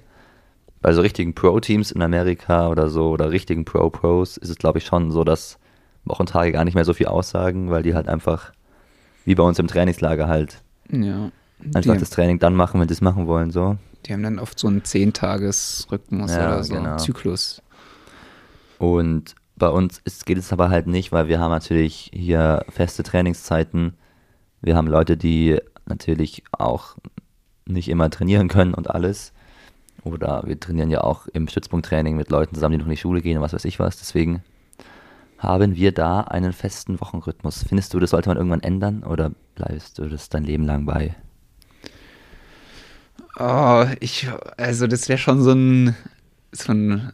Bei 0.82 0.94
so 0.94 1.02
richtigen 1.02 1.34
Pro-Teams 1.34 1.92
in 1.92 2.02
Amerika 2.02 2.68
oder 2.70 2.90
so 2.90 3.10
oder 3.12 3.32
richtigen 3.32 3.66
Pro-Pros 3.66 4.38
ist 4.38 4.50
es, 4.50 4.58
glaube 4.58 4.78
ich, 4.80 4.86
schon 4.86 5.12
so, 5.12 5.24
dass 5.24 5.58
Wochentage 6.06 6.52
gar 6.52 6.66
nicht 6.66 6.76
mehr 6.76 6.86
so 6.86 6.94
viel 6.94 7.08
aussagen, 7.08 7.70
weil 7.72 7.84
die 7.84 7.96
halt 7.96 8.08
einfach, 8.08 8.52
wie 9.26 9.36
bei 9.36 9.44
uns 9.44 9.58
im 9.60 9.68
Trainingslager 9.68 10.28
halt, 10.28 10.62
Ja. 10.92 11.32
einfach 11.74 11.94
Die, 11.94 12.00
das 12.00 12.10
Training 12.12 12.40
dann 12.40 12.56
machen, 12.56 12.80
wenn 12.80 12.88
sie 12.88 12.94
es 12.94 13.02
machen 13.02 13.26
wollen, 13.28 13.52
so. 13.52 13.78
die 14.06 14.14
haben 14.14 14.24
dann 14.24 14.40
oft 14.40 14.60
so 14.60 14.68
einen 14.68 14.82
10-Tages-Rhythmus 14.84 16.32
Ja, 16.32 16.48
oder 16.56 16.64
so, 16.64 16.74
genau. 16.76 16.98
Zyklus. 16.98 17.62
Und 18.78 19.36
bei 19.58 19.70
uns 19.70 20.00
ist, 20.04 20.26
geht 20.26 20.38
es 20.38 20.54
aber 20.54 20.70
halt 20.70 20.88
nicht, 20.88 21.12
weil 21.12 21.28
wir 21.28 21.40
haben 21.40 21.52
natürlich 21.52 22.12
hier 22.14 22.66
feste 22.70 23.04
Trainingszeiten. 23.04 23.94
Wir 24.62 24.76
haben 24.76 24.88
Leute, 24.88 25.18
die 25.18 25.60
natürlich 25.86 26.44
auch 26.52 26.96
nicht 27.66 27.90
immer 27.90 28.10
trainieren 28.10 28.48
können 28.48 28.74
und 28.74 28.90
alles. 28.90 29.34
Oder 30.04 30.44
wir 30.46 30.60
trainieren 30.60 30.90
ja 30.90 31.02
auch 31.02 31.28
im 31.28 31.48
Stützpunkttraining 31.48 32.16
mit 32.16 32.30
Leuten 32.30 32.56
zusammen, 32.56 32.74
die 32.74 32.78
noch 32.78 32.86
in 32.86 32.92
die 32.92 32.98
Schule 32.98 33.22
gehen 33.22 33.38
und 33.38 33.44
was 33.44 33.54
weiß 33.54 33.66
ich 33.66 33.80
was. 33.80 33.98
Deswegen 33.98 34.44
haben 35.38 35.76
wir 35.76 35.92
da 35.92 36.22
einen 36.22 36.54
festen 36.54 37.00
Wochenrhythmus. 37.00 37.66
Findest 37.68 37.94
du, 37.94 38.00
das 38.00 38.12
sollte 38.12 38.30
man 38.30 38.38
irgendwann 38.38 38.64
ändern 38.64 39.04
oder 39.04 39.32
bleibst 39.56 40.00
du 40.00 40.08
das 40.08 40.30
dein 40.30 40.44
Leben 40.44 40.66
lang 40.66 40.86
bei? 40.86 41.16
Oh, 43.40 43.86
ich, 44.00 44.28
also 44.58 44.88
das 44.88 45.10
wäre 45.10 45.20
schon 45.20 45.42
so 45.44 45.52
ein, 45.52 45.96
so 46.52 46.72
ein 46.72 47.12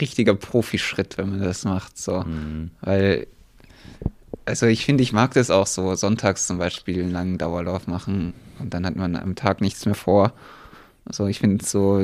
richtiger 0.00 0.34
Profischritt, 0.34 1.18
wenn 1.18 1.30
man 1.30 1.40
das 1.40 1.64
macht, 1.64 1.98
so. 1.98 2.22
Mhm. 2.22 2.70
Weil, 2.80 3.26
also 4.44 4.66
ich 4.66 4.84
finde, 4.84 5.02
ich 5.02 5.12
mag 5.12 5.34
das 5.34 5.50
auch 5.50 5.66
so, 5.66 5.94
sonntags 5.94 6.46
zum 6.46 6.58
Beispiel 6.58 7.02
einen 7.02 7.12
langen 7.12 7.38
Dauerlauf 7.38 7.86
machen 7.86 8.34
und 8.58 8.74
dann 8.74 8.86
hat 8.86 8.96
man 8.96 9.16
am 9.16 9.34
Tag 9.34 9.60
nichts 9.60 9.86
mehr 9.86 9.94
vor. 9.94 10.32
Also 11.04 11.26
ich 11.26 11.38
finde 11.40 11.64
so, 11.64 11.98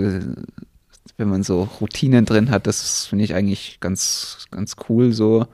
wenn 1.16 1.28
man 1.28 1.42
so 1.42 1.64
Routinen 1.80 2.24
drin 2.24 2.50
hat, 2.50 2.66
das 2.66 3.06
finde 3.06 3.24
ich 3.24 3.34
eigentlich 3.34 3.78
ganz, 3.80 4.46
ganz 4.50 4.76
cool 4.88 5.12
so. 5.12 5.46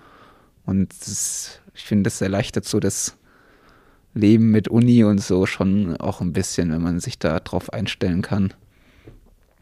Und 0.65 0.93
das, 1.01 1.61
ich 1.75 1.85
finde, 1.85 2.05
das 2.05 2.21
erleichtert 2.21 2.65
so 2.65 2.81
das 2.81 3.17
Leben 4.15 4.51
mit 4.51 4.69
Uni 4.69 5.05
und 5.05 5.21
so 5.21 5.47
schon 5.47 5.97
auch 5.99 6.21
ein 6.21 6.33
bisschen, 6.33 6.73
wenn 6.73 6.83
man 6.83 7.01
sich 7.01 7.19
da 7.19 7.39
drauf 7.39 7.73
einstellen 7.73 8.23
kann. 8.23 8.55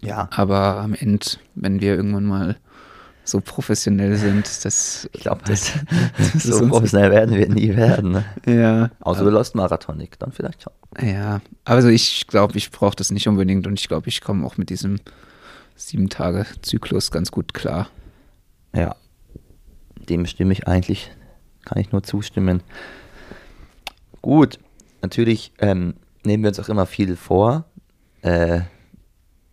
Ja. 0.00 0.28
Aber 0.30 0.76
am 0.76 0.94
Ende, 0.94 1.26
wenn 1.54 1.80
wir 1.80 1.96
irgendwann 1.96 2.24
mal 2.24 2.56
so 3.24 3.40
professionell 3.40 4.16
sind, 4.16 4.64
das, 4.64 5.08
Ich 5.12 5.22
glaube, 5.22 5.42
das, 5.46 5.72
so 6.34 6.68
professionell 6.68 7.10
werden 7.10 7.34
wir 7.34 7.48
nie 7.48 7.74
werden. 7.74 8.12
Ne? 8.12 8.24
ja, 8.46 8.90
Außer 9.00 9.24
du 9.24 9.30
läufst 9.30 9.54
Marathonik, 9.54 10.18
dann 10.18 10.32
vielleicht 10.32 10.62
schon. 10.62 10.72
ja. 11.00 11.40
Also 11.64 11.88
ich 11.88 12.26
glaube, 12.26 12.56
ich 12.58 12.70
brauche 12.70 12.96
das 12.96 13.10
nicht 13.10 13.26
unbedingt 13.26 13.66
und 13.66 13.80
ich 13.80 13.88
glaube, 13.88 14.08
ich 14.08 14.20
komme 14.20 14.46
auch 14.46 14.56
mit 14.56 14.70
diesem 14.70 15.00
sieben 15.76 16.08
Tage 16.08 16.46
Zyklus 16.62 17.10
ganz 17.10 17.30
gut 17.30 17.54
klar. 17.54 17.88
Ja, 18.74 18.94
dem 20.08 20.26
stimme 20.26 20.52
ich 20.52 20.68
eigentlich, 20.68 21.10
kann 21.64 21.80
ich 21.80 21.92
nur 21.92 22.02
zustimmen. 22.02 22.62
Gut, 24.22 24.58
natürlich 25.02 25.52
ähm, 25.58 25.94
nehmen 26.24 26.42
wir 26.42 26.48
uns 26.48 26.60
auch 26.60 26.68
immer 26.68 26.86
viel 26.86 27.16
vor, 27.16 27.64
äh, 28.22 28.60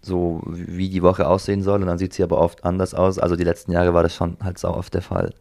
so 0.02 0.42
wie 0.46 0.90
die 0.90 1.04
Woche 1.04 1.28
aussehen 1.28 1.62
soll 1.62 1.82
und 1.82 1.88
dann 1.88 1.98
sieht 1.98 2.14
sie 2.14 2.24
aber 2.24 2.40
oft 2.40 2.64
anders 2.64 2.94
aus. 2.94 3.20
Also 3.20 3.36
die 3.36 3.44
letzten 3.44 3.72
Jahre 3.72 3.94
war 3.94 4.04
das 4.04 4.16
schon 4.16 4.38
halt 4.42 4.58
sau 4.58 4.74
oft 4.74 4.94
der 4.94 5.02
Fall. 5.02 5.34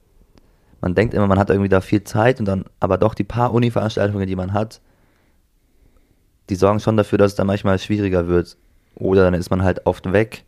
Man 0.81 0.95
denkt 0.95 1.15
immer, 1.15 1.27
man 1.27 1.39
hat 1.39 1.51
irgendwie 1.51 1.69
da 1.69 1.81
viel 1.81 2.05
Zeit 2.05 2.41
und 2.41 2.47
dann 2.47 2.65
aber 2.79 2.99
doch 2.99 3.15
die 3.15 3.25
paar 3.25 3.53
Uni-Veranstaltungen, 3.53 4.27
die 4.27 4.37
man 4.37 4.53
hat, 4.53 4.81
die 6.49 6.57
sorgen 6.57 6.81
schon 6.81 6.97
dafür, 6.97 7.19
dass 7.19 7.33
es 7.33 7.37
dann 7.37 7.47
manchmal 7.47 7.79
schwieriger 7.79 8.27
wird. 8.27 8.57
Oder 8.97 9.25
dann 9.25 9.35
ist 9.35 9.51
man 9.51 9.63
halt 9.63 9.87
oft 9.87 10.13
weg. 10.13 10.45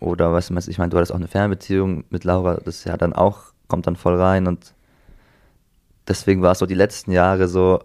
Oder 0.00 0.32
was 0.32 0.54
weiß 0.54 0.68
ich 0.68 0.78
meine, 0.78 0.90
du 0.90 0.96
hattest 0.96 1.12
auch 1.12 1.16
eine 1.16 1.28
Fernbeziehung 1.28 2.04
mit 2.10 2.24
Laura, 2.24 2.60
das 2.64 2.84
ja 2.84 2.96
dann 2.96 3.12
auch, 3.12 3.52
kommt 3.68 3.86
dann 3.86 3.96
voll 3.96 4.20
rein 4.20 4.46
und 4.46 4.74
deswegen 6.08 6.42
war 6.42 6.52
es 6.52 6.58
so 6.58 6.66
die 6.66 6.74
letzten 6.74 7.12
Jahre 7.12 7.48
so, 7.48 7.80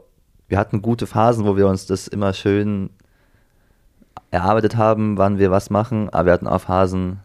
wir 0.47 0.57
hatten 0.57 0.82
gute 0.82 1.07
Phasen, 1.07 1.45
wo 1.45 1.55
wir 1.55 1.68
uns 1.68 1.86
das 1.86 2.07
immer 2.07 2.34
schön 2.34 2.89
erarbeitet 4.32 4.75
haben, 4.77 5.17
wann 5.17 5.39
wir 5.39 5.51
was 5.51 5.69
machen, 5.69 6.09
aber 6.09 6.27
wir 6.27 6.34
hatten 6.34 6.47
auch 6.47 6.61
Phasen, 6.61 7.19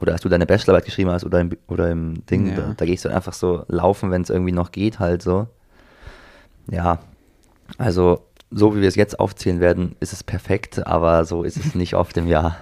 oder 0.00 0.12
als 0.12 0.20
du 0.22 0.28
deine 0.28 0.46
Bachelorarbeit 0.46 0.84
geschrieben 0.84 1.10
hast 1.10 1.24
oder 1.24 1.40
im, 1.40 1.50
oder 1.68 1.90
im 1.90 2.24
Ding, 2.26 2.48
Ja. 2.48 2.54
da, 2.56 2.74
da 2.76 2.84
gehst 2.84 3.04
du 3.04 3.08
einfach 3.08 3.32
so 3.32 3.64
laufen, 3.68 4.10
wenn 4.10 4.22
es 4.22 4.30
irgendwie 4.30 4.52
noch 4.52 4.72
geht, 4.72 4.98
halt 4.98 5.22
so. 5.22 5.46
Ja, 6.70 6.98
also 7.78 8.22
so 8.50 8.76
wie 8.76 8.80
wir 8.82 8.88
es 8.88 8.96
jetzt 8.96 9.18
aufzählen 9.18 9.60
werden, 9.60 9.96
ist 10.00 10.12
es 10.12 10.22
perfekt, 10.22 10.86
aber 10.86 11.24
so 11.24 11.42
ist 11.42 11.56
es 11.56 11.74
nicht 11.74 11.94
oft 11.94 12.16
im 12.16 12.26
Jahr. 12.28 12.56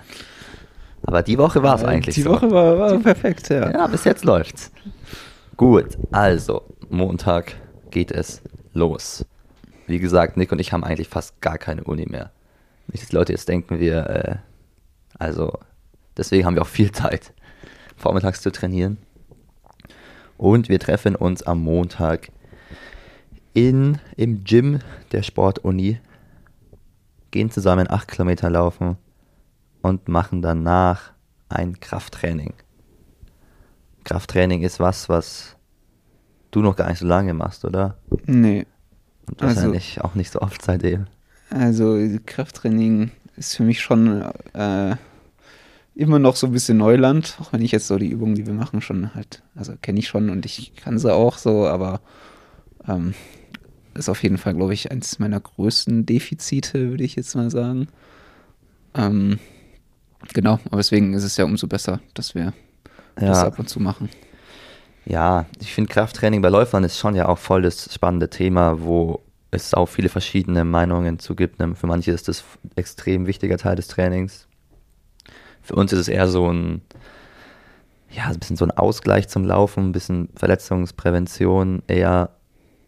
Aber 1.03 1.23
die 1.23 1.39
Woche 1.39 1.63
war 1.63 1.75
es 1.77 1.85
eigentlich 1.85 2.15
Die 2.15 2.23
so. 2.23 2.31
Woche 2.31 2.51
war, 2.51 2.79
war 2.79 2.99
perfekt, 2.99 3.49
ja. 3.49 3.71
Ja, 3.71 3.87
bis 3.87 4.05
jetzt 4.05 4.25
läuft's. 4.25 4.71
Gut, 5.57 5.99
also 6.13 6.63
Montag 6.91 7.55
geht 7.91 8.13
es 8.13 8.43
los. 8.75 9.25
Wie 9.87 9.99
gesagt, 9.99 10.37
Nick 10.37 10.53
und 10.53 10.61
ich 10.61 10.73
haben 10.73 10.85
eigentlich 10.85 11.09
fast 11.09 11.41
gar 11.41 11.59
keine 11.59 11.83
Uni 11.85 12.07
mehr. 12.09 12.31
Nicht, 12.93 13.03
dass 13.05 13.13
Leute 13.13 13.33
jetzt 13.33 13.49
denken, 13.49 13.79
wir, 13.79 14.07
äh, 14.09 14.37
also 15.19 15.59
deswegen 16.17 16.45
haben 16.47 16.55
wir 16.55 16.63
auch 16.63 16.67
viel 16.69 16.93
Zeit, 16.93 17.33
vormittags 17.97 18.41
zu 18.43 18.51
trainieren. 18.51 18.99
Und 20.37 20.69
wir 20.69 20.79
treffen 20.81 21.17
uns 21.17 21.43
am 21.43 21.61
Montag 21.61 22.31
in, 23.53 23.99
im 24.17 24.43
Gym 24.45 24.79
der 25.13 25.23
Sportuni, 25.23 26.01
gehen 27.31 27.51
zusammen 27.51 27.91
acht 27.91 28.09
Kilometer 28.09 28.49
laufen 28.51 28.97
und 29.83 30.09
machen 30.09 30.41
danach 30.43 31.13
ein 31.49 31.79
Krafttraining. 31.79 32.55
Krafttraining 34.05 34.63
ist 34.63 34.81
was, 34.81 35.09
was 35.09 35.57
du 36.51 36.61
noch 36.63 36.75
gar 36.77 36.89
nicht 36.89 36.99
so 37.01 37.07
lange 37.07 37.35
machst, 37.35 37.65
oder? 37.65 37.99
Nee. 38.27 38.67
Und 39.29 39.43
Also- 39.43 39.57
wahrscheinlich 39.57 40.01
auch 40.01 40.15
nicht 40.15 40.31
so 40.33 40.41
oft 40.41 40.63
seitdem. 40.63 41.07
Also 41.51 41.99
Krafttraining 42.27 43.11
ist 43.37 43.57
für 43.57 43.65
mich 43.65 43.81
schon 43.81 44.23
äh, 44.55 44.97
immer 45.95 46.19
noch 46.19 46.37
so 46.37 46.47
ein 46.47 46.53
bisschen 46.53 46.79
Neuland, 46.79 47.37
auch 47.41 47.53
wenn 47.53 47.63
ich 47.63 47.73
jetzt 47.73 47.89
so 47.89 47.99
die 47.99 48.09
Übungen, 48.09 48.37
die 48.37 48.47
wir 48.47 48.55
machen, 48.55 48.81
schon 48.81 49.15
halt, 49.15 49.43
also 49.55 49.75
kenne 49.83 49.99
ich 49.99 50.09
schon 50.09 50.31
und 50.31 50.47
ich 50.47 50.75
kann 50.77 50.99
sie 50.99 51.13
auch 51.13 51.39
so, 51.39 51.67
aber 51.67 52.01
ähm, 52.89 53.15
ist 53.95 54.09
auf 54.09 54.23
jeden 54.23 54.39
Fall, 54.39 54.55
glaube 54.55 54.73
ich, 54.73 54.91
eins 54.91 55.19
meiner 55.19 55.41
größten 55.41 56.07
Defizite, 56.07 56.91
würde 56.91 57.05
ich 57.05 57.17
jetzt 57.17 57.35
mal 57.35 57.51
sagen. 57.51 57.89
Ähm, 58.95 59.39
genau, 60.33 60.61
aber 60.67 60.77
deswegen 60.77 61.13
ist 61.13 61.25
es 61.25 61.37
ja 61.37 61.45
umso 61.45 61.67
besser, 61.67 62.01
dass 62.15 62.35
wir 62.35 62.53
ja. 63.21 63.29
das 63.29 63.39
ab 63.39 63.59
und 63.59 63.69
zu 63.69 63.81
machen. 63.81 64.09
Ja, 65.05 65.47
ich 65.61 65.73
finde 65.73 65.93
Krafttraining 65.93 66.41
bei 66.41 66.51
Läufern 66.51 66.85
ist 66.85 66.99
schon 66.99 67.17
ja 67.17 67.29
auch 67.29 67.39
voll 67.39 67.63
das 67.63 67.93
spannende 67.93 68.31
Thema, 68.31 68.81
wo 68.81 69.21
es 69.51 69.75
auch 69.75 69.87
viele 69.87 70.09
verschiedene 70.09 70.65
Meinungen 70.65 71.19
zu 71.19 71.35
gibt. 71.35 71.59
Ne? 71.59 71.75
Für 71.75 71.87
manche 71.87 72.13
ist 72.13 72.29
das 72.29 72.45
extrem 72.77 73.27
wichtiger 73.27 73.59
Teil 73.59 73.77
des 73.77 73.89
Trainings. 73.89 74.47
Für 75.63 75.75
uns 75.75 75.93
ist 75.93 76.01
es 76.01 76.09
eher 76.09 76.29
so 76.29 76.51
ein, 76.51 76.83
ja, 78.11 78.25
ein 78.25 78.39
bisschen 78.39 78.57
so 78.57 78.65
ein 78.65 78.71
Ausgleich 78.71 79.29
zum 79.29 79.45
Laufen, 79.45 79.89
ein 79.89 79.93
bisschen 79.93 80.29
Verletzungsprävention 80.37 81.83
eher. 81.87 82.31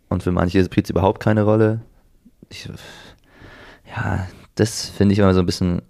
Und 0.09 0.23
für 0.23 0.33
manche 0.33 0.65
spielt 0.65 0.87
es 0.87 0.91
überhaupt 0.91 1.21
keine 1.21 1.43
Rolle. 1.43 1.81
Ich, 2.49 2.69
ja, 3.95 4.27
das 4.55 4.89
finde 4.89 5.13
ich 5.13 5.19
immer 5.19 5.35
so 5.35 5.41
ein 5.41 5.47
bisschen 5.47 5.83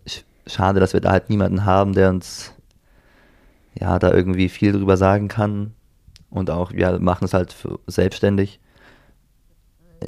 schade, 0.46 0.80
dass 0.80 0.92
wir 0.92 1.00
da 1.00 1.12
halt 1.12 1.28
niemanden 1.28 1.64
haben, 1.64 1.92
der 1.92 2.10
uns 2.10 2.52
ja 3.78 3.98
da 3.98 4.12
irgendwie 4.12 4.48
viel 4.48 4.72
drüber 4.72 4.96
sagen 4.96 5.28
kann. 5.28 5.74
Und 6.30 6.50
auch, 6.50 6.72
wir 6.72 6.98
machen 6.98 7.24
es 7.24 7.34
halt 7.34 7.54
selbstständig 7.86 8.60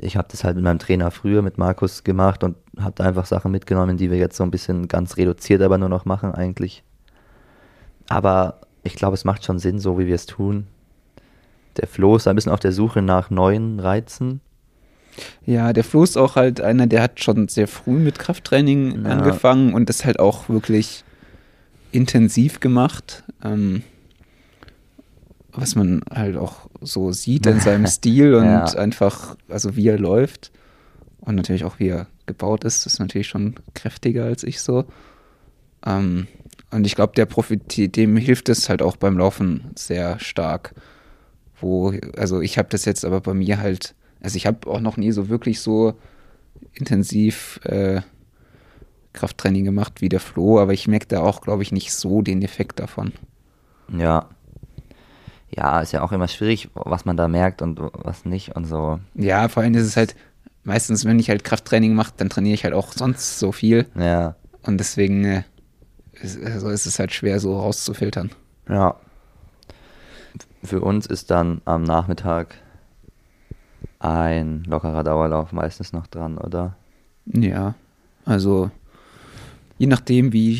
ich 0.00 0.16
habe 0.16 0.28
das 0.30 0.44
halt 0.44 0.56
mit 0.56 0.64
meinem 0.64 0.78
Trainer 0.78 1.10
früher, 1.10 1.42
mit 1.42 1.58
Markus 1.58 2.04
gemacht 2.04 2.44
und 2.44 2.56
habe 2.78 2.94
da 2.96 3.04
einfach 3.04 3.26
Sachen 3.26 3.50
mitgenommen, 3.50 3.96
die 3.96 4.10
wir 4.10 4.18
jetzt 4.18 4.36
so 4.36 4.44
ein 4.44 4.50
bisschen 4.50 4.88
ganz 4.88 5.16
reduziert 5.16 5.62
aber 5.62 5.78
nur 5.78 5.88
noch 5.88 6.04
machen 6.04 6.32
eigentlich. 6.32 6.82
Aber 8.08 8.60
ich 8.82 8.94
glaube, 8.94 9.14
es 9.14 9.24
macht 9.24 9.44
schon 9.44 9.58
Sinn, 9.58 9.78
so 9.78 9.98
wie 9.98 10.06
wir 10.06 10.14
es 10.14 10.26
tun. 10.26 10.66
Der 11.78 11.88
Flo 11.88 12.16
ist 12.16 12.28
ein 12.28 12.36
bisschen 12.36 12.52
auf 12.52 12.60
der 12.60 12.72
Suche 12.72 13.02
nach 13.02 13.30
neuen 13.30 13.80
Reizen. 13.80 14.40
Ja, 15.46 15.72
der 15.72 15.84
Flo 15.84 16.02
ist 16.02 16.16
auch 16.16 16.36
halt 16.36 16.60
einer, 16.60 16.86
der 16.86 17.02
hat 17.02 17.22
schon 17.22 17.48
sehr 17.48 17.68
früh 17.68 17.98
mit 17.98 18.18
Krafttraining 18.18 19.04
ja. 19.04 19.10
angefangen 19.10 19.74
und 19.74 19.88
das 19.88 20.04
halt 20.04 20.18
auch 20.18 20.48
wirklich 20.48 21.04
intensiv 21.92 22.60
gemacht. 22.60 23.24
Ähm, 23.42 23.82
was 25.56 25.74
man 25.74 26.02
halt 26.10 26.36
auch 26.36 26.68
so 26.80 27.12
sieht 27.12 27.46
in 27.46 27.60
seinem 27.60 27.86
Stil 27.86 28.34
und 28.34 28.44
ja. 28.44 28.64
einfach, 28.64 29.36
also 29.48 29.76
wie 29.76 29.88
er 29.88 29.98
läuft 29.98 30.52
und 31.20 31.36
natürlich 31.36 31.64
auch 31.64 31.78
wie 31.78 31.88
er 31.88 32.06
gebaut 32.26 32.64
ist, 32.64 32.86
ist 32.86 32.98
natürlich 32.98 33.28
schon 33.28 33.54
kräftiger 33.74 34.24
als 34.24 34.42
ich 34.42 34.60
so. 34.60 34.84
Ähm, 35.86 36.26
und 36.70 36.86
ich 36.86 36.94
glaube, 36.94 37.12
der 37.14 37.26
profitiert, 37.26 37.96
dem 37.96 38.16
hilft 38.16 38.48
es 38.48 38.68
halt 38.68 38.82
auch 38.82 38.96
beim 38.96 39.18
Laufen 39.18 39.70
sehr 39.76 40.18
stark. 40.18 40.74
Wo, 41.60 41.92
also 42.16 42.40
ich 42.40 42.58
habe 42.58 42.68
das 42.68 42.84
jetzt 42.84 43.04
aber 43.04 43.20
bei 43.20 43.34
mir 43.34 43.58
halt, 43.58 43.94
also 44.20 44.36
ich 44.36 44.46
habe 44.46 44.68
auch 44.68 44.80
noch 44.80 44.96
nie 44.96 45.12
so 45.12 45.28
wirklich 45.28 45.60
so 45.60 45.94
intensiv 46.72 47.60
äh, 47.64 48.00
Krafttraining 49.12 49.64
gemacht 49.64 50.00
wie 50.00 50.08
der 50.08 50.20
Flo, 50.20 50.58
aber 50.58 50.72
ich 50.72 50.88
merke 50.88 51.06
da 51.06 51.20
auch, 51.20 51.42
glaube 51.42 51.62
ich, 51.62 51.70
nicht 51.70 51.92
so 51.92 52.22
den 52.22 52.42
Effekt 52.42 52.80
davon. 52.80 53.12
Ja, 53.96 54.28
ja, 55.56 55.80
ist 55.80 55.92
ja 55.92 56.02
auch 56.02 56.12
immer 56.12 56.28
schwierig, 56.28 56.68
was 56.74 57.04
man 57.04 57.16
da 57.16 57.28
merkt 57.28 57.62
und 57.62 57.80
was 57.92 58.24
nicht 58.24 58.56
und 58.56 58.64
so. 58.64 58.98
Ja, 59.14 59.48
vor 59.48 59.62
allem 59.62 59.74
ist 59.74 59.86
es 59.86 59.96
halt, 59.96 60.14
meistens, 60.64 61.04
wenn 61.04 61.18
ich 61.18 61.28
halt 61.28 61.44
Krafttraining 61.44 61.94
mache, 61.94 62.12
dann 62.16 62.30
trainiere 62.30 62.54
ich 62.54 62.64
halt 62.64 62.74
auch 62.74 62.92
sonst 62.92 63.38
so 63.38 63.52
viel. 63.52 63.86
Ja. 63.94 64.34
Und 64.62 64.78
deswegen 64.78 65.24
äh, 65.24 65.42
ist, 66.14 66.42
also 66.42 66.70
ist 66.70 66.86
es 66.86 66.98
halt 66.98 67.12
schwer, 67.12 67.38
so 67.40 67.58
rauszufiltern. 67.58 68.30
Ja. 68.68 68.96
Für 70.62 70.80
uns 70.80 71.06
ist 71.06 71.30
dann 71.30 71.60
am 71.66 71.82
Nachmittag 71.82 72.54
ein 73.98 74.64
lockerer 74.64 75.04
Dauerlauf 75.04 75.52
meistens 75.52 75.92
noch 75.92 76.06
dran, 76.06 76.38
oder? 76.38 76.76
Ja, 77.26 77.74
also 78.24 78.70
je 79.78 79.86
nachdem, 79.86 80.32
wie 80.32 80.56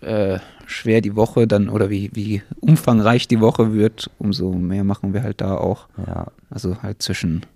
äh, 0.00 0.38
schwer 0.66 1.00
die 1.00 1.16
Woche 1.16 1.46
dann 1.46 1.68
oder 1.68 1.90
wie, 1.90 2.10
wie 2.14 2.42
umfangreich 2.60 3.28
die 3.28 3.40
Woche 3.40 3.72
wird, 3.72 4.10
umso 4.18 4.52
mehr 4.52 4.84
machen 4.84 5.14
wir 5.14 5.22
halt 5.22 5.40
da 5.40 5.56
auch. 5.56 5.88
Ja. 6.06 6.26
Also 6.50 6.82
halt 6.82 7.02
zwischen 7.02 7.46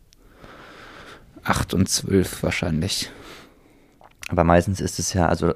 8 1.45 1.75
und 1.75 1.89
12 1.89 2.43
wahrscheinlich. 2.43 3.11
Aber 4.29 4.45
meistens 4.45 4.81
ist 4.81 4.99
es 4.99 5.13
ja, 5.13 5.27
also 5.27 5.55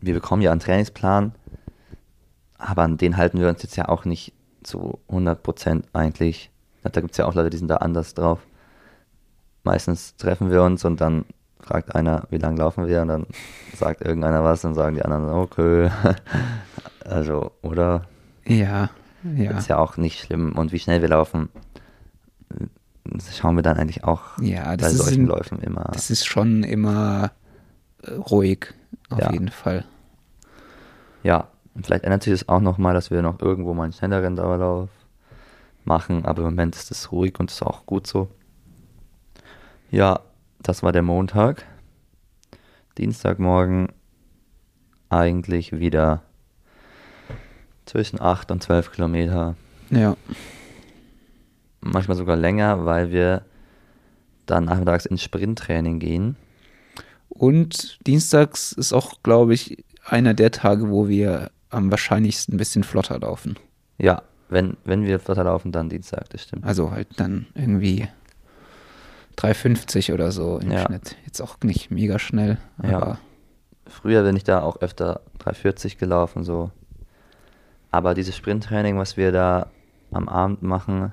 wir 0.00 0.14
bekommen 0.14 0.42
ja 0.42 0.52
einen 0.52 0.60
Trainingsplan, 0.60 1.32
aber 2.58 2.82
an 2.82 2.96
den 2.96 3.16
halten 3.16 3.40
wir 3.40 3.48
uns 3.48 3.62
jetzt 3.62 3.76
ja 3.76 3.88
auch 3.88 4.04
nicht 4.04 4.32
zu 4.62 4.98
100 5.08 5.42
Prozent 5.42 5.86
eigentlich. 5.92 6.50
Da 6.82 7.00
gibt 7.00 7.12
es 7.12 7.18
ja 7.18 7.26
auch 7.26 7.34
Leute, 7.34 7.50
die 7.50 7.56
sind 7.56 7.68
da 7.68 7.78
anders 7.78 8.14
drauf. 8.14 8.40
Meistens 9.64 10.16
treffen 10.16 10.50
wir 10.50 10.62
uns 10.62 10.84
und 10.84 11.00
dann 11.00 11.24
fragt 11.66 11.94
einer, 11.94 12.26
wie 12.30 12.38
lang 12.38 12.56
laufen 12.56 12.86
wir 12.86 13.02
und 13.02 13.08
dann 13.08 13.26
sagt 13.74 14.00
irgendeiner 14.02 14.44
was 14.44 14.64
und 14.64 14.74
sagen 14.74 14.94
die 14.94 15.02
anderen, 15.02 15.28
okay. 15.28 15.90
also, 17.04 17.50
oder? 17.62 18.02
Ja, 18.44 18.90
ja. 19.34 19.58
Ist 19.58 19.68
ja 19.68 19.78
auch 19.78 19.96
nicht 19.96 20.20
schlimm. 20.20 20.52
Und 20.52 20.70
wie 20.72 20.78
schnell 20.78 21.02
wir 21.02 21.08
laufen, 21.08 21.48
schauen 23.32 23.56
wir 23.56 23.62
dann 23.62 23.76
eigentlich 23.78 24.04
auch 24.04 24.38
ja, 24.40 24.76
bei 24.76 24.88
solchen 24.90 25.24
ein, 25.24 25.26
Läufen 25.26 25.58
immer. 25.58 25.90
Das 25.92 26.10
ist 26.10 26.24
schon 26.24 26.62
immer 26.62 27.32
äh, 28.02 28.12
ruhig, 28.12 28.72
auf 29.10 29.18
ja. 29.18 29.32
jeden 29.32 29.48
Fall. 29.48 29.84
Ja, 31.24 31.48
und 31.74 31.84
vielleicht 31.84 32.04
ändert 32.04 32.22
sich 32.22 32.32
das 32.32 32.48
auch 32.48 32.60
nochmal, 32.60 32.94
dass 32.94 33.10
wir 33.10 33.22
noch 33.22 33.40
irgendwo 33.40 33.74
mal 33.74 33.84
einen 33.84 33.92
schnelleren 33.92 34.36
Dauerlauf 34.36 34.88
machen, 35.84 36.24
aber 36.24 36.38
im 36.38 36.50
Moment 36.50 36.76
ist 36.76 36.92
es 36.92 37.10
ruhig 37.10 37.40
und 37.40 37.50
ist 37.50 37.62
auch 37.62 37.86
gut 37.86 38.06
so. 38.06 38.28
Ja, 39.90 40.20
das 40.68 40.82
war 40.82 40.90
der 40.92 41.02
Montag. 41.02 41.64
Dienstagmorgen 42.98 43.88
eigentlich 45.08 45.78
wieder 45.78 46.22
zwischen 47.84 48.20
8 48.20 48.50
und 48.50 48.62
12 48.62 48.90
Kilometer. 48.90 49.54
Ja. 49.90 50.16
Manchmal 51.80 52.16
sogar 52.16 52.36
länger, 52.36 52.84
weil 52.84 53.12
wir 53.12 53.44
dann 54.46 54.64
nachmittags 54.64 55.06
ins 55.06 55.22
Sprinttraining 55.22 56.00
gehen. 56.00 56.36
Und 57.28 58.04
dienstags 58.06 58.72
ist 58.72 58.92
auch, 58.92 59.22
glaube 59.22 59.54
ich, 59.54 59.84
einer 60.04 60.34
der 60.34 60.50
Tage, 60.50 60.90
wo 60.90 61.06
wir 61.06 61.50
am 61.70 61.92
wahrscheinlichsten 61.92 62.54
ein 62.54 62.58
bisschen 62.58 62.82
flotter 62.82 63.20
laufen. 63.20 63.56
Ja, 63.98 64.22
wenn, 64.48 64.76
wenn 64.84 65.04
wir 65.04 65.20
flotter 65.20 65.44
laufen, 65.44 65.70
dann 65.70 65.88
Dienstag, 65.88 66.28
das 66.30 66.42
stimmt. 66.42 66.64
Also 66.64 66.90
halt 66.90 67.08
dann 67.16 67.46
irgendwie 67.54 68.08
3,50 69.36 70.14
oder 70.14 70.32
so 70.32 70.58
im 70.58 70.70
ja. 70.72 70.86
Schnitt. 70.86 71.16
Jetzt 71.24 71.40
auch 71.40 71.56
nicht 71.62 71.90
mega 71.90 72.18
schnell. 72.18 72.58
ja. 72.82 73.18
Früher 73.88 74.24
bin 74.24 74.34
ich 74.34 74.42
da 74.42 74.62
auch 74.62 74.80
öfter 74.80 75.20
3,40 75.44 75.96
gelaufen, 75.96 76.42
so. 76.42 76.72
Aber 77.92 78.14
dieses 78.14 78.36
Sprinttraining, 78.36 78.98
was 78.98 79.16
wir 79.16 79.30
da 79.30 79.70
am 80.10 80.28
Abend 80.28 80.62
machen, 80.62 81.12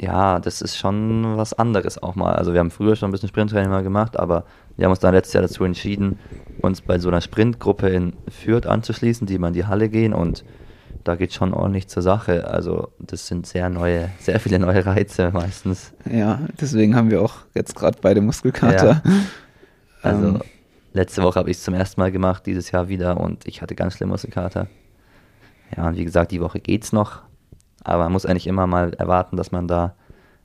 ja, 0.00 0.38
das 0.38 0.62
ist 0.62 0.76
schon 0.76 1.36
was 1.36 1.52
anderes 1.54 2.00
auch 2.02 2.14
mal. 2.14 2.34
Also 2.34 2.52
wir 2.52 2.60
haben 2.60 2.70
früher 2.70 2.94
schon 2.94 3.08
ein 3.08 3.12
bisschen 3.12 3.28
Sprinttraining 3.28 3.70
mal 3.70 3.82
gemacht, 3.82 4.18
aber 4.18 4.44
wir 4.76 4.84
haben 4.84 4.92
uns 4.92 5.00
dann 5.00 5.14
letztes 5.14 5.34
Jahr 5.34 5.42
dazu 5.42 5.64
entschieden, 5.64 6.18
uns 6.60 6.80
bei 6.80 6.98
so 6.98 7.08
einer 7.08 7.20
Sprintgruppe 7.20 7.88
in 7.88 8.12
Fürth 8.28 8.66
anzuschließen, 8.66 9.26
die 9.26 9.38
mal 9.38 9.48
in 9.48 9.54
die 9.54 9.66
Halle 9.66 9.88
gehen 9.88 10.14
und 10.14 10.44
da 11.08 11.16
geht 11.16 11.32
schon 11.32 11.54
ordentlich 11.54 11.88
zur 11.88 12.02
Sache. 12.02 12.46
Also 12.46 12.92
das 12.98 13.26
sind 13.26 13.46
sehr 13.46 13.70
neue, 13.70 14.10
sehr 14.20 14.38
viele 14.40 14.58
neue 14.58 14.84
Reize 14.84 15.30
meistens. 15.32 15.92
Ja, 16.04 16.40
deswegen 16.60 16.94
haben 16.94 17.10
wir 17.10 17.22
auch 17.22 17.34
jetzt 17.54 17.74
gerade 17.74 17.98
beide 18.00 18.20
Muskelkater. 18.20 19.02
Ja. 19.04 19.12
Also 20.00 20.28
ähm. 20.28 20.42
letzte 20.92 21.24
Woche 21.24 21.40
habe 21.40 21.50
ich 21.50 21.56
es 21.56 21.64
zum 21.64 21.74
ersten 21.74 22.00
Mal 22.00 22.12
gemacht, 22.12 22.46
dieses 22.46 22.70
Jahr 22.70 22.88
wieder 22.88 23.18
und 23.18 23.48
ich 23.48 23.62
hatte 23.62 23.74
ganz 23.74 23.94
schlimm 23.94 24.10
Muskelkater. 24.10 24.68
Ja, 25.76 25.88
und 25.88 25.96
wie 25.96 26.04
gesagt, 26.04 26.30
die 26.30 26.40
Woche 26.40 26.60
geht's 26.60 26.92
noch, 26.92 27.22
aber 27.82 28.04
man 28.04 28.12
muss 28.12 28.24
eigentlich 28.24 28.46
immer 28.46 28.68
mal 28.68 28.94
erwarten, 28.94 29.36
dass 29.36 29.50
man 29.50 29.66
da 29.66 29.96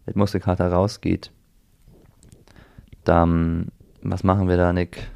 mit 0.08 0.16
Muskelkater 0.16 0.72
rausgeht. 0.72 1.32
Dann, 3.04 3.68
was 4.02 4.24
machen 4.24 4.48
wir 4.48 4.58
da, 4.58 4.74
Nick? 4.74 5.08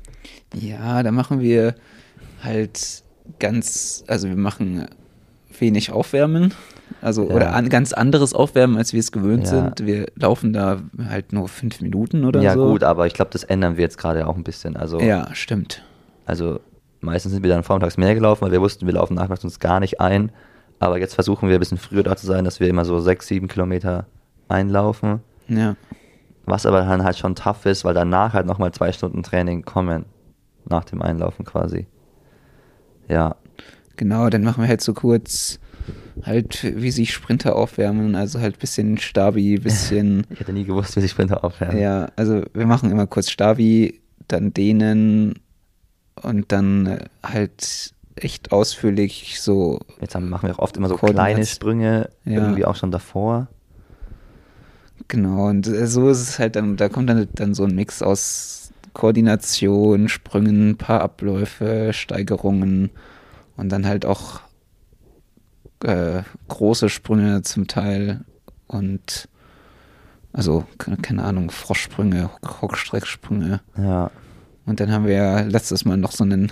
Ja, 0.53 1.01
da 1.01 1.11
machen 1.11 1.39
wir 1.39 1.73
halt 2.43 3.01
ganz, 3.39 4.03
also 4.05 4.29
wir 4.29 4.37
machen 4.37 4.87
wenig 5.61 5.91
aufwärmen. 5.91 6.53
Also, 7.01 7.27
ja. 7.27 7.35
oder 7.35 7.53
ein 7.53 7.69
ganz 7.69 7.93
anderes 7.93 8.33
Aufwärmen, 8.33 8.77
als 8.77 8.93
wir 8.93 8.99
es 8.99 9.11
gewöhnt 9.11 9.43
ja. 9.43 9.49
sind. 9.49 9.85
Wir 9.85 10.07
laufen 10.15 10.53
da 10.53 10.79
halt 11.09 11.33
nur 11.33 11.47
fünf 11.47 11.81
Minuten 11.81 12.25
oder 12.25 12.41
ja, 12.41 12.53
so. 12.53 12.65
Ja, 12.65 12.71
gut, 12.71 12.83
aber 12.83 13.07
ich 13.07 13.13
glaube, 13.13 13.31
das 13.31 13.43
ändern 13.43 13.77
wir 13.77 13.83
jetzt 13.83 13.97
gerade 13.97 14.27
auch 14.27 14.35
ein 14.35 14.43
bisschen. 14.43 14.77
Also, 14.77 14.99
ja, 14.99 15.33
stimmt. 15.33 15.83
Also, 16.25 16.59
meistens 17.01 17.33
sind 17.33 17.43
wir 17.43 17.49
dann 17.49 17.63
vormittags 17.63 17.97
mehr 17.97 18.15
gelaufen, 18.15 18.41
weil 18.41 18.51
wir 18.51 18.61
wussten, 18.61 18.85
wir 18.85 18.93
laufen 18.93 19.15
nachmittags 19.15 19.43
uns 19.43 19.59
gar 19.59 19.79
nicht 19.79 19.99
ein. 19.99 20.31
Aber 20.79 20.99
jetzt 20.99 21.15
versuchen 21.15 21.49
wir 21.49 21.55
ein 21.55 21.59
bisschen 21.59 21.77
früher 21.77 22.03
da 22.03 22.15
zu 22.15 22.25
sein, 22.25 22.45
dass 22.45 22.59
wir 22.59 22.67
immer 22.67 22.85
so 22.85 22.99
sechs, 22.99 23.27
sieben 23.27 23.47
Kilometer 23.47 24.05
einlaufen. 24.47 25.21
Ja. 25.47 25.75
Was 26.45 26.65
aber 26.65 26.81
dann 26.81 27.03
halt 27.03 27.17
schon 27.17 27.35
tough 27.35 27.65
ist, 27.65 27.83
weil 27.83 27.93
danach 27.93 28.33
halt 28.33 28.45
nochmal 28.45 28.71
zwei 28.71 28.91
Stunden 28.91 29.23
Training 29.23 29.63
kommen. 29.63 30.05
Nach 30.69 30.83
dem 30.83 31.01
Einlaufen 31.01 31.45
quasi. 31.45 31.87
Ja, 33.07 33.35
Genau, 33.97 34.29
dann 34.29 34.43
machen 34.43 34.63
wir 34.63 34.67
halt 34.69 34.81
so 34.81 34.93
kurz 34.93 35.59
halt, 36.23 36.63
wie 36.75 36.91
sich 36.91 37.13
Sprinter 37.13 37.55
aufwärmen, 37.55 38.15
also 38.15 38.39
halt 38.39 38.59
bisschen 38.59 38.97
Stabi, 38.97 39.57
bisschen, 39.63 40.25
ich 40.29 40.39
hätte 40.39 40.53
nie 40.53 40.65
gewusst, 40.65 40.95
wie 40.95 41.01
sich 41.01 41.11
Sprinter 41.11 41.43
aufwärmen. 41.43 41.77
ja, 41.79 42.09
also 42.15 42.43
wir 42.53 42.65
machen 42.65 42.91
immer 42.91 43.07
kurz 43.07 43.29
Stabi, 43.29 44.01
dann 44.27 44.53
dehnen 44.53 45.39
und 46.21 46.51
dann 46.51 46.85
äh, 46.87 46.99
halt 47.23 47.93
echt 48.15 48.51
ausführlich 48.51 49.39
so, 49.39 49.79
Jetzt 50.01 50.15
haben, 50.15 50.29
machen 50.29 50.47
wir 50.47 50.55
auch 50.55 50.63
oft 50.63 50.75
immer 50.77 50.89
so 50.89 50.95
kleine 50.95 51.45
Sprünge, 51.45 52.09
Ja. 52.25 52.31
irgendwie 52.33 52.65
auch 52.65 52.75
schon 52.75 52.91
davor. 52.91 53.47
genau, 55.07 55.47
und 55.47 55.67
äh, 55.67 55.87
so 55.87 56.09
ist 56.09 56.19
es 56.21 56.39
halt 56.39 56.55
dann, 56.55 56.77
da 56.77 56.89
kommt 56.89 57.09
dann, 57.09 57.27
dann 57.35 57.53
so 57.53 57.63
ein 57.63 57.75
Mix 57.75 58.01
aus 58.01 58.71
Koordination, 58.93 60.09
Sprüngen, 60.09 60.77
paar 60.77 61.01
Abläufe, 61.01 61.91
Steigerungen 61.93 62.89
und 63.57 63.69
dann 63.69 63.85
halt 63.85 64.05
auch 64.05 64.39
äh, 65.83 66.21
große 66.47 66.89
Sprünge 66.89 67.41
zum 67.41 67.67
Teil 67.67 68.21
und 68.67 69.27
also, 70.33 70.65
ke- 70.77 70.97
keine 71.01 71.23
Ahnung, 71.23 71.49
Froschsprünge, 71.51 72.29
Hockstrecksprünge. 72.61 73.61
Ja, 73.77 74.11
Und 74.65 74.79
dann 74.79 74.91
haben 74.91 75.05
wir 75.05 75.13
ja 75.13 75.39
letztes 75.41 75.83
Mal 75.85 75.97
noch 75.97 76.11
so 76.11 76.23
einen 76.23 76.51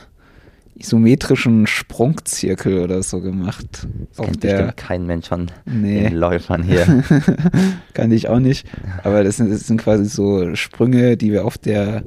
isometrischen 0.78 1.68
Sprungzirkel 1.68 2.80
oder 2.80 3.02
so 3.04 3.22
gemacht. 3.22 3.88
das 4.16 4.26
kennt 4.26 4.44
der, 4.44 4.52
bestimmt 4.54 4.78
kein 4.78 5.06
Mensch 5.06 5.28
von 5.30 5.52
Nee. 5.66 6.10
den 6.10 6.16
Läufern 6.18 6.64
hier. 6.64 7.04
kann 7.94 8.12
ich 8.12 8.28
auch 8.28 8.40
nicht. 8.40 8.68
Aber 9.04 9.24
das 9.24 9.38
sind, 9.38 9.52
das 9.52 9.68
sind 9.68 9.80
quasi 9.82 10.06
so 10.06 10.54
Sprünge, 10.56 11.16
die 11.16 11.32
wir 11.32 11.46
auf 11.46 11.58
der 11.58 12.04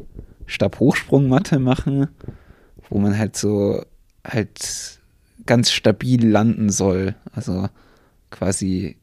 Stabhochsprungmatte 0.47 1.59
machen, 1.59 2.09
wo 2.91 2.99
man 2.99 3.17
halt 3.17 3.37
so 3.37 3.83
halt 4.27 5.01
ganz 5.47 5.71
stabil 5.71 6.27
landen 6.27 6.71
soll. 6.71 7.15
Also 7.33 7.69
quasi 8.31 8.97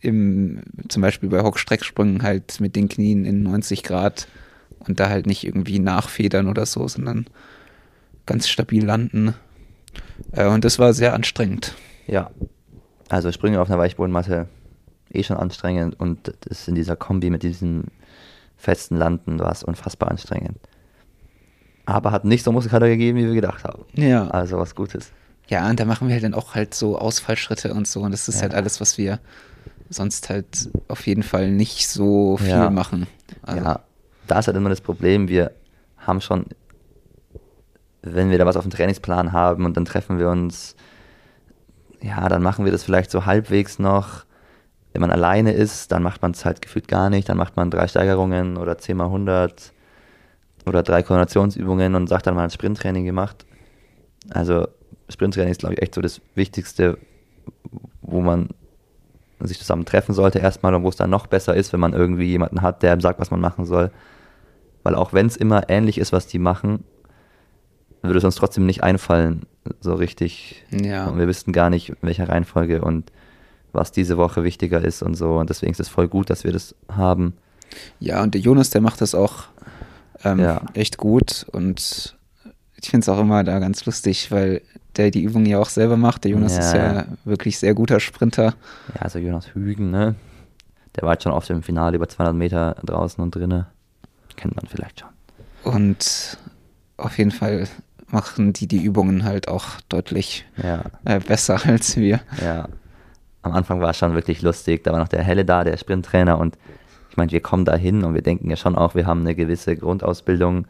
im, 0.00 0.62
zum 0.88 1.02
Beispiel 1.02 1.28
bei 1.28 1.42
Hockstrecksprüngen 1.42 2.22
halt 2.22 2.60
mit 2.60 2.76
den 2.76 2.88
Knien 2.88 3.24
in 3.24 3.42
90 3.42 3.82
Grad 3.82 4.28
und 4.80 5.00
da 5.00 5.08
halt 5.08 5.26
nicht 5.26 5.44
irgendwie 5.44 5.78
nachfedern 5.78 6.48
oder 6.48 6.66
so, 6.66 6.86
sondern 6.88 7.26
ganz 8.26 8.48
stabil 8.48 8.84
landen. 8.84 9.34
Äh, 10.32 10.46
und 10.46 10.64
das 10.64 10.78
war 10.78 10.92
sehr 10.92 11.14
anstrengend. 11.14 11.74
ja, 12.06 12.30
also 13.08 13.32
Sprünge 13.32 13.60
auf 13.60 13.68
einer 13.68 13.78
Weichbodenmatte 13.78 14.48
eh 15.12 15.22
schon 15.22 15.36
anstrengend 15.36 15.98
und 15.98 16.34
das 16.40 16.66
in 16.68 16.74
dieser 16.74 16.96
Kombi 16.96 17.30
mit 17.30 17.42
diesem 17.42 17.84
festen 18.56 18.96
Landen 18.96 19.38
war 19.38 19.52
es 19.52 19.62
unfassbar 19.62 20.10
anstrengend. 20.10 20.58
Aber 21.86 22.12
hat 22.12 22.24
nicht 22.24 22.44
so 22.44 22.52
Muskelkater 22.52 22.88
gegeben, 22.88 23.18
wie 23.18 23.26
wir 23.26 23.34
gedacht 23.34 23.64
haben. 23.64 23.84
Ja. 23.92 24.28
Also 24.28 24.58
was 24.58 24.74
Gutes. 24.74 25.10
Ja, 25.48 25.68
und 25.68 25.78
da 25.78 25.84
machen 25.84 26.08
wir 26.08 26.14
halt 26.14 26.24
dann 26.24 26.32
auch 26.34 26.54
halt 26.54 26.74
so 26.74 26.98
Ausfallschritte 26.98 27.74
und 27.74 27.86
so. 27.86 28.00
Und 28.00 28.12
das 28.12 28.28
ist 28.28 28.36
Ja. 28.36 28.42
halt 28.42 28.54
alles, 28.54 28.80
was 28.80 28.96
wir 28.96 29.18
sonst 29.90 30.30
halt 30.30 30.70
auf 30.88 31.06
jeden 31.06 31.22
Fall 31.22 31.50
nicht 31.50 31.86
so 31.88 32.38
viel 32.38 32.48
Ja. 32.48 32.70
machen. 32.70 33.06
Also, 33.42 33.62
ja, 33.64 33.80
da 34.26 34.38
ist 34.38 34.46
halt 34.46 34.56
immer 34.56 34.70
das 34.70 34.80
Problem, 34.80 35.28
wir 35.28 35.50
haben 35.98 36.22
schon, 36.22 36.46
wenn 38.02 38.30
wir 38.30 38.38
da 38.38 38.46
was 38.46 38.56
auf 38.56 38.64
dem 38.64 38.70
Trainingsplan 38.70 39.32
haben 39.32 39.66
und 39.66 39.76
dann 39.76 39.84
treffen 39.84 40.18
wir 40.18 40.30
uns, 40.30 40.74
ja, 42.00 42.26
dann 42.30 42.42
machen 42.42 42.64
wir 42.64 42.72
das 42.72 42.82
vielleicht 42.82 43.10
so 43.10 43.26
halbwegs 43.26 43.78
noch. 43.78 44.24
Wenn 44.92 45.02
man 45.02 45.10
alleine 45.10 45.52
ist, 45.52 45.92
dann 45.92 46.02
macht 46.02 46.22
man 46.22 46.30
es 46.30 46.44
halt 46.46 46.62
gefühlt 46.62 46.88
gar 46.88 47.10
nicht, 47.10 47.28
dann 47.28 47.36
macht 47.36 47.56
man 47.56 47.70
drei 47.70 47.86
Steigerungen 47.88 48.56
oder 48.56 48.78
10 48.78 48.96
mal 48.96 49.06
100 49.06 49.72
oder 50.66 50.82
drei 50.82 51.02
Koordinationsübungen 51.02 51.94
und 51.94 52.08
sagt 52.08 52.26
dann 52.26 52.34
mal 52.34 52.44
ein 52.44 52.50
Sprinttraining 52.50 53.04
gemacht. 53.04 53.44
Also 54.30 54.66
Sprinttraining 55.08 55.50
ist, 55.50 55.60
glaube 55.60 55.74
ich, 55.74 55.82
echt 55.82 55.94
so 55.94 56.00
das 56.00 56.20
Wichtigste, 56.34 56.98
wo 58.02 58.20
man 58.20 58.48
sich 59.40 59.58
zusammen 59.58 59.84
treffen 59.84 60.14
sollte 60.14 60.38
erstmal 60.38 60.74
und 60.74 60.84
wo 60.84 60.88
es 60.88 60.96
dann 60.96 61.10
noch 61.10 61.26
besser 61.26 61.54
ist, 61.54 61.72
wenn 61.72 61.80
man 61.80 61.92
irgendwie 61.92 62.26
jemanden 62.26 62.62
hat, 62.62 62.82
der 62.82 62.94
ihm 62.94 63.00
sagt, 63.00 63.20
was 63.20 63.30
man 63.30 63.40
machen 63.40 63.66
soll. 63.66 63.90
Weil 64.82 64.94
auch 64.94 65.12
wenn 65.12 65.26
es 65.26 65.36
immer 65.36 65.68
ähnlich 65.68 65.98
ist, 65.98 66.12
was 66.12 66.26
die 66.26 66.38
machen, 66.38 66.84
würde 68.02 68.18
es 68.18 68.24
uns 68.24 68.36
trotzdem 68.36 68.66
nicht 68.66 68.82
einfallen, 68.82 69.42
so 69.80 69.94
richtig. 69.94 70.64
Ja. 70.70 71.06
Und 71.06 71.18
wir 71.18 71.26
wüssten 71.26 71.52
gar 71.52 71.70
nicht, 71.70 71.90
in 71.90 71.96
welcher 72.02 72.28
Reihenfolge 72.28 72.82
und 72.82 73.10
was 73.72 73.92
diese 73.92 74.16
Woche 74.16 74.44
wichtiger 74.44 74.82
ist 74.82 75.02
und 75.02 75.14
so. 75.14 75.38
Und 75.38 75.50
deswegen 75.50 75.72
ist 75.72 75.80
es 75.80 75.88
voll 75.88 76.08
gut, 76.08 76.30
dass 76.30 76.44
wir 76.44 76.52
das 76.52 76.74
haben. 76.88 77.34
ja, 77.98 78.22
und 78.22 78.34
der 78.34 78.40
Jonas, 78.40 78.70
der 78.70 78.80
macht 78.82 79.00
das 79.00 79.14
auch 79.14 79.44
ähm, 80.24 80.40
Ja. 80.40 80.62
echt 80.74 80.96
gut. 80.98 81.46
Und 81.52 82.16
ich 82.76 82.90
finde 82.90 83.04
es 83.04 83.08
auch 83.08 83.18
immer 83.20 83.44
da 83.44 83.58
ganz 83.58 83.84
lustig, 83.86 84.30
weil 84.30 84.60
der 84.96 85.10
die 85.10 85.22
Übung 85.22 85.44
ja 85.46 85.58
auch 85.58 85.68
selber 85.68 85.96
macht. 85.96 86.24
Der 86.24 86.30
Jonas 86.32 86.52
Ja, 86.52 86.58
ist 86.60 86.74
ja, 86.74 87.04
wirklich 87.24 87.58
sehr 87.58 87.74
guter 87.74 87.98
Sprinter. 88.00 88.54
Ja, 88.94 89.00
also 89.02 89.18
Jonas 89.18 89.54
Hügen, 89.54 89.90
ne? 89.90 90.14
Der 90.96 91.02
war 91.02 91.12
jetzt 91.14 91.24
schon 91.24 91.32
oft 91.32 91.50
im 91.50 91.62
Finale 91.62 91.96
über 91.96 92.08
200 92.08 92.34
Meter 92.34 92.76
draußen 92.84 93.22
und 93.22 93.34
drinne. 93.34 93.66
Kennt 94.36 94.54
man 94.54 94.66
vielleicht 94.66 95.00
schon. 95.00 95.08
Und 95.64 96.38
auf 96.96 97.18
jeden 97.18 97.32
Fall 97.32 97.66
machen 98.06 98.52
die 98.52 98.68
die 98.68 98.82
Übungen 98.82 99.24
halt 99.24 99.48
auch 99.48 99.80
deutlich 99.88 100.44
Ja. 100.62 100.84
äh, 101.04 101.18
besser 101.18 101.60
als 101.66 101.96
wir. 101.96 102.20
Ja, 102.40 102.68
am 103.42 103.52
Anfang 103.52 103.80
war 103.80 103.90
es 103.90 103.96
schon 103.98 104.14
wirklich 104.14 104.42
lustig. 104.42 104.84
Da 104.84 104.92
war 104.92 105.00
noch 105.00 105.08
der 105.08 105.22
Helle 105.24 105.44
da, 105.44 105.64
der 105.64 105.76
Sprinttrainer. 105.76 106.38
Und 106.38 106.56
ich 107.14 107.16
meine, 107.16 107.30
wir 107.30 107.42
kommen 107.42 107.64
da 107.64 107.76
hin 107.76 108.02
und 108.02 108.14
wir 108.14 108.22
denken 108.22 108.50
ja 108.50 108.56
schon 108.56 108.74
auch, 108.74 108.96
wir 108.96 109.06
haben 109.06 109.20
eine 109.20 109.36
gewisse 109.36 109.76
Grundausbildung 109.76 110.66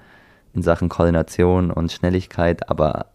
in 0.53 0.63
Sachen 0.63 0.91
Koordination 0.91 1.71
und 1.71 1.91
Schnelligkeit. 1.91 2.69
Aber 2.69 3.07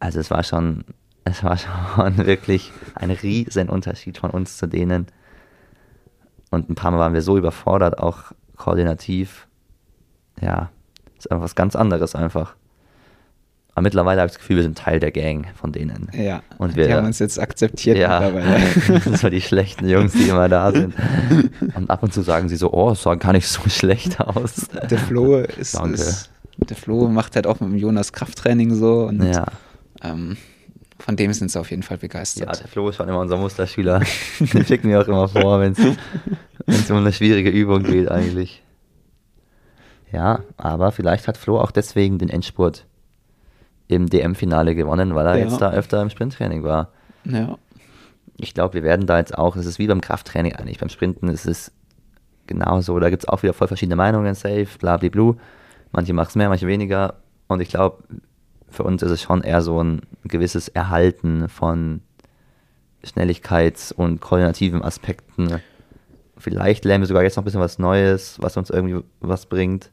also 0.00 0.18
es 0.18 0.32
war 0.32 0.42
schon, 0.42 0.82
es 1.24 1.44
war 1.44 1.56
schon 1.56 2.26
wirklich 2.26 2.72
ein 2.96 3.12
riesen 3.12 3.68
Unterschied 3.68 4.18
von 4.18 4.30
uns 4.30 4.56
zu 4.56 4.66
denen. 4.66 5.06
Und 6.50 6.68
ein 6.68 6.74
paar 6.74 6.90
Mal 6.90 6.98
waren 6.98 7.14
wir 7.14 7.22
so 7.22 7.38
überfordert, 7.38 8.00
auch 8.00 8.32
koordinativ. 8.56 9.46
Ja, 10.40 10.70
ist 11.16 11.30
einfach 11.30 11.44
was 11.44 11.54
ganz 11.54 11.76
anderes 11.76 12.16
einfach. 12.16 12.56
Aber 13.76 13.82
mittlerweile 13.82 14.20
habe 14.20 14.26
ich 14.28 14.32
das 14.34 14.38
Gefühl, 14.40 14.56
wir 14.56 14.62
sind 14.62 14.78
Teil 14.78 15.00
der 15.00 15.10
Gang 15.10 15.46
von 15.56 15.72
denen. 15.72 16.08
Ja, 16.12 16.42
Und 16.58 16.76
wir- 16.76 16.86
die 16.86 16.94
haben 16.94 17.06
uns 17.06 17.18
jetzt 17.18 17.40
akzeptiert 17.40 17.98
Ja, 17.98 18.20
mittlerweile. 18.20 19.16
so 19.18 19.28
die 19.30 19.40
schlechten 19.40 19.88
Jungs, 19.88 20.12
die 20.12 20.28
immer 20.28 20.48
da 20.48 20.70
sind. 20.70 20.94
Und 21.74 21.90
ab 21.90 22.02
und 22.04 22.12
zu 22.14 22.22
sagen 22.22 22.48
sie 22.48 22.56
so, 22.56 22.72
oh, 22.72 22.90
es 22.92 23.02
sah 23.02 23.16
gar 23.16 23.32
nicht 23.32 23.48
so 23.48 23.68
schlecht 23.68 24.20
aus. 24.20 24.68
Der 24.90 24.98
Flo 24.98 25.38
ist, 25.38 25.74
ist 25.74 26.30
der 26.56 26.76
Flo 26.76 27.08
macht 27.08 27.34
halt 27.34 27.48
auch 27.48 27.58
mit 27.58 27.70
dem 27.70 27.76
Jonas 27.78 28.12
Krafttraining 28.12 28.74
so 28.76 29.06
und 29.06 29.24
Ja, 29.24 29.44
ähm, 30.04 30.36
von 31.00 31.16
dem 31.16 31.32
sind 31.32 31.50
sie 31.50 31.58
auf 31.58 31.70
jeden 31.70 31.82
Fall 31.82 31.96
ja, 31.96 32.00
begeistert. 32.02 32.60
der 32.60 32.68
Flo 32.68 32.88
ist 32.90 32.96
schon 32.96 33.08
immer 33.08 33.18
unser 33.18 33.36
Musterschüler. 33.38 34.00
Den 34.38 34.64
schicken 34.64 34.88
wir 34.88 35.00
auch 35.00 35.08
immer 35.08 35.26
vor, 35.28 35.58
wenn 35.60 35.72
es 36.66 36.90
um 36.90 36.96
eine 36.98 37.12
schwierige 37.12 37.50
Übung 37.50 37.82
geht 37.82 38.08
eigentlich. 38.08 38.62
Ja, 40.12 40.40
aber 40.56 40.92
vielleicht 40.92 41.26
hat 41.26 41.36
Flo 41.36 41.58
auch 41.58 41.72
deswegen 41.72 42.18
den 42.18 42.28
Endspurt 42.28 42.86
im 43.88 44.08
DM-Finale 44.08 44.74
gewonnen, 44.74 45.14
weil 45.14 45.26
er 45.26 45.36
Ja. 45.38 45.44
jetzt 45.44 45.60
da 45.60 45.70
öfter 45.72 46.00
im 46.02 46.10
Sprinttraining 46.10 46.62
war. 46.62 46.90
ja. 47.24 47.56
ich 48.36 48.52
glaube, 48.52 48.74
wir 48.74 48.82
werden 48.82 49.06
da 49.06 49.18
jetzt 49.18 49.38
auch, 49.38 49.54
es 49.56 49.64
ist 49.64 49.78
wie 49.78 49.86
beim 49.86 50.00
Krafttraining 50.00 50.54
eigentlich, 50.56 50.78
beim 50.78 50.88
Sprinten 50.88 51.28
ist 51.28 51.46
es 51.46 51.70
genauso, 52.48 52.98
da 52.98 53.08
gibt 53.08 53.22
es 53.22 53.28
auch 53.28 53.42
wieder 53.44 53.52
voll 53.54 53.68
verschiedene 53.68 53.94
Meinungen, 53.96 54.34
safe, 54.34 54.66
bla 54.80 54.96
bla 54.96 55.08
bla. 55.08 55.34
Manche 55.92 56.12
machen 56.14 56.28
es 56.30 56.34
mehr, 56.34 56.48
manche 56.48 56.66
weniger. 56.66 57.14
Und 57.46 57.60
ich 57.60 57.68
glaube, 57.68 58.02
für 58.68 58.82
uns 58.82 59.02
ist 59.02 59.12
es 59.12 59.22
schon 59.22 59.42
eher 59.42 59.62
so 59.62 59.80
ein 59.82 60.02
gewisses 60.24 60.66
Erhalten 60.68 61.48
von 61.48 62.00
Schnelligkeits- 63.04 63.92
und 63.92 64.20
koordinativen 64.20 64.82
Aspekten. 64.82 65.60
Vielleicht 66.36 66.84
lernen 66.84 67.02
wir 67.02 67.06
sogar 67.06 67.22
jetzt 67.22 67.36
noch 67.36 67.42
ein 67.42 67.44
bisschen 67.44 67.60
was 67.60 67.78
Neues, 67.78 68.36
was 68.40 68.56
uns 68.56 68.70
irgendwie 68.70 69.04
was 69.20 69.46
bringt. 69.46 69.90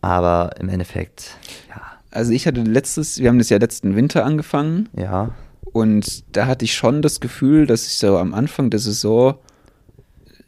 Aber 0.00 0.50
im 0.58 0.68
Endeffekt, 0.68 1.36
ja, 1.70 1.80
Also 2.12 2.32
ich 2.32 2.46
hatte 2.46 2.60
letztes, 2.62 3.18
wir 3.18 3.28
haben 3.28 3.38
das 3.38 3.48
ja 3.48 3.58
letzten 3.58 3.96
Winter 3.96 4.24
angefangen 4.24 4.88
ja, 4.96 5.30
und 5.72 6.24
da 6.36 6.46
hatte 6.46 6.64
ich 6.64 6.74
schon 6.74 7.02
das 7.02 7.20
Gefühl, 7.20 7.66
dass 7.66 7.86
ich 7.86 7.94
so 7.94 8.18
am 8.18 8.34
Anfang 8.34 8.70
der 8.70 8.80
Saison 8.80 9.34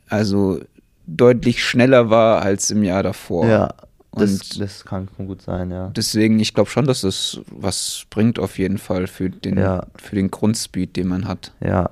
also 0.09 0.61
deutlich 1.07 1.65
schneller 1.65 2.11
war 2.11 2.43
als 2.43 2.71
im 2.71 2.83
Jahr 2.83 3.03
davor. 3.03 3.47
ja, 3.47 3.75
das, 4.12 4.31
Und 4.33 4.61
das 4.61 4.85
kann 4.85 5.09
gut 5.17 5.43
sein, 5.43 5.71
ja. 5.71 5.91
deswegen, 5.97 6.39
ich 6.39 6.55
glaube 6.55 6.71
schon, 6.71 6.87
dass 6.87 7.01
das 7.01 7.41
was 7.51 8.05
bringt 8.11 8.39
auf 8.39 8.59
jeden 8.59 8.79
Fall 8.79 9.07
für 9.07 9.29
den, 9.31 9.59
Ja. 9.59 9.87
für 9.97 10.15
den 10.17 10.31
Grundspeed, 10.31 10.97
den 10.97 11.09
man 11.09 11.27
hat. 11.27 11.53
Ja. 11.61 11.91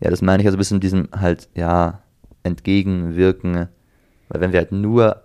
Ja, 0.00 0.10
das 0.10 0.20
meine 0.20 0.42
ich 0.42 0.46
also 0.48 0.56
ein 0.56 0.58
bisschen 0.58 0.80
diesem 0.80 1.08
halt, 1.16 1.48
ja, 1.54 2.00
entgegenwirken. 2.42 3.68
Weil 4.28 4.40
wenn 4.40 4.52
wir 4.52 4.58
halt 4.58 4.72
nur 4.72 5.22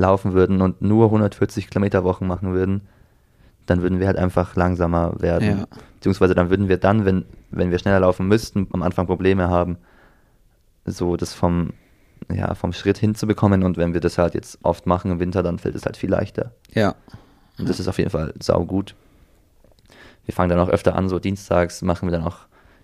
laufen 0.00 0.32
würden 0.32 0.62
und 0.62 0.82
nur 0.82 1.06
140 1.06 1.68
Kilometer 1.68 2.04
Wochen 2.04 2.26
machen 2.26 2.52
würden, 2.52 2.82
dann 3.66 3.82
würden 3.82 4.00
wir 4.00 4.06
halt 4.06 4.16
einfach 4.16 4.56
langsamer 4.56 5.20
werden. 5.20 5.60
Ja. 5.60 5.66
Beziehungsweise 5.94 6.34
dann 6.34 6.50
würden 6.50 6.68
wir 6.68 6.78
dann, 6.78 7.04
wenn, 7.04 7.24
wenn 7.50 7.70
wir 7.70 7.78
schneller 7.78 8.00
laufen 8.00 8.26
müssten, 8.26 8.66
am 8.72 8.82
Anfang 8.82 9.06
Probleme 9.06 9.48
haben, 9.48 9.76
so 10.86 11.16
das 11.16 11.34
vom, 11.34 11.72
ja, 12.32 12.54
vom 12.54 12.72
Schritt 12.72 12.98
hinzubekommen. 12.98 13.62
Und 13.62 13.76
wenn 13.76 13.94
wir 13.94 14.00
das 14.00 14.18
halt 14.18 14.34
jetzt 14.34 14.58
oft 14.62 14.86
machen 14.86 15.12
im 15.12 15.20
Winter, 15.20 15.42
dann 15.42 15.58
fällt 15.58 15.74
es 15.74 15.84
halt 15.84 15.96
viel 15.96 16.10
leichter. 16.10 16.52
Ja. 16.74 16.94
Und 17.58 17.68
das 17.68 17.78
ist 17.78 17.88
auf 17.88 17.98
jeden 17.98 18.10
Fall 18.10 18.32
saugut. 18.40 18.94
wir 20.24 20.34
fangen 20.34 20.48
dann 20.48 20.58
auch 20.58 20.68
öfter 20.68 20.96
an, 20.96 21.08
so 21.08 21.18
dienstags 21.18 21.82
machen 21.82 22.08
wir 22.08 22.12
dann 22.12 22.26
auch, 22.26 22.38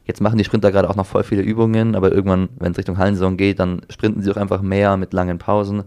jetzt 0.05 0.21
machen 0.21 0.39
die 0.39 0.45
Sprinter 0.45 0.71
gerade 0.71 0.89
auch 0.91 0.97
noch 0.97 1.07
voll 1.07 1.25
viele 1.25 1.43
Übungen, 1.43 1.97
aber 1.97 2.13
irgendwann, 2.13 2.51
wenn 2.59 2.73
es 2.73 2.79
Richtung 2.79 2.99
Hallensaison 2.99 3.37
geht, 3.37 3.59
dann 3.59 3.83
sprinten 3.89 4.23
sie 4.23 4.31
auch 4.31 4.37
einfach 4.37 4.61
mehr 4.63 4.97
mit 4.97 5.13
langen 5.13 5.39
Pausen. 5.39 5.85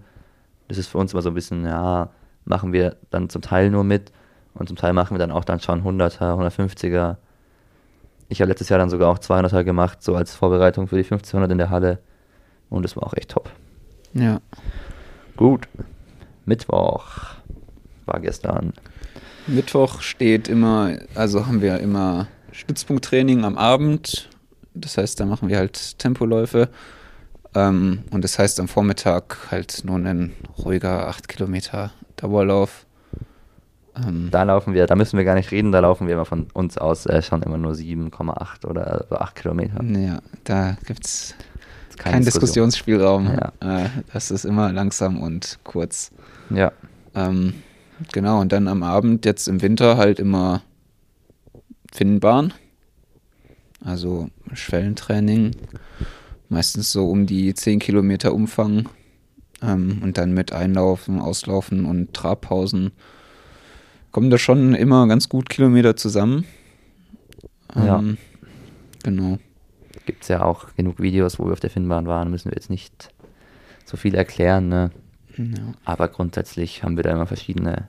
Das 0.70 0.78
ist 0.78 0.88
für 0.88 0.98
uns 0.98 1.12
immer 1.12 1.22
so 1.22 1.30
ein 1.30 1.36
bisschen, 1.36 1.66
ja, 1.66 2.10
machen 2.46 2.72
wir 2.72 2.96
dann 3.10 3.30
zum 3.30 3.42
Teil 3.42 3.70
nur 3.70 3.84
mit 3.84 4.14
und 4.54 4.68
zum 4.68 4.78
Teil 4.78 4.94
machen 4.94 5.16
wir 5.16 5.20
dann 5.20 5.32
auch 5.32 5.44
dann 5.44 5.60
schon 5.60 5.84
100er, 5.84 6.38
150er. 6.38 7.18
Ich 8.30 8.40
habe 8.40 8.50
letztes 8.50 8.70
Jahr 8.70 8.80
dann 8.80 8.90
sogar 8.90 9.10
auch 9.10 9.20
200er 9.20 9.64
gemacht, 9.64 10.02
so 10.02 10.16
als 10.16 10.34
Vorbereitung 10.36 10.88
für 10.88 10.96
die 10.96 11.04
1500 11.04 11.52
in 11.52 11.58
der 11.58 11.70
Halle 11.70 12.00
und 12.70 12.84
das 12.84 12.96
war 12.96 13.04
auch 13.04 13.14
echt 13.14 13.32
top. 13.32 13.52
Ja. 14.14 14.40
Gut, 15.36 15.68
Mittwoch 16.46 17.08
war 18.06 18.20
gestern. 18.20 18.74
Mittwoch 19.48 20.02
steht 20.02 20.48
immer, 20.48 20.98
also 21.16 21.48
haben 21.48 21.62
wir 21.62 21.80
immer 21.80 22.28
Stützpunkttraining 22.52 23.46
am 23.46 23.58
Abend. 23.58 24.30
Das 24.74 24.98
heißt, 24.98 25.20
da 25.20 25.26
machen 25.26 25.50
wir 25.50 25.58
halt 25.58 25.98
Tempoläufe. 25.98 26.70
Ähm, 27.56 28.04
und 28.12 28.24
das 28.24 28.38
heißt 28.38 28.60
am 28.60 28.68
Vormittag 28.68 29.38
halt 29.52 29.84
nur 29.84 29.98
ein 29.98 30.34
ruhiger 30.58 31.08
8 31.08 31.28
Kilometer 31.28 31.92
Dauerlauf. 32.16 32.86
Ähm, 33.96 34.30
da 34.32 34.44
laufen 34.44 34.74
wir, 34.74 34.86
da 34.86 34.96
müssen 34.96 35.18
wir 35.18 35.26
gar 35.26 35.36
nicht 35.36 35.52
reden, 35.52 35.72
da 35.72 35.80
laufen 35.80 36.08
wir 36.08 36.14
immer 36.14 36.26
von 36.26 36.48
uns 36.54 36.78
aus 36.78 37.06
äh, 37.06 37.22
schon 37.22 37.42
immer 37.42 37.58
nur 37.58 37.74
7,8 37.74 38.66
oder 38.66 39.08
8 39.10 39.36
Kilometer. 39.36 39.84
Ja, 39.84 40.20
da 40.44 40.78
gibt 40.86 41.06
es 41.06 41.34
keinen 41.98 42.24
Diskussion. 42.24 42.70
Diskussionsspielraum. 42.70 43.34
Ja. 43.62 43.84
Äh, 43.86 43.90
das 44.14 44.32
ist 44.32 44.46
immer 44.46 44.72
langsam 44.72 45.22
und 45.22 45.60
kurz. 45.64 46.12
Ja. 46.50 46.72
Ähm, 47.16 47.56
Genau, 48.14 48.40
und 48.40 48.52
dann 48.52 48.68
am 48.68 48.84
Abend 48.84 49.26
jetzt 49.26 49.48
im 49.48 49.62
Winter 49.62 49.98
halt 49.98 50.20
immer 50.20 50.62
Finnbahn. 51.92 52.54
Also 53.84 54.30
Schwellentraining. 54.54 55.56
Meistens 56.50 56.92
so 56.92 57.10
um 57.10 57.26
die 57.26 57.54
10 57.54 57.80
Kilometer 57.80 58.34
Umfang. 58.34 58.90
Ähm, 59.62 60.02
und 60.04 60.18
dann 60.18 60.34
mit 60.34 60.54
Einlaufen, 60.54 61.20
Auslaufen 61.20 61.86
und 61.86 62.14
Trabpausen 62.14 62.92
kommen 64.12 64.30
da 64.30 64.38
schon 64.38 64.74
immer 64.74 65.08
ganz 65.08 65.30
gut 65.30 65.50
Kilometer 65.50 65.96
zusammen. 65.96 66.46
Ähm, 67.76 67.86
ja. 67.86 68.04
Genau. 69.04 69.38
Gibt 70.06 70.24
es 70.24 70.30
ja 70.30 70.44
auch 70.44 70.76
genug 70.76 71.00
Videos, 71.00 71.40
wo 71.40 71.46
wir 71.46 71.54
auf 71.54 71.60
der 71.60 71.70
Finnbahn 71.70 72.08
waren, 72.08 72.32
müssen 72.32 72.50
wir 72.50 72.56
jetzt 72.56 72.70
nicht 72.70 73.14
so 73.86 73.98
viel 73.98 74.16
erklären. 74.16 74.70
Ne? 74.70 74.92
Ja. 75.38 75.74
Aber 75.86 76.08
grundsätzlich 76.08 76.84
haben 76.84 76.96
wir 76.96 77.04
da 77.04 77.12
immer 77.12 77.28
verschiedene 77.28 77.88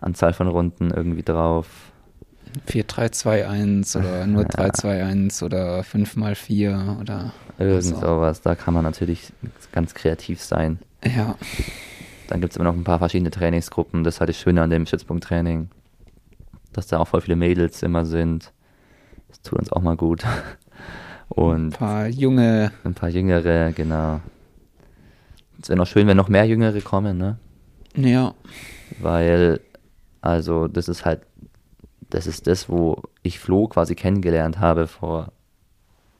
Anzahl 0.00 0.32
von 0.32 0.48
Runden 0.48 0.90
irgendwie 0.90 1.22
drauf. 1.22 1.92
4-3-2-1 2.68 3.98
oder 3.98 4.26
nur 4.26 4.44
3-2-1 4.44 5.44
oder 5.44 5.80
5x4 5.80 7.00
oder 7.00 7.32
irgend 7.58 7.82
so. 7.82 8.00
sowas. 8.00 8.40
Da 8.42 8.54
kann 8.54 8.74
man 8.74 8.84
natürlich 8.84 9.32
ganz 9.72 9.94
kreativ 9.94 10.42
sein. 10.42 10.78
Ja. 11.04 11.36
Dann 12.28 12.40
gibt 12.40 12.52
es 12.52 12.56
immer 12.56 12.64
noch 12.64 12.74
ein 12.74 12.84
paar 12.84 12.98
verschiedene 12.98 13.30
Trainingsgruppen. 13.30 14.04
Das 14.04 14.16
ist 14.16 14.20
halt 14.20 14.30
das 14.30 14.38
Schöne 14.38 14.62
an 14.62 14.70
dem 14.70 14.86
Stützpunkttraining, 14.86 15.68
dass 16.72 16.86
da 16.88 16.98
auch 16.98 17.08
voll 17.08 17.20
viele 17.20 17.36
Mädels 17.36 17.82
immer 17.82 18.04
sind. 18.04 18.52
Das 19.28 19.40
tut 19.42 19.58
uns 19.58 19.72
auch 19.72 19.82
mal 19.82 19.96
gut. 19.96 20.24
Und 21.28 21.68
ein 21.68 21.70
paar 21.70 22.06
junge. 22.06 22.72
Ein 22.84 22.94
paar 22.94 23.08
jüngere, 23.08 23.72
genau. 23.72 24.20
Es 25.60 25.68
wäre 25.68 25.78
noch 25.78 25.86
schön, 25.86 26.06
wenn 26.06 26.16
noch 26.16 26.28
mehr 26.28 26.44
Jüngere 26.44 26.80
kommen, 26.80 27.18
ne? 27.18 27.38
Ja. 27.96 28.34
Weil, 29.00 29.60
also, 30.20 30.68
das 30.68 30.88
ist 30.88 31.04
halt, 31.04 31.22
das 32.10 32.26
ist 32.26 32.46
das, 32.46 32.68
wo 32.68 33.02
ich 33.22 33.38
Flo 33.38 33.68
quasi 33.68 33.94
kennengelernt 33.94 34.58
habe 34.58 34.86
vor 34.86 35.32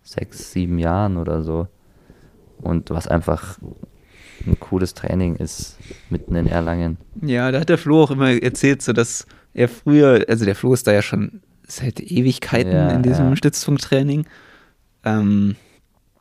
sechs, 0.03 0.53
sieben 0.53 0.79
Jahren 0.79 1.17
oder 1.17 1.43
so. 1.43 1.69
Und 2.59 2.91
was 2.91 3.07
einfach 3.07 3.59
ein 4.47 4.59
cooles 4.61 4.95
Training 4.95 5.37
ist, 5.37 5.79
mitten 6.11 6.35
in 6.37 6.47
Erlangen. 6.47 6.99
Ja, 7.23 7.51
da 7.51 7.61
hat 7.61 7.69
der 7.69 7.79
Flo 7.79 8.03
auch 8.03 8.11
immer 8.11 8.31
erzählt, 8.31 8.83
so 8.83 8.93
dass 8.93 9.27
er 9.55 9.69
früher, 9.69 10.25
also 10.29 10.45
der 10.45 10.55
Flo 10.55 10.75
ist 10.75 10.87
da 10.87 10.93
ja 10.93 11.03
schon 11.03 11.41
seit 11.67 12.01
Ewigkeiten 12.01 12.73
ja, 12.73 12.91
in 12.91 13.03
diesem 13.03 13.31
ja. 13.31 13.37
Stützpunkttraining. 13.37 14.27
Ähm, 15.05 15.57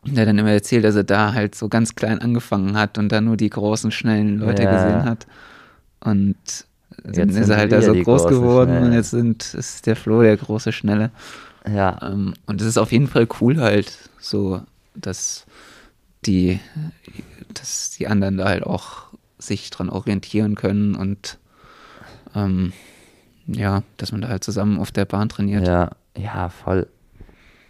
der 0.07 0.25
dann 0.25 0.37
immer 0.37 0.51
erzählt, 0.51 0.85
dass 0.85 0.95
er 0.95 1.03
da 1.03 1.33
halt 1.33 1.55
so 1.55 1.67
ganz 1.67 1.95
klein 1.95 2.19
angefangen 2.19 2.77
hat 2.77 2.97
und 2.97 3.11
dann 3.11 3.25
nur 3.25 3.37
die 3.37 3.49
großen, 3.49 3.91
schnellen 3.91 4.37
Leute 4.37 4.63
ja. 4.63 4.71
gesehen 4.71 5.03
hat. 5.03 5.25
Und 5.99 6.35
jetzt 7.13 7.35
ist 7.35 7.49
er 7.49 7.57
halt 7.57 7.71
da 7.71 7.81
so 7.81 7.93
groß 7.93 8.27
geworden 8.27 8.71
Schnelle. 8.71 8.85
und 8.85 8.93
jetzt 8.93 9.11
sind, 9.11 9.53
ist 9.53 9.85
der 9.85 9.95
Flo 9.95 10.21
der 10.21 10.37
große, 10.37 10.71
schnelle. 10.71 11.11
Ja. 11.67 11.99
Ähm, 12.01 12.33
und 12.45 12.61
es 12.61 12.67
ist 12.67 12.77
auf 12.77 12.91
jeden 12.91 13.07
Fall 13.07 13.27
cool 13.41 13.59
halt, 13.59 13.97
so, 14.19 14.61
dass 14.95 15.45
die, 16.25 16.59
dass 17.53 17.91
die 17.91 18.07
anderen 18.07 18.37
da 18.37 18.45
halt 18.45 18.63
auch 18.63 19.05
sich 19.37 19.69
dran 19.69 19.89
orientieren 19.89 20.55
können 20.55 20.95
und 20.95 21.37
ähm, 22.35 22.73
ja, 23.47 23.83
dass 23.97 24.11
man 24.11 24.21
da 24.21 24.29
halt 24.29 24.43
zusammen 24.43 24.79
auf 24.79 24.91
der 24.91 25.05
Bahn 25.05 25.29
trainiert. 25.29 25.67
Ja, 25.67 25.91
ja, 26.17 26.49
voll 26.49 26.87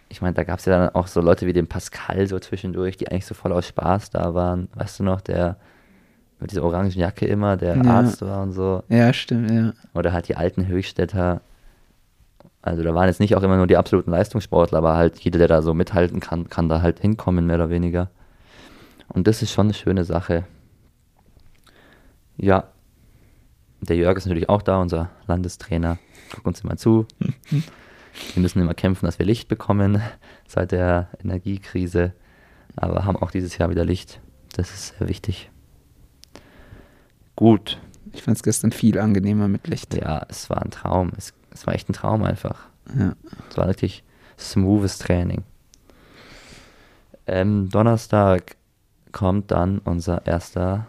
ich 0.08 0.22
meine, 0.22 0.34
da 0.34 0.44
gab 0.44 0.58
es 0.58 0.64
ja 0.64 0.78
dann 0.78 0.94
auch 0.94 1.06
so 1.08 1.20
Leute 1.20 1.46
wie 1.46 1.52
den 1.52 1.66
Pascal 1.66 2.26
so 2.26 2.38
zwischendurch, 2.38 2.96
die 2.96 3.08
eigentlich 3.08 3.26
so 3.26 3.34
voll 3.34 3.52
aus 3.52 3.66
Spaß 3.68 4.10
da 4.10 4.34
waren. 4.34 4.68
Weißt 4.74 5.00
du 5.00 5.04
noch, 5.04 5.20
der 5.20 5.56
mit 6.38 6.50
dieser 6.50 6.64
orangen 6.64 6.90
Jacke 6.90 7.26
immer, 7.26 7.56
der 7.56 7.76
ja. 7.76 7.84
Arzt 7.84 8.22
war 8.22 8.42
und 8.42 8.52
so. 8.52 8.82
Ja, 8.88 9.12
stimmt, 9.12 9.50
ja. 9.50 9.72
Oder 9.94 10.12
halt 10.12 10.28
die 10.28 10.36
alten 10.36 10.66
Höchstädter. 10.66 11.40
Also 12.62 12.82
da 12.82 12.94
waren 12.94 13.06
jetzt 13.06 13.20
nicht 13.20 13.36
auch 13.36 13.42
immer 13.42 13.56
nur 13.56 13.66
die 13.66 13.76
absoluten 13.76 14.10
Leistungssportler, 14.10 14.78
aber 14.78 14.96
halt 14.96 15.18
jeder, 15.20 15.38
der 15.38 15.48
da 15.48 15.62
so 15.62 15.72
mithalten 15.72 16.20
kann, 16.20 16.48
kann 16.48 16.68
da 16.68 16.82
halt 16.82 17.00
hinkommen, 17.00 17.46
mehr 17.46 17.56
oder 17.56 17.70
weniger. 17.70 18.10
Und 19.08 19.26
das 19.26 19.42
ist 19.42 19.52
schon 19.52 19.66
eine 19.66 19.74
schöne 19.74 20.04
Sache. 20.04 20.44
Ja. 22.36 22.64
Der 23.80 23.96
Jörg 23.96 24.16
ist 24.16 24.26
natürlich 24.26 24.48
auch 24.48 24.62
da, 24.62 24.80
unser 24.80 25.10
Landestrainer. 25.26 25.98
Guck 26.34 26.46
uns 26.46 26.60
immer 26.62 26.76
zu. 26.76 27.06
Wir 28.34 28.42
müssen 28.42 28.60
immer 28.60 28.74
kämpfen, 28.74 29.04
dass 29.04 29.18
wir 29.18 29.26
Licht 29.26 29.46
bekommen 29.46 30.00
seit 30.48 30.72
der 30.72 31.10
Energiekrise, 31.22 32.14
aber 32.74 33.04
haben 33.04 33.16
auch 33.16 33.30
dieses 33.30 33.58
Jahr 33.58 33.68
wieder 33.68 33.84
Licht. 33.84 34.20
Das 34.54 34.72
ist 34.72 34.96
sehr 34.98 35.06
wichtig. 35.06 35.50
Gut. 37.36 37.78
Ich 38.12 38.22
fand 38.22 38.36
es 38.36 38.42
gestern 38.42 38.72
viel 38.72 38.98
angenehmer 38.98 39.46
mit 39.46 39.68
Licht. 39.68 39.94
Ja, 39.94 40.24
es 40.28 40.48
war 40.48 40.62
ein 40.62 40.70
Traum. 40.70 41.12
Es, 41.16 41.34
es 41.50 41.66
war 41.66 41.74
echt 41.74 41.88
ein 41.88 41.92
Traum 41.92 42.24
einfach. 42.24 42.66
Ja. 42.98 43.14
Es 43.50 43.56
war 43.56 43.66
wirklich 43.66 44.02
smoothes 44.38 44.98
Training. 44.98 45.44
Ähm, 47.26 47.68
Donnerstag 47.68 48.56
kommt 49.12 49.50
dann 49.50 49.78
unser 49.80 50.26
erster 50.26 50.86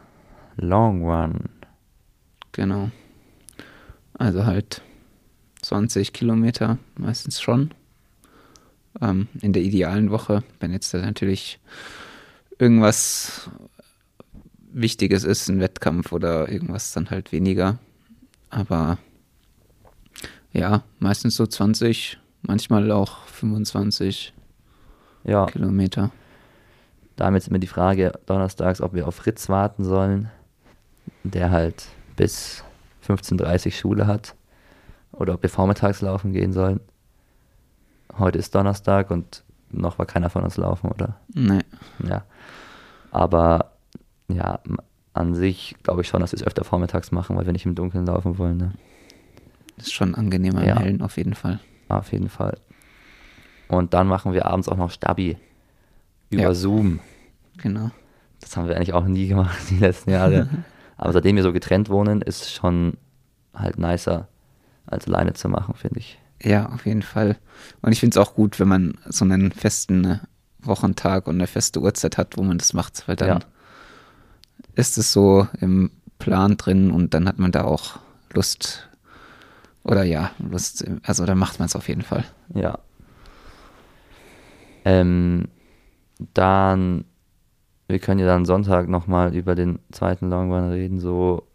Long 0.55 1.03
Run. 1.03 1.49
Genau. 2.51 2.91
Also 4.13 4.45
halt 4.45 4.81
20 5.61 6.13
Kilometer 6.13 6.77
meistens 6.95 7.41
schon. 7.41 7.71
Ähm, 9.01 9.27
in 9.41 9.53
der 9.53 9.63
idealen 9.63 10.11
Woche, 10.11 10.43
wenn 10.59 10.71
jetzt 10.71 10.93
da 10.93 10.99
natürlich 10.99 11.59
irgendwas 12.57 13.49
Wichtiges 14.81 15.23
ist, 15.23 15.49
ein 15.49 15.59
Wettkampf 15.59 16.11
oder 16.11 16.49
irgendwas, 16.49 16.93
dann 16.93 17.09
halt 17.09 17.31
weniger. 17.31 17.79
Aber 18.49 18.97
ja, 20.53 20.83
meistens 20.99 21.35
so 21.35 21.45
20, 21.45 22.19
manchmal 22.43 22.91
auch 22.91 23.23
25 23.25 24.33
ja. 25.23 25.45
Kilometer. 25.47 26.11
Damit 27.15 27.43
ist 27.43 27.47
immer 27.47 27.59
die 27.59 27.67
Frage 27.67 28.13
donnerstags, 28.27 28.79
ob 28.81 28.93
wir 28.93 29.07
auf 29.07 29.15
Fritz 29.15 29.49
warten 29.49 29.83
sollen, 29.83 30.29
der 31.23 31.49
halt 31.49 31.87
bis 32.15 32.63
15.30 33.07 33.65
Uhr 33.65 33.71
Schule 33.71 34.07
hat 34.07 34.35
oder 35.11 35.33
ob 35.33 35.41
wir 35.41 35.49
vormittags 35.49 36.01
laufen 36.01 36.33
gehen 36.33 36.53
sollen. 36.53 36.79
Heute 38.17 38.37
ist 38.37 38.53
Donnerstag 38.53 39.09
und 39.09 39.43
noch 39.71 39.97
war 39.97 40.05
keiner 40.05 40.29
von 40.29 40.43
uns 40.43 40.57
laufen, 40.57 40.91
oder? 40.91 41.19
Nee. 41.33 41.61
Ja. 42.07 42.23
Aber 43.11 43.76
ja, 44.27 44.59
an 45.13 45.35
sich 45.35 45.75
glaube 45.83 46.01
ich 46.01 46.07
schon, 46.07 46.21
dass 46.21 46.31
wir 46.31 46.37
es 46.37 46.45
öfter 46.45 46.63
vormittags 46.63 47.11
machen, 47.11 47.35
weil 47.35 47.45
wir 47.45 47.53
nicht 47.53 47.65
im 47.65 47.75
Dunkeln 47.75 48.05
laufen 48.05 48.37
wollen. 48.37 48.57
Ne? 48.57 48.73
Ist 49.77 49.93
schon 49.93 50.15
angenehmer 50.15 50.65
ja. 50.65 50.73
im 50.73 50.77
Hellen, 50.79 51.01
auf 51.01 51.17
jeden 51.17 51.35
Fall. 51.35 51.59
Auf 51.89 52.11
jeden 52.11 52.29
Fall. 52.29 52.57
Und 53.67 53.93
dann 53.93 54.07
machen 54.07 54.33
wir 54.33 54.45
abends 54.45 54.69
auch 54.69 54.77
noch 54.77 54.91
Stabi 54.91 55.37
über 56.29 56.43
ja. 56.43 56.53
Zoom. 56.53 56.99
Genau. 57.57 57.91
Das 58.39 58.55
haben 58.55 58.67
wir 58.67 58.75
eigentlich 58.75 58.93
auch 58.93 59.05
nie 59.05 59.27
gemacht 59.27 59.57
die 59.69 59.77
letzten 59.77 60.11
Jahre. 60.11 60.49
Aber 60.97 61.13
seitdem 61.13 61.35
wir 61.35 61.43
so 61.43 61.53
getrennt 61.53 61.89
wohnen, 61.89 62.21
ist 62.21 62.51
schon 62.51 62.97
halt 63.53 63.77
nicer, 63.77 64.27
als 64.85 65.07
alleine 65.07 65.33
zu 65.33 65.49
machen, 65.49 65.75
finde 65.75 65.99
ich. 65.99 66.19
Ja, 66.41 66.69
auf 66.69 66.85
jeden 66.85 67.01
Fall. 67.01 67.37
Und 67.81 67.91
ich 67.91 67.99
finde 67.99 68.19
es 68.19 68.25
auch 68.25 68.35
gut, 68.35 68.59
wenn 68.59 68.67
man 68.67 68.93
so 69.07 69.25
einen 69.25 69.51
festen 69.51 70.19
Wochentag 70.59 71.27
und 71.27 71.35
eine 71.35 71.47
feste 71.47 71.81
Uhrzeit 71.81 72.17
hat, 72.17 72.37
wo 72.37 72.43
man 72.43 72.57
das 72.57 72.73
macht, 72.73 73.07
weil 73.07 73.15
dann 73.15 73.27
ja. 73.27 73.39
Ist 74.77 74.97
es 74.97 75.11
so 75.11 75.47
im 75.59 75.91
Plan 76.19 76.55
drin 76.57 76.91
und 76.91 77.13
dann 77.13 77.27
hat 77.27 77.37
man 77.39 77.51
da 77.51 77.63
auch 77.63 77.99
Lust 78.33 78.87
Oder 79.83 80.03
ja, 80.03 80.31
Lust, 80.39 80.85
also 81.03 81.25
dann 81.25 81.37
macht 81.37 81.59
man 81.59 81.65
es 81.67 81.75
auf 81.75 81.87
jeden 81.87 82.01
Fall. 82.01 82.23
Ja. 82.53 82.79
Ähm, 84.85 85.47
dann, 86.33 87.05
wir 87.87 87.99
können 87.99 88.19
ja 88.19 88.25
dann 88.25 88.45
Sonntag 88.45 88.87
nochmal 88.89 89.35
über 89.35 89.55
den 89.55 89.79
zweiten 89.91 90.29
Long 90.29 90.51
Run 90.51 90.69
reden, 90.69 90.99
so. 90.99 91.47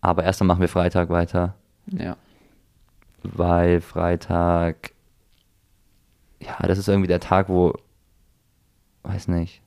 Aber 0.00 0.24
erstmal 0.24 0.46
machen 0.48 0.60
wir 0.60 0.68
Freitag 0.68 1.08
weiter, 1.10 1.54
Ja. 1.86 2.16
weil 3.22 3.80
Freitag, 3.80 4.92
ja, 6.40 6.56
das 6.66 6.78
ist 6.78 6.88
irgendwie 6.88 7.08
der 7.08 7.20
Tag, 7.20 7.48
wo, 7.48 7.72
weiß 9.02 9.28
nicht, 9.28 9.62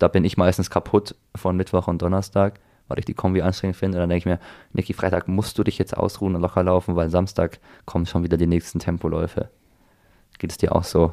da 0.00 0.08
bin 0.08 0.24
ich 0.24 0.36
meistens 0.36 0.70
kaputt 0.70 1.14
von 1.36 1.56
Mittwoch 1.56 1.86
und 1.86 2.02
Donnerstag, 2.02 2.58
weil 2.88 2.98
ich 2.98 3.04
die 3.04 3.14
Kombi 3.14 3.42
anstrengend 3.42 3.76
finde. 3.76 3.98
Und 3.98 4.02
dann 4.02 4.08
denke 4.10 4.18
ich 4.18 4.26
mir, 4.26 4.40
Niki, 4.72 4.92
Freitag 4.94 5.28
musst 5.28 5.56
du 5.58 5.62
dich 5.62 5.78
jetzt 5.78 5.96
ausruhen 5.96 6.34
und 6.34 6.40
locker 6.42 6.64
laufen, 6.64 6.96
weil 6.96 7.08
Samstag 7.10 7.60
kommen 7.84 8.06
schon 8.06 8.24
wieder 8.24 8.36
die 8.36 8.48
nächsten 8.48 8.80
Tempoläufe. 8.80 9.48
Geht 10.38 10.50
es 10.50 10.58
dir 10.58 10.74
auch 10.74 10.84
so? 10.84 11.12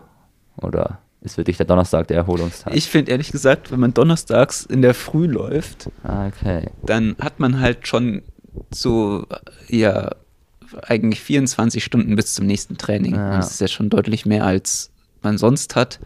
Oder 0.55 0.99
ist 1.21 1.35
für 1.35 1.43
dich 1.43 1.57
der 1.57 1.65
Donnerstag 1.65 2.07
der 2.07 2.17
Erholungstag? 2.17 2.73
Ich 2.75 2.88
finde 2.89 3.11
ehrlich 3.11 3.31
gesagt, 3.31 3.71
wenn 3.71 3.79
man 3.79 3.93
donnerstags 3.93 4.65
in 4.65 4.81
der 4.81 4.93
Früh 4.93 5.27
läuft, 5.27 5.89
Ah, 6.03 6.27
okay. 6.27 6.69
dann 6.83 7.15
hat 7.19 7.39
man 7.39 7.59
halt 7.59 7.88
schon 7.88 8.23
so, 8.71 9.25
ja, 9.67 10.11
eigentlich 10.83 11.21
24 11.21 11.83
Stunden 11.83 12.15
bis 12.15 12.33
zum 12.33 12.45
nächsten 12.45 12.77
Training. 12.77 13.15
Ja. 13.15 13.38
Das 13.38 13.51
ist 13.51 13.61
ja 13.61 13.67
schon 13.67 13.89
deutlich 13.89 14.25
mehr, 14.25 14.45
als 14.45 14.91
man 15.21 15.38
sonst 15.38 15.75
hat. 15.75 15.99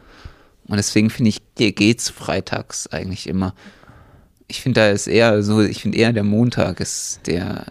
Und 0.72 0.78
deswegen 0.78 1.10
finde 1.10 1.30
ich, 1.30 1.38
dir 1.56 1.74
geht's 1.74 2.10
freitags 2.10 2.88
eigentlich 2.88 3.28
immer. 3.28 3.54
Ich 4.48 4.62
finde, 4.62 4.82
da 4.82 4.88
ist 4.90 5.08
eher 5.08 5.44
so, 5.44 5.62
ich 5.62 5.82
finde 5.82 5.98
eher 5.98 6.14
der 6.14 6.24
Montag 6.24 6.80
ist 6.80 7.28
der 7.28 7.66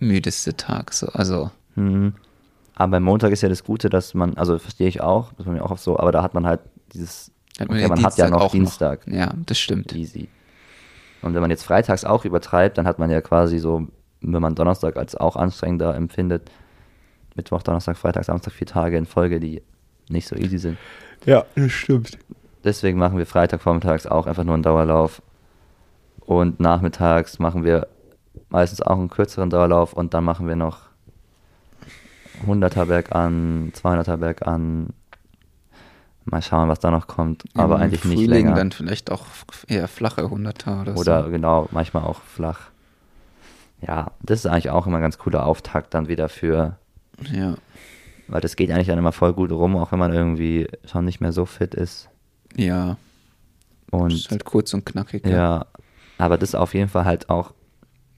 müdeste 0.00 0.56
Tag. 0.56 0.92
So. 0.92 1.06
Also, 1.08 1.50
Mhm. 1.78 2.14
Aber 2.74 2.92
beim 2.92 3.02
Montag 3.02 3.32
ist 3.32 3.42
ja 3.42 3.48
das 3.48 3.64
Gute, 3.64 3.88
dass 3.88 4.14
man, 4.14 4.36
also 4.36 4.58
verstehe 4.58 4.88
ich 4.88 5.00
auch, 5.00 5.32
das 5.32 5.46
ist 5.46 5.52
mir 5.52 5.64
auch 5.64 5.70
oft 5.72 5.82
so, 5.82 5.98
aber 5.98 6.12
da 6.12 6.22
hat 6.22 6.34
man 6.34 6.46
halt 6.46 6.60
dieses, 6.92 7.32
Hat 7.58 7.68
man 7.68 7.76
okay, 7.76 7.82
ja 7.82 7.88
man 7.88 8.02
hat 8.04 8.16
ja 8.16 8.26
Dienstag 8.26 8.30
noch 8.30 8.40
auch 8.40 8.44
noch. 8.44 8.50
Dienstag. 8.52 9.06
ja, 9.06 9.32
das 9.46 9.58
stimmt. 9.58 9.92
Easy. 9.94 10.28
Und 11.22 11.34
wenn 11.34 11.40
man 11.40 11.50
jetzt 11.50 11.64
freitags 11.64 12.04
auch 12.04 12.24
übertreibt, 12.24 12.78
dann 12.78 12.86
hat 12.86 12.98
man 13.00 13.10
ja 13.10 13.20
quasi 13.20 13.58
so, 13.58 13.88
wenn 14.20 14.42
man 14.42 14.54
Donnerstag 14.54 14.96
als 14.96 15.16
auch 15.16 15.34
anstrengender 15.34 15.94
empfindet, 15.96 16.50
Mittwoch, 17.34 17.62
Donnerstag, 17.62 17.96
Freitag, 17.96 18.24
Samstag, 18.24 18.52
vier 18.52 18.66
Tage 18.66 18.96
in 18.96 19.06
Folge, 19.06 19.40
die 19.40 19.62
nicht 20.08 20.28
so 20.28 20.36
easy 20.36 20.58
sind. 20.58 20.78
Ja, 21.26 21.44
das 21.54 21.72
stimmt. 21.72 22.18
Deswegen 22.64 22.98
machen 22.98 23.18
wir 23.18 23.26
Freitag 23.26 23.62
vormittags 23.62 24.06
auch 24.06 24.26
einfach 24.26 24.44
nur 24.44 24.54
einen 24.54 24.62
Dauerlauf. 24.62 25.22
Und 26.20 26.60
nachmittags 26.60 27.38
machen 27.38 27.64
wir 27.64 27.86
meistens 28.50 28.82
auch 28.82 28.98
einen 28.98 29.08
kürzeren 29.08 29.50
Dauerlauf 29.50 29.92
und 29.92 30.14
dann 30.14 30.24
machen 30.24 30.48
wir 30.48 30.56
noch 30.56 30.80
100er 32.46 32.84
Berg 32.86 33.14
an, 33.14 33.72
200er 33.74 34.16
Berg 34.18 34.46
an. 34.46 34.88
Mal 36.24 36.42
schauen, 36.42 36.68
was 36.68 36.78
da 36.80 36.90
noch 36.90 37.06
kommt. 37.06 37.44
Aber 37.54 37.76
Im 37.76 37.82
eigentlich 37.82 38.04
nicht 38.04 38.18
Frühling 38.18 38.46
länger. 38.46 38.54
dann 38.54 38.70
vielleicht 38.72 39.10
auch 39.10 39.24
eher 39.66 39.88
flache 39.88 40.28
Hunderter 40.28 40.82
oder, 40.82 40.96
Oder 40.96 41.24
so. 41.24 41.30
genau, 41.30 41.68
manchmal 41.70 42.02
auch 42.02 42.20
flach. 42.20 42.68
Ja, 43.80 44.10
das 44.22 44.40
ist 44.40 44.46
eigentlich 44.46 44.68
auch 44.70 44.86
immer 44.86 44.96
ein 44.98 45.02
ganz 45.02 45.16
cooler 45.18 45.46
Auftakt 45.46 45.94
dann 45.94 46.08
wieder 46.08 46.28
für, 46.28 46.76
Ja, 47.32 47.54
weil 48.28 48.40
das 48.40 48.56
geht 48.56 48.70
eigentlich 48.70 48.86
dann 48.86 48.98
immer 48.98 49.12
voll 49.12 49.32
gut 49.32 49.50
rum, 49.50 49.76
auch 49.76 49.92
wenn 49.92 49.98
man 49.98 50.12
irgendwie 50.12 50.68
schon 50.84 51.04
nicht 51.04 51.20
mehr 51.20 51.32
so 51.32 51.46
fit 51.46 51.74
ist. 51.74 52.08
ja, 52.56 52.96
Und 53.90 54.12
ist 54.12 54.30
halt 54.30 54.44
kurz 54.44 54.72
und 54.74 54.84
knackig. 54.86 55.26
Ja, 55.26 55.66
aber 56.18 56.38
das 56.38 56.50
ist 56.50 56.54
auf 56.54 56.74
jeden 56.74 56.88
Fall 56.88 57.04
halt 57.04 57.30
auch 57.30 57.52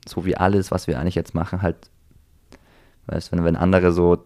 so 0.08 0.24
wie 0.24 0.36
alles, 0.36 0.70
was 0.70 0.86
wir 0.86 0.98
eigentlich 0.98 1.14
jetzt 1.14 1.34
machen, 1.34 1.62
halt, 1.62 1.76
weißt 3.06 3.32
wenn, 3.32 3.44
wenn 3.44 3.56
andere 3.56 3.92
so 3.92 4.24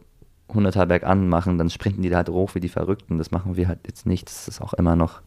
100er 0.49 0.87
bergan 0.87 1.29
machen, 1.29 1.59
dann 1.59 1.71
sprinten 1.71 2.03
die 2.03 2.11
da 2.11 2.19
halt 2.19 2.29
hoch 2.29 2.55
wie 2.55 2.61
die 2.61 2.69
Verrückten. 2.69 3.19
Das 3.19 3.31
machen 3.31 3.57
wir 3.57 3.67
halt 3.69 3.81
jetzt 3.87 4.07
nicht. 4.07 4.29
Das 4.29 4.47
ist 4.47 4.61
auch 4.61 4.75
immer 4.75 4.95
noch 4.95 5.21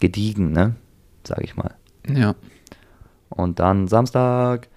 gediegen, 0.00 0.52
ne? 0.52 0.74
Sag 1.26 1.42
ich 1.42 1.56
mal. 1.56 1.74
Ja, 2.08 2.34
Und 3.28 3.60
dann 3.60 3.88
Samstag 3.88 4.68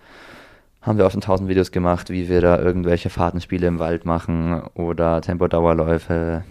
haben 0.82 0.98
wir 0.98 1.06
auch 1.06 1.12
schon 1.12 1.22
tausend 1.22 1.48
Videos 1.50 1.72
gemacht, 1.72 2.10
wie 2.10 2.28
wir 2.30 2.42
da 2.42 2.58
irgendwelche 2.60 3.10
Fahrtenspiele 3.10 3.68
im 3.68 3.80
Wald 3.80 4.06
machen 4.06 4.62
oder 4.74 5.22
Tempodauerläufe 5.22 6.44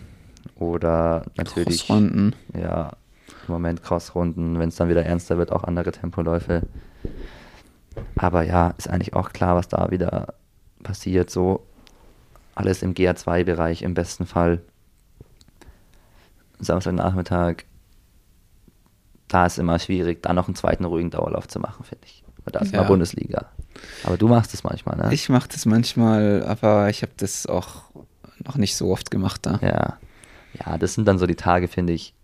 oder 0.56 1.24
natürlich 1.36 1.86
Crossrunden. 1.86 2.34
ja, 2.54 2.92
im 3.48 3.52
Moment 3.52 3.82
Crossrunden, 3.82 4.58
wenn 4.58 4.68
es 4.68 4.76
dann 4.76 4.88
wieder 4.88 5.04
ernster 5.04 5.36
wird, 5.38 5.50
auch 5.52 5.64
andere 5.64 5.90
Tempoläufe. 5.92 6.62
Aber 8.16 8.42
ja, 8.44 8.68
ist 8.78 8.88
eigentlich 8.88 9.14
auch 9.14 9.30
klar, 9.32 9.56
was 9.56 9.68
da 9.68 9.90
wieder 9.90 10.34
passiert. 10.82 11.30
So 11.30 11.66
alles 12.54 12.82
im 12.82 12.94
GA2-Bereich 12.94 13.82
im 13.82 13.94
besten 13.94 14.26
Fall. 14.26 14.60
Samstagnachmittag, 16.60 17.64
da 19.28 19.46
ist 19.46 19.58
immer 19.58 19.78
schwierig, 19.78 20.22
da 20.22 20.32
noch 20.32 20.46
einen 20.46 20.54
zweiten 20.56 20.84
ruhigen 20.84 21.10
Dauerlauf 21.10 21.48
zu 21.48 21.58
machen, 21.58 21.84
finde 21.84 22.04
ich. 22.06 22.22
Weil 22.44 22.52
da 22.52 22.60
ist 22.60 22.72
Ja. 22.72 22.80
immer 22.80 22.88
Bundesliga. 22.88 23.46
Aber 24.04 24.16
du 24.16 24.28
machst 24.28 24.54
es 24.54 24.64
manchmal, 24.64 24.96
ne? 24.96 25.12
Ich 25.12 25.28
mache 25.28 25.48
das 25.48 25.66
manchmal, 25.66 26.44
aber 26.44 26.88
ich 26.88 27.02
habe 27.02 27.12
das 27.16 27.46
auch 27.46 27.84
noch 28.44 28.56
nicht 28.56 28.76
so 28.76 28.90
oft 28.90 29.10
gemacht 29.10 29.46
da. 29.46 29.58
Ja. 29.62 29.98
Ja, 30.54 30.78
das 30.78 30.94
sind 30.94 31.06
dann 31.06 31.18
so 31.18 31.26
die 31.26 31.36
Tage, 31.36 31.68
finde 31.68 31.92
ich. 31.92 32.14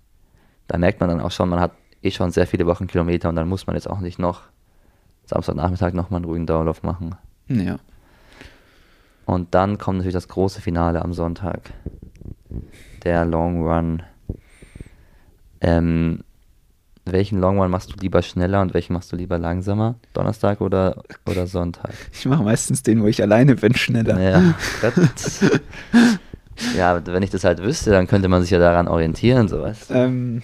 Da 0.66 0.78
merkt 0.78 1.00
man 1.00 1.08
dann 1.08 1.20
auch 1.20 1.30
schon, 1.30 1.48
man 1.48 1.60
hat 1.60 1.72
eh 2.02 2.10
schon 2.10 2.30
sehr 2.30 2.46
viele 2.46 2.66
Wochenkilometer 2.66 3.28
und 3.28 3.36
dann 3.36 3.48
muss 3.48 3.66
man 3.66 3.76
jetzt 3.76 3.88
auch 3.88 4.00
nicht 4.00 4.18
noch 4.18 4.42
Samstagnachmittag 5.26 5.92
nochmal 5.92 6.18
einen 6.18 6.24
ruhigen 6.24 6.46
Dauerlauf 6.46 6.82
machen. 6.82 7.14
Ja. 7.48 7.78
Und 9.26 9.54
dann 9.54 9.78
kommt 9.78 9.98
natürlich 9.98 10.14
das 10.14 10.28
große 10.28 10.60
Finale 10.60 11.02
am 11.02 11.12
Sonntag. 11.12 11.72
Der 13.02 13.24
Long 13.24 13.66
Run. 13.66 14.02
Ähm, 15.60 16.22
welchen 17.06 17.40
Long 17.40 17.58
Run 17.58 17.70
machst 17.70 17.92
du 17.92 17.94
lieber 18.00 18.20
schneller 18.22 18.60
und 18.60 18.74
welchen 18.74 18.92
machst 18.92 19.12
du 19.12 19.16
lieber 19.16 19.38
langsamer? 19.38 19.94
Donnerstag 20.12 20.60
oder, 20.60 21.02
oder 21.28 21.46
Sonntag? 21.46 21.94
Ich 22.12 22.26
mache 22.26 22.42
meistens 22.42 22.82
den, 22.82 23.02
wo 23.02 23.06
ich 23.06 23.22
alleine 23.22 23.54
bin, 23.54 23.74
schneller. 23.74 24.20
Ja, 24.20 24.54
ja, 26.76 27.06
wenn 27.06 27.22
ich 27.22 27.30
das 27.30 27.44
halt 27.44 27.62
wüsste, 27.62 27.90
dann 27.90 28.06
könnte 28.06 28.28
man 28.28 28.42
sich 28.42 28.50
ja 28.50 28.58
daran 28.58 28.88
orientieren, 28.88 29.48
sowas. 29.48 29.86
Ähm, 29.90 30.42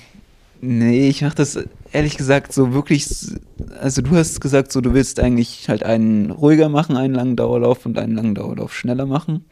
nee, 0.61 1.09
ich 1.09 1.23
mache 1.23 1.35
das 1.35 1.59
ehrlich 1.91 2.17
gesagt 2.17 2.53
so 2.53 2.73
wirklich, 2.73 3.09
also 3.81 4.03
du 4.03 4.17
hast 4.17 4.41
gesagt, 4.41 4.73
so 4.73 4.81
du 4.81 4.95
willst 4.95 5.21
eigentlich 5.21 5.69
halt 5.69 5.83
einen 5.83 6.31
ruhiger 6.31 6.69
machen, 6.69 6.97
einen 6.97 7.15
langen 7.15 7.37
Dauerlauf 7.37 7.85
und 7.87 7.99
einen 7.99 8.15
langen 8.15 8.35
Dauerlauf 8.35 8.73
schneller 8.75 9.07
machen. 9.07 9.45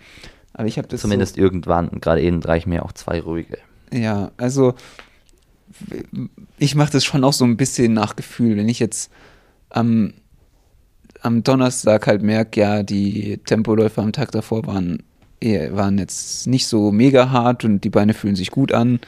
Aber 0.52 0.68
ich 0.68 0.78
habe 0.78 0.88
das 0.88 1.00
Zumindest 1.00 1.38
irgendwann. 1.38 1.88
Und 1.88 2.02
Gerade 2.02 2.22
eben 2.22 2.42
reichen 2.42 2.70
mir 2.70 2.84
auch 2.84 2.92
zwei 2.92 3.20
ruhige. 3.20 3.58
so, 3.92 3.98
ja, 3.98 4.30
also 4.36 4.74
ich 6.58 6.74
mache 6.74 6.92
das 6.92 7.04
schon 7.04 7.24
auch 7.24 7.32
so 7.32 7.44
ein 7.44 7.56
bisschen 7.56 7.92
nach 7.92 8.16
Gefühl, 8.16 8.56
wenn 8.56 8.68
ich 8.68 8.78
jetzt 8.78 9.10
am 9.70 10.12
am 11.22 11.42
Donnerstag 11.42 12.06
halt 12.06 12.22
merke, 12.22 12.60
ja, 12.60 12.82
die 12.82 13.38
Tempoläufe 13.44 14.00
am 14.00 14.12
Tag 14.12 14.32
davor 14.32 14.66
waren, 14.66 15.02
eher, 15.40 15.74
waren 15.76 15.98
jetzt 15.98 16.46
nicht 16.46 16.66
so 16.66 16.92
mega 16.92 17.30
hart 17.30 17.64
und 17.64 17.84
die 17.84 17.90
Beine 17.90 18.14
fühlen 18.14 18.36
sich 18.36 18.50
gut 18.50 18.72
an, 18.72 19.00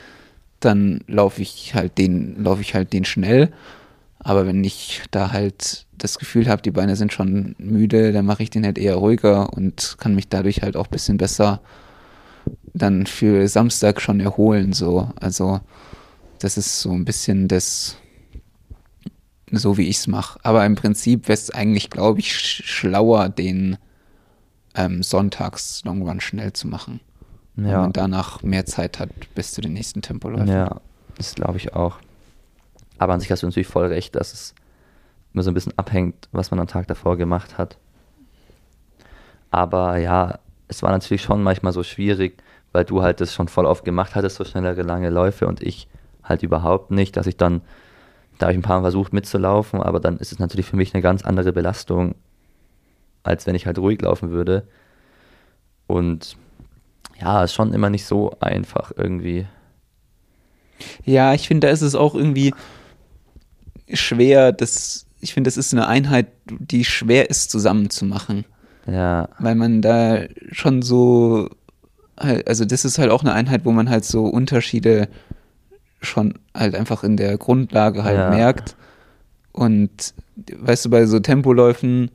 dann 0.61 1.01
laufe 1.07 1.43
ich 1.43 1.75
halt 1.75 1.99
den, 1.99 2.43
laufe 2.43 2.61
ich 2.63 2.75
halt 2.75 2.93
den 2.93 3.05
schnell. 3.05 3.51
Aber 4.19 4.47
wenn 4.47 4.63
ich 4.63 5.03
da 5.11 5.33
halt 5.33 5.87
das 5.99 6.19
Gefühl 6.19 6.49
habe, 6.49 6.63
die 6.63 6.71
Beine 6.71 6.97
sind 6.97 7.13
schon 7.13 7.57
müde, 7.59 8.13
dann 8.13 8.27
mache 8.27 8.43
ich 8.43 8.51
den 8.51 8.65
halt 8.65 8.79
eher 8.79 8.97
ruhiger 8.97 9.53
und 9.53 9.97
kann 9.99 10.15
mich 10.15 10.29
dadurch 10.29 10.63
halt 10.63 10.77
auch 10.77 10.87
ein 10.87 10.93
bisschen 10.93 11.17
besser 11.17 11.61
dann 12.75 13.07
für 13.07 13.49
Samstag 13.49 14.01
schon 14.01 14.21
erholen. 14.21 14.73
So. 14.73 15.11
Also 15.21 15.61
das 16.45 16.57
ist 16.57 16.81
so 16.81 16.91
ein 16.93 17.05
bisschen 17.05 17.49
das, 17.49 17.97
so 19.51 19.77
wie 19.79 19.89
ich 19.89 19.99
es 19.99 20.07
mache. 20.07 20.39
Aber 20.43 20.65
im 20.67 20.75
Prinzip 20.75 21.29
wäre 21.29 21.35
es 21.35 21.51
eigentlich, 21.51 21.91
glaube 21.91 22.21
ich, 22.21 22.33
sch 22.37 22.63
schlauer, 22.65 23.29
den 23.29 23.77
ähm, 24.75 25.03
Sonntags 25.03 25.83
Long 25.85 26.03
Run 26.09 26.21
schnell 26.21 26.53
zu 26.53 26.67
machen. 26.69 27.01
Wenn 27.55 27.69
Ja. 27.71 27.81
man 27.83 27.93
danach 27.93 28.43
mehr 28.43 28.65
Zeit 28.67 28.99
hat 28.99 29.11
bis 29.35 29.53
zu 29.53 29.61
den 29.61 29.75
nächsten 29.75 30.01
Tempoläufen. 30.03 30.49
Ja, 30.49 30.81
das 31.17 31.35
glaube 31.35 31.59
ich 31.59 31.75
auch. 31.75 31.99
Aber 32.99 33.13
an 33.13 33.21
sich 33.21 33.31
hast 33.31 33.43
du 33.43 33.47
natürlich 33.47 33.67
voll 33.69 33.87
recht, 33.87 34.15
dass 34.17 34.33
es 34.33 34.55
immer 35.35 35.43
so 35.43 35.51
ein 35.51 35.55
bisschen 35.55 35.77
abhängt, 35.79 36.29
was 36.33 36.51
man 36.51 36.61
am 36.61 36.67
Tag 36.67 36.87
davor 36.89 37.17
gemacht 37.17 37.59
hat. 37.59 37.77
Aber 39.51 39.99
ja, 39.99 40.39
es 40.69 40.83
war 40.83 40.91
natürlich 40.91 41.23
schon 41.23 41.43
manchmal 41.43 41.73
so 41.73 41.83
schwierig, 41.83 42.43
weil 42.73 42.85
du 42.85 43.03
halt 43.03 43.21
das 43.21 43.35
schon 43.35 43.49
voll 43.49 43.67
oft 43.67 43.85
gemacht 43.85 44.15
hattest, 44.15 44.37
so 44.37 44.45
schnellere 44.45 44.83
lange 44.83 45.11
Läufe 45.11 45.47
und 45.47 45.63
ich 45.63 45.89
halt 46.23 46.43
überhaupt 46.43 46.91
nicht, 46.91 47.17
dass 47.17 47.27
ich 47.27 47.37
dann, 47.37 47.63
da 48.39 48.47
habe 48.47 48.53
ich 48.53 48.59
ein 48.59 48.63
paar 48.63 48.79
Mal 48.79 48.85
versucht 48.85 49.13
mitzulaufen, 49.13 49.83
aber 49.83 50.01
dann 50.01 50.19
ist 50.19 50.33
es 50.33 50.39
natürlich 50.39 50.67
für 50.67 50.77
mich 50.77 50.95
eine 50.95 51.03
ganz 51.03 51.23
andere 51.23 51.53
Belastung, 51.53 52.15
als 53.23 53.47
wenn 53.47 53.55
ich 53.55 53.67
halt 53.67 53.79
ruhig 53.79 54.01
laufen 54.03 54.31
würde. 54.31 54.67
Und 55.87 56.37
ja, 57.21 57.45
ist 57.45 57.55
schon 57.55 57.73
immer 57.73 57.91
nicht 57.91 58.07
so 58.07 58.33
einfach 58.41 58.93
irgendwie. 58.97 59.47
Ja, 61.05 61.35
ich 61.35 61.47
finde, 61.47 61.67
da 61.67 61.73
ist 61.73 61.83
es 61.83 61.95
auch 61.95 62.15
irgendwie 62.15 62.55
schwer, 63.93 64.53
das, 64.53 65.07
ich 65.21 65.35
finde, 65.35 65.49
das 65.49 65.57
ist 65.57 65.73
eine 65.73 65.87
Einheit, 65.87 66.29
die 66.47 66.85
schwer 66.85 67.31
ist 67.31 67.51
zusammen 67.51 67.91
zu 67.91 68.05
machen. 68.05 68.45
Ja. 68.87 69.29
weil 69.39 69.55
man 69.55 69.81
da 69.81 70.25
schon 70.51 70.83
so, 70.83 71.49
also 72.17 72.65
das 72.65 72.85
ist 72.85 72.99
halt 72.99 73.11
auch 73.11 73.23
eine 73.23 73.33
Einheit, 73.33 73.65
wo 73.65 73.73
man 73.73 73.89
halt 73.89 74.05
so 74.05 74.27
Unterschiede 74.27 75.09
schon 76.03 76.35
halt 76.55 76.75
einfach 76.75 77.05
in 77.05 77.17
der 77.17 77.37
Grundlage 77.39 78.05
halt 78.05 78.19
Ja. 78.19 78.31
merkt. 78.31 78.77
Und 79.53 80.15
weißt 80.57 80.85
du, 80.87 80.91
bei 80.91 81.07
so 81.07 81.21
Tempoläufen, 81.21 82.11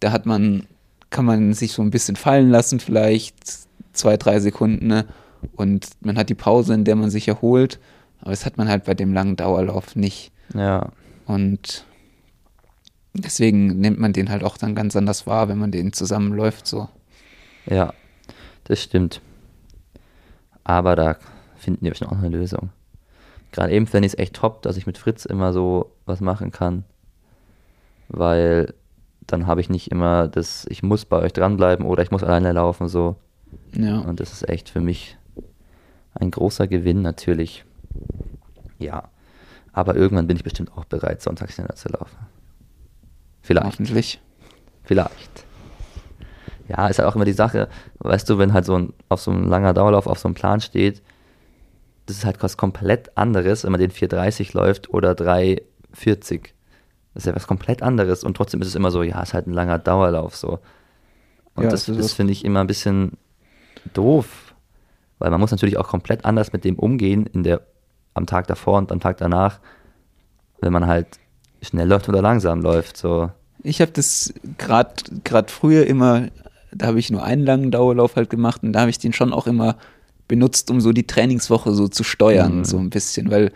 da 0.00 0.12
hat 0.12 0.26
man, 0.26 0.66
kann 1.10 1.24
man 1.24 1.52
sich 1.52 1.72
so 1.72 1.82
ein 1.82 1.90
bisschen 1.90 2.16
fallen 2.16 2.50
lassen, 2.50 2.80
vielleicht 2.80 3.36
zwei, 3.92 4.16
drei 4.16 4.40
Sekunden, 4.40 4.86
ne? 4.86 5.04
und 5.56 5.86
man 6.00 6.16
hat 6.16 6.28
die 6.30 6.34
Pause, 6.34 6.74
in 6.74 6.84
der 6.84 6.96
man 6.96 7.10
sich 7.10 7.28
erholt. 7.28 7.78
Aber 8.20 8.30
das 8.30 8.46
hat 8.46 8.56
man 8.56 8.68
halt 8.68 8.84
bei 8.84 8.94
dem 8.94 9.12
langen 9.12 9.36
Dauerlauf 9.36 9.94
nicht. 9.96 10.32
Ja. 10.54 10.90
Und 11.26 11.84
deswegen 13.12 13.78
nimmt 13.80 13.98
man 13.98 14.12
den 14.12 14.30
halt 14.30 14.42
auch 14.44 14.56
dann 14.56 14.74
ganz 14.74 14.96
anders 14.96 15.26
wahr, 15.26 15.48
wenn 15.48 15.58
man 15.58 15.70
den 15.70 15.92
zusammenläuft, 15.92 16.66
so. 16.66 16.88
Ja. 17.66 17.92
Das 18.64 18.82
stimmt. 18.82 19.20
Aber 20.64 20.96
da 20.96 21.16
finden 21.56 21.82
wir 21.84 21.90
bestimmt 21.90 22.12
auch 22.12 22.18
eine 22.18 22.30
Lösung. 22.30 22.70
Gerade 23.54 23.72
eben 23.72 23.86
fände 23.86 24.06
ich 24.06 24.14
es 24.14 24.18
echt 24.18 24.34
top, 24.34 24.62
dass 24.62 24.76
ich 24.76 24.84
mit 24.84 24.98
Fritz 24.98 25.24
immer 25.24 25.52
so 25.52 25.92
was 26.06 26.20
machen 26.20 26.50
kann. 26.50 26.82
Weil 28.08 28.74
dann 29.28 29.46
habe 29.46 29.60
ich 29.60 29.70
nicht 29.70 29.92
immer 29.92 30.26
das, 30.26 30.66
ich 30.68 30.82
muss 30.82 31.04
bei 31.04 31.18
euch 31.18 31.32
dranbleiben 31.32 31.86
oder 31.86 32.02
ich 32.02 32.10
muss 32.10 32.24
alleine 32.24 32.50
laufen, 32.50 32.88
so. 32.88 33.14
Ja. 33.72 34.00
Und 34.00 34.18
das 34.18 34.32
ist 34.32 34.48
echt 34.48 34.70
für 34.70 34.80
mich 34.80 35.16
ein 36.14 36.32
großer 36.32 36.66
Gewinn 36.66 37.00
natürlich. 37.02 37.64
Ja. 38.80 39.04
Aber 39.72 39.94
irgendwann 39.94 40.26
bin 40.26 40.36
ich 40.36 40.42
bestimmt 40.42 40.76
auch 40.76 40.84
bereit, 40.84 41.22
Sonntag 41.22 41.52
schneller 41.52 41.76
zu 41.76 41.90
laufen. 41.90 42.18
Vielleicht. 43.40 43.66
Hoffentlich. 43.66 44.20
Vielleicht. 44.82 45.46
Ja, 46.66 46.88
ist 46.88 46.98
halt 46.98 47.08
auch 47.08 47.14
immer 47.14 47.24
die 47.24 47.32
Sache, 47.32 47.68
weißt 48.00 48.28
du, 48.28 48.38
wenn 48.38 48.52
halt 48.52 48.64
so 48.64 48.74
ein, 48.76 48.94
auf 49.08 49.20
so 49.20 49.30
ein 49.30 49.44
langer 49.44 49.74
Dauerlauf 49.74 50.08
auf 50.08 50.18
so 50.18 50.26
einem 50.26 50.34
Plan 50.34 50.60
steht, 50.60 51.02
das 52.06 52.18
ist 52.18 52.24
halt 52.24 52.42
was 52.42 52.56
komplett 52.56 53.16
anderes, 53.16 53.64
wenn 53.64 53.72
man 53.72 53.80
den 53.80 53.90
430 53.90 54.52
läuft 54.52 54.90
oder 54.90 55.14
340. 55.14 56.54
Das 57.14 57.22
ist 57.22 57.26
ja 57.26 57.34
was 57.34 57.46
komplett 57.46 57.82
anderes 57.82 58.24
und 58.24 58.36
trotzdem 58.36 58.60
ist 58.60 58.68
es 58.68 58.74
immer 58.74 58.90
so, 58.90 59.02
ja, 59.02 59.22
ist 59.22 59.34
halt 59.34 59.46
ein 59.46 59.52
langer 59.52 59.78
Dauerlauf 59.78 60.36
so. 60.36 60.58
Und 61.54 61.64
Ja, 61.64 61.70
das, 61.70 61.86
das 61.86 62.12
finde 62.12 62.32
ich 62.32 62.44
immer 62.44 62.60
ein 62.60 62.66
bisschen 62.66 63.12
doof, 63.92 64.54
weil 65.18 65.30
man 65.30 65.40
muss 65.40 65.52
natürlich 65.52 65.76
auch 65.78 65.88
komplett 65.88 66.24
anders 66.24 66.52
mit 66.52 66.64
dem 66.64 66.78
umgehen 66.78 67.26
in 67.26 67.44
der, 67.44 67.60
am 68.14 68.26
Tag 68.26 68.48
davor 68.48 68.78
und 68.78 68.90
am 68.90 69.00
Tag 69.00 69.18
danach, 69.18 69.60
wenn 70.60 70.72
man 70.72 70.86
halt 70.86 71.06
schnell 71.62 71.88
läuft 71.88 72.08
oder 72.08 72.20
langsam 72.20 72.60
läuft, 72.60 72.96
so. 72.96 73.30
Ich 73.62 73.80
habe 73.80 73.92
das 73.92 74.34
gerade 74.58 74.92
gerade 75.22 75.50
früher 75.50 75.86
immer, 75.86 76.28
da 76.72 76.88
habe 76.88 76.98
ich 76.98 77.10
nur 77.10 77.22
einen 77.22 77.46
langen 77.46 77.70
Dauerlauf 77.70 78.16
halt 78.16 78.28
gemacht 78.28 78.62
und 78.62 78.72
da 78.72 78.80
habe 78.80 78.90
ich 78.90 78.98
den 78.98 79.12
schon 79.12 79.32
auch 79.32 79.46
immer 79.46 79.76
benutzt, 80.28 80.70
um 80.70 80.80
so 80.80 80.92
die 80.92 81.06
Trainingswoche 81.06 81.74
so 81.74 81.88
zu 81.88 82.02
steuern, 82.04 82.58
Mhm. 82.58 82.64
so 82.64 82.78
ein 82.78 82.90
bisschen, 82.90 83.30
weil 83.30 83.52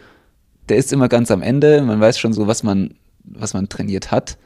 der 0.68 0.76
ist 0.76 0.92
immer 0.92 1.08
ganz 1.08 1.30
am 1.30 1.40
Ende, 1.42 1.82
man 1.82 2.00
weiß 2.00 2.18
schon 2.18 2.32
so, 2.32 2.46
was 2.46 2.62
man, 2.62 2.94
was 3.24 3.54
man 3.54 3.68
trainiert 3.68 4.10
hat. 4.10 4.36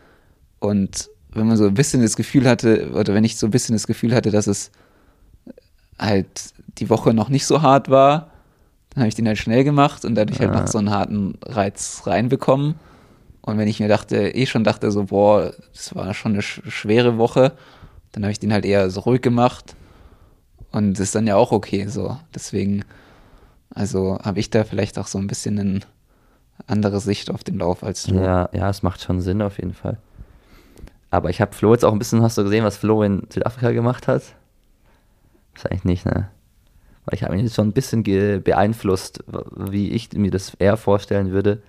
Und 0.61 1.09
wenn 1.35 1.49
man 1.49 1.57
so 1.57 1.66
ein 1.66 1.75
bisschen 1.75 2.01
das 2.03 2.14
Gefühl 2.16 2.49
hatte, 2.49 2.91
oder 2.93 3.14
wenn 3.14 3.25
ich 3.25 3.37
so 3.37 3.47
ein 3.47 3.51
bisschen 3.51 3.75
das 3.75 3.87
Gefühl 3.89 4.14
hatte, 4.14 4.31
dass 4.31 4.47
es 4.47 4.70
halt 5.99 6.53
die 6.79 6.91
Woche 6.91 7.14
noch 7.14 7.29
nicht 7.29 7.47
so 7.47 7.62
hart 7.62 7.91
war, 7.91 8.31
dann 8.91 9.03
habe 9.03 9.09
ich 9.09 9.14
den 9.14 9.27
halt 9.27 9.39
schnell 9.39 9.64
gemacht 9.64 10.05
und 10.05 10.14
dadurch 10.14 10.39
halt 10.41 10.51
Ah. 10.51 10.61
noch 10.61 10.66
so 10.68 10.79
einen 10.79 10.91
harten 10.91 11.39
Reiz 11.45 12.03
reinbekommen. 12.07 12.75
Und 13.41 13.59
wenn 13.59 13.66
ich 13.68 13.81
mir 13.81 13.89
dachte, 13.89 14.29
eh 14.35 14.47
schon 14.47 14.62
dachte 14.64 14.91
so, 14.93 15.05
boah, 15.05 15.53
das 15.75 15.95
war 15.95 16.14
schon 16.14 16.33
eine 16.35 16.43
sch 16.43 16.61
schwere 16.68 17.18
Woche, 17.18 17.53
dann 18.12 18.23
habe 18.25 18.33
ich 18.33 18.39
den 18.39 18.53
halt 18.53 18.64
eher 18.64 18.89
so 18.91 19.01
ruhig 19.01 19.23
gemacht. 19.23 19.75
Und 20.73 20.95
das 20.95 21.01
ist 21.01 21.14
dann 21.14 21.27
ja 21.27 21.37
auch 21.37 21.53
okay 21.53 21.87
so. 21.87 22.16
Deswegen, 22.35 22.85
also 23.75 24.18
habe 24.23 24.41
ich 24.41 24.51
da 24.51 24.64
vielleicht 24.64 24.99
auch 24.99 25.07
so 25.07 25.18
ein 25.18 25.27
bisschen 25.27 25.59
eine 25.59 25.81
andere 26.66 27.01
Sicht 27.01 27.31
auf 27.31 27.45
den 27.45 27.59
Lauf 27.59 27.83
als 27.85 28.05
du. 28.05 28.14
Ja, 28.14 28.49
ja, 28.53 28.68
es 28.70 28.83
macht 28.83 29.03
schon 29.03 29.20
Sinn 29.20 29.43
auf 29.43 29.59
jeden 29.59 29.75
Fall. 29.75 29.99
Aber 31.11 31.29
ich 31.29 31.41
habe 31.41 31.53
Flo 31.55 31.73
jetzt 31.75 31.85
auch 31.85 31.93
ein 31.93 31.99
bisschen, 31.99 32.23
hast 32.23 32.39
du 32.39 32.43
gesehen, 32.43 32.64
was 32.64 32.77
Flo 32.79 33.03
in 33.03 33.27
Südafrika 33.31 33.73
gemacht 33.73 34.09
hat? 34.09 34.23
Wahrscheinlich 35.55 35.85
nicht, 35.85 36.07
ne? 36.07 36.29
Weil 37.05 37.14
ich 37.14 37.25
habe 37.25 37.35
ihn 37.37 37.45
jetzt 37.45 37.55
schon 37.57 37.68
ein 37.68 37.73
bisschen 37.73 38.03
beeinflusst, 38.03 39.23
wie 39.57 39.91
ich 39.91 40.12
mir 40.14 40.31
das 40.31 40.55
eher 40.55 40.77
vorstellen 40.77 41.33
würde. 41.33 41.61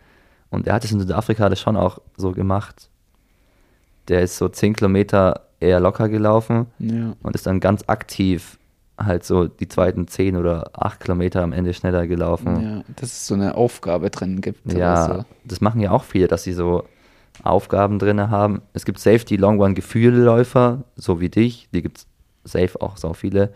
Und 0.49 0.68
er 0.68 0.76
hat 0.76 0.86
es 0.86 0.91
in 0.91 0.99
Südafrika 0.99 1.49
das 1.49 1.60
schon 1.60 1.76
auch 1.76 1.99
so 2.16 2.32
gemacht. 2.32 2.89
Der 4.08 4.22
ist 4.22 4.38
so 4.38 4.47
10 4.47 4.76
Kilometer 4.76 5.47
eher 5.60 5.80
locker 5.80 6.08
gelaufen 6.08 6.68
Ja. 6.80 7.16
und 7.24 7.36
ist 7.36 7.47
dann 7.47 7.60
ganz 7.60 7.84
aktiv 7.88 8.60
halt 8.98 9.24
so 9.24 9.48
die 9.48 9.68
zweiten 9.68 10.08
10 10.08 10.38
oder 10.38 10.72
8 10.74 11.00
Kilometer 11.00 11.41
am 11.41 11.54
Ende 11.54 11.74
schneller 11.74 12.06
gelaufen. 12.08 12.62
ja, 12.62 12.84
dass 12.96 13.12
es 13.12 13.28
so 13.28 13.34
eine 13.34 13.56
Aufgabe 13.56 14.10
drin 14.10 14.41
gibt. 14.41 14.72
Ja, 14.74 15.06
so. 15.08 15.26
das 15.46 15.62
machen 15.62 15.82
ja 15.82 15.91
auch 15.91 16.04
viele, 16.04 16.28
dass 16.28 16.44
sie 16.44 16.54
so 16.54 16.84
Aufgaben 17.44 17.98
drin 17.98 18.30
haben. 18.30 18.62
Es 18.74 18.86
gibt 18.86 19.00
safe 19.00 19.26
die 19.26 19.38
Long 19.38 19.60
Run 19.60 19.74
Gefühlläufer, 19.74 20.84
so 20.96 21.20
wie 21.20 21.30
dich, 21.30 21.68
die 21.74 21.82
gibt 21.82 21.98
es 22.00 22.08
safe 22.44 22.80
auch 22.82 22.98
so 22.98 23.14
viele. 23.14 23.54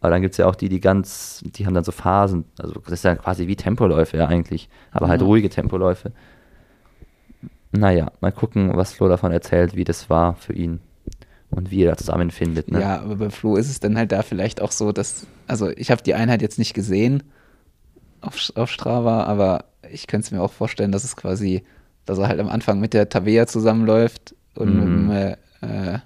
Aber 0.00 0.10
dann 0.10 0.22
gibt 0.22 0.32
es 0.32 0.38
ja 0.38 0.46
auch 0.46 0.54
die, 0.54 0.68
die 0.68 0.80
ganz, 0.80 1.42
die 1.44 1.66
haben 1.66 1.74
dann 1.74 1.84
so 1.84 1.92
Phasen. 1.92 2.44
Also 2.58 2.74
das 2.84 2.92
ist 2.94 3.04
ja 3.04 3.16
quasi 3.16 3.46
wie 3.46 3.56
Tempoläufe 3.56 4.16
ja 4.16 4.26
eigentlich, 4.28 4.68
aber 4.92 5.08
halt 5.08 5.20
Ja. 5.20 5.26
ruhige 5.26 5.48
Tempoläufe. 5.50 6.12
Naja, 7.72 8.10
mal 8.20 8.32
gucken, 8.32 8.76
was 8.76 8.92
Flo 8.92 9.08
davon 9.08 9.30
erzählt, 9.32 9.76
wie 9.76 9.84
das 9.84 10.10
war 10.10 10.34
für 10.34 10.52
ihn 10.52 10.80
und 11.50 11.70
wie 11.70 11.82
er 11.84 11.90
da 11.92 11.96
zusammenfindet. 11.96 12.70
Ne? 12.70 12.80
Ja, 12.80 13.00
aber 13.00 13.16
bei 13.16 13.30
Flo 13.30 13.56
ist 13.56 13.68
es 13.70 13.80
dann 13.80 13.96
halt 13.96 14.12
da 14.12 14.22
vielleicht 14.22 14.60
auch 14.60 14.72
so, 14.72 14.92
dass, 14.92 15.26
also 15.46 15.68
ich 15.70 15.90
habe 15.90 16.02
die 16.02 16.14
Einheit 16.14 16.42
jetzt 16.42 16.58
nicht 16.58 16.74
gesehen 16.74 17.22
auf, 18.20 18.36
auf 18.54 18.70
Strava, 18.70 19.24
aber 19.24 19.64
ich 19.90 20.06
könnte 20.06 20.26
es 20.26 20.30
mir 20.30 20.42
auch 20.42 20.52
vorstellen, 20.52 20.92
dass 20.92 21.04
es 21.04 21.16
quasi, 21.16 21.64
dass 22.06 22.18
er 22.18 22.28
halt 22.28 22.40
am 22.40 22.48
Anfang 22.48 22.78
mit 22.80 22.94
der 22.94 23.08
Tabea 23.08 23.46
zusammenläuft 23.46 24.34
und, 24.54 24.74
Mhm. 24.74 25.06
mit, 25.06 25.38
dem, 25.62 25.68
äh, 25.68 25.98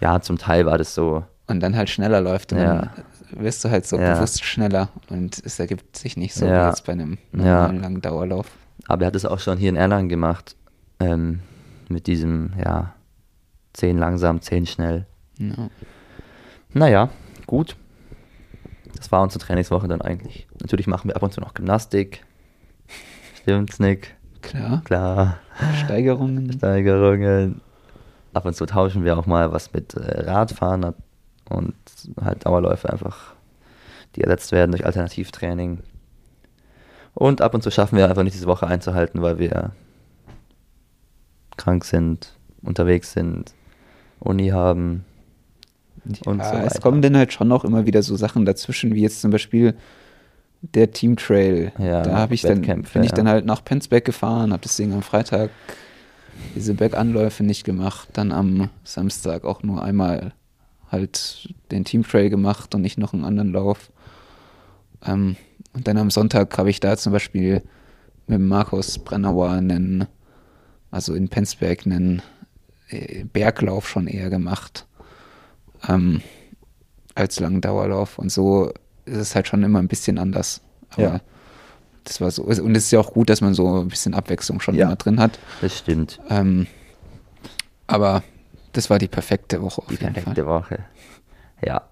ja, 0.00 0.20
zum 0.20 0.38
Teil 0.38 0.66
war 0.66 0.78
das 0.78 0.94
so. 0.94 1.24
und 1.46 1.60
dann 1.60 1.76
halt 1.76 1.90
schneller 1.90 2.22
läuft 2.22 2.52
und 2.54 2.58
Ja. 2.58 2.74
dann 2.74 2.90
wirst 3.44 3.62
du 3.64 3.70
halt 3.70 3.86
so 3.86 3.98
Ja. 3.98 4.14
bewusst 4.14 4.42
schneller 4.44 4.88
und 5.10 5.42
es 5.44 5.58
ergibt 5.58 5.94
sich 5.96 6.16
nicht 6.16 6.34
so 6.34 6.46
Ja. 6.46 6.62
wie 6.64 6.68
jetzt 6.70 6.86
bei 6.86 6.92
einem 6.92 7.18
normalen 7.32 7.80
langen 7.82 8.00
Dauerlauf. 8.00 8.46
Aber 8.88 9.02
er 9.02 9.08
hat 9.08 9.16
es 9.16 9.26
auch 9.26 9.38
schon 9.40 9.58
hier 9.58 9.68
in 9.68 9.76
Erlangen 9.76 10.08
gemacht. 10.08 10.56
Ähm, 11.00 11.40
mit 11.90 12.06
diesem, 12.06 12.52
ja, 12.58 12.93
10 13.74 13.98
langsam, 13.98 14.40
10 14.40 14.66
schnell. 14.66 15.06
Ja. 15.38 15.68
Naja, 16.72 17.10
gut. 17.46 17.76
Das 18.96 19.12
war 19.12 19.22
unsere 19.22 19.44
Trainingswoche 19.44 19.88
dann 19.88 20.00
eigentlich. 20.00 20.46
Natürlich 20.60 20.86
machen 20.86 21.08
wir 21.08 21.16
ab 21.16 21.22
und 21.22 21.32
zu 21.32 21.40
noch 21.40 21.54
Gymnastik. 21.54 22.24
Stimmt's, 23.42 23.78
Nick? 23.78 24.16
Klar, 24.40 24.82
Klar. 24.84 25.38
Steigerungen. 25.84 26.52
Steigerungen. 26.52 27.60
Ab 28.32 28.46
und 28.46 28.54
zu 28.54 28.66
tauschen 28.66 29.04
wir 29.04 29.18
auch 29.18 29.26
mal 29.26 29.52
was 29.52 29.72
mit 29.72 29.94
äh, 29.94 30.22
Radfahren 30.22 30.94
und 31.48 31.74
halt 32.20 32.46
Dauerläufe 32.46 32.90
einfach, 32.90 33.34
die 34.16 34.22
ersetzt 34.22 34.52
werden 34.52 34.72
durch 34.72 34.84
Alternativtraining. 34.84 35.80
Und 37.14 37.42
ab 37.42 37.54
und 37.54 37.62
zu 37.62 37.70
schaffen 37.70 37.96
wir 37.96 38.08
einfach 38.08 38.22
nicht 38.24 38.34
diese 38.34 38.46
Woche 38.46 38.66
einzuhalten, 38.66 39.22
weil 39.22 39.38
wir 39.38 39.70
krank 41.56 41.84
sind, 41.84 42.36
unterwegs 42.62 43.12
sind, 43.12 43.54
Uni 44.20 44.48
haben 44.48 45.04
und 46.24 46.38
ja, 46.38 46.50
so 46.50 46.56
es 46.66 46.80
kommen 46.80 47.02
dann 47.02 47.16
halt 47.16 47.32
schon 47.32 47.50
auch 47.52 47.64
immer 47.64 47.86
wieder 47.86 48.02
so 48.02 48.16
Sachen 48.16 48.44
dazwischen, 48.44 48.94
wie 48.94 49.00
jetzt 49.00 49.20
zum 49.20 49.30
Beispiel 49.30 49.74
der 50.60 50.90
Team 50.90 51.16
Trail. 51.16 51.72
Ja, 51.78 52.02
da 52.02 52.18
habe 52.18 52.34
ich 52.34 52.42
dann, 52.42 52.60
bin 52.60 53.02
ich 53.02 53.12
dann 53.12 53.28
halt 53.28 53.46
nach 53.46 53.64
Penzberg 53.64 54.04
gefahren, 54.04 54.52
habe 54.52 54.62
deswegen 54.62 54.92
am 54.92 55.02
Freitag 55.02 55.50
diese 56.54 56.74
Berganläufe 56.74 57.44
nicht 57.44 57.64
gemacht, 57.64 58.08
dann 58.12 58.32
am 58.32 58.70
Samstag 58.82 59.44
auch 59.44 59.62
nur 59.62 59.82
einmal 59.82 60.32
halt 60.90 61.54
den 61.70 61.84
Team 61.84 62.02
Trail 62.02 62.28
gemacht 62.28 62.74
und 62.74 62.82
nicht 62.82 62.98
noch 62.98 63.12
einen 63.12 63.24
anderen 63.24 63.52
Lauf. 63.52 63.90
Ähm, 65.06 65.36
und 65.72 65.88
dann 65.88 65.96
am 65.96 66.10
Sonntag 66.10 66.56
habe 66.58 66.70
ich 66.70 66.80
da 66.80 66.96
zum 66.96 67.12
Beispiel 67.12 67.62
mit 68.26 68.40
Markus 68.40 68.98
Brennauer 68.98 69.50
einen, 69.50 70.06
also 70.90 71.14
in 71.14 71.28
Penzberg 71.28 71.86
einen 71.86 72.22
Berglauf 73.32 73.88
schon 73.88 74.06
eher 74.06 74.30
gemacht 74.30 74.86
ähm, 75.88 76.20
als 77.14 77.38
langen 77.40 77.60
Dauerlauf. 77.60 78.18
Und 78.18 78.30
so 78.30 78.72
ist 79.04 79.16
es 79.18 79.34
halt 79.34 79.48
schon 79.48 79.62
immer 79.62 79.78
ein 79.80 79.88
bisschen 79.88 80.18
anders. 80.18 80.60
Aber 80.90 81.02
Ja. 81.02 81.20
das 82.04 82.20
war 82.20 82.30
so. 82.30 82.42
Und 82.44 82.76
es 82.76 82.84
ist 82.84 82.90
ja 82.90 83.00
auch 83.00 83.12
gut, 83.12 83.28
dass 83.30 83.40
man 83.40 83.54
so 83.54 83.80
ein 83.82 83.88
bisschen 83.88 84.14
Abwechslung 84.14 84.60
schon 84.60 84.74
Ja. 84.74 84.86
immer 84.86 84.96
drin 84.96 85.20
hat. 85.20 85.38
Das 85.60 85.78
stimmt. 85.78 86.20
Ähm, 86.30 86.66
aber 87.86 88.22
das 88.72 88.90
war 88.90 88.98
die 88.98 89.08
perfekte 89.08 89.60
Woche 89.62 89.82
Die 89.90 89.96
perfekte 89.96 90.34
Fall. 90.34 90.46
Woche. 90.46 90.78
Ja, 91.64 91.82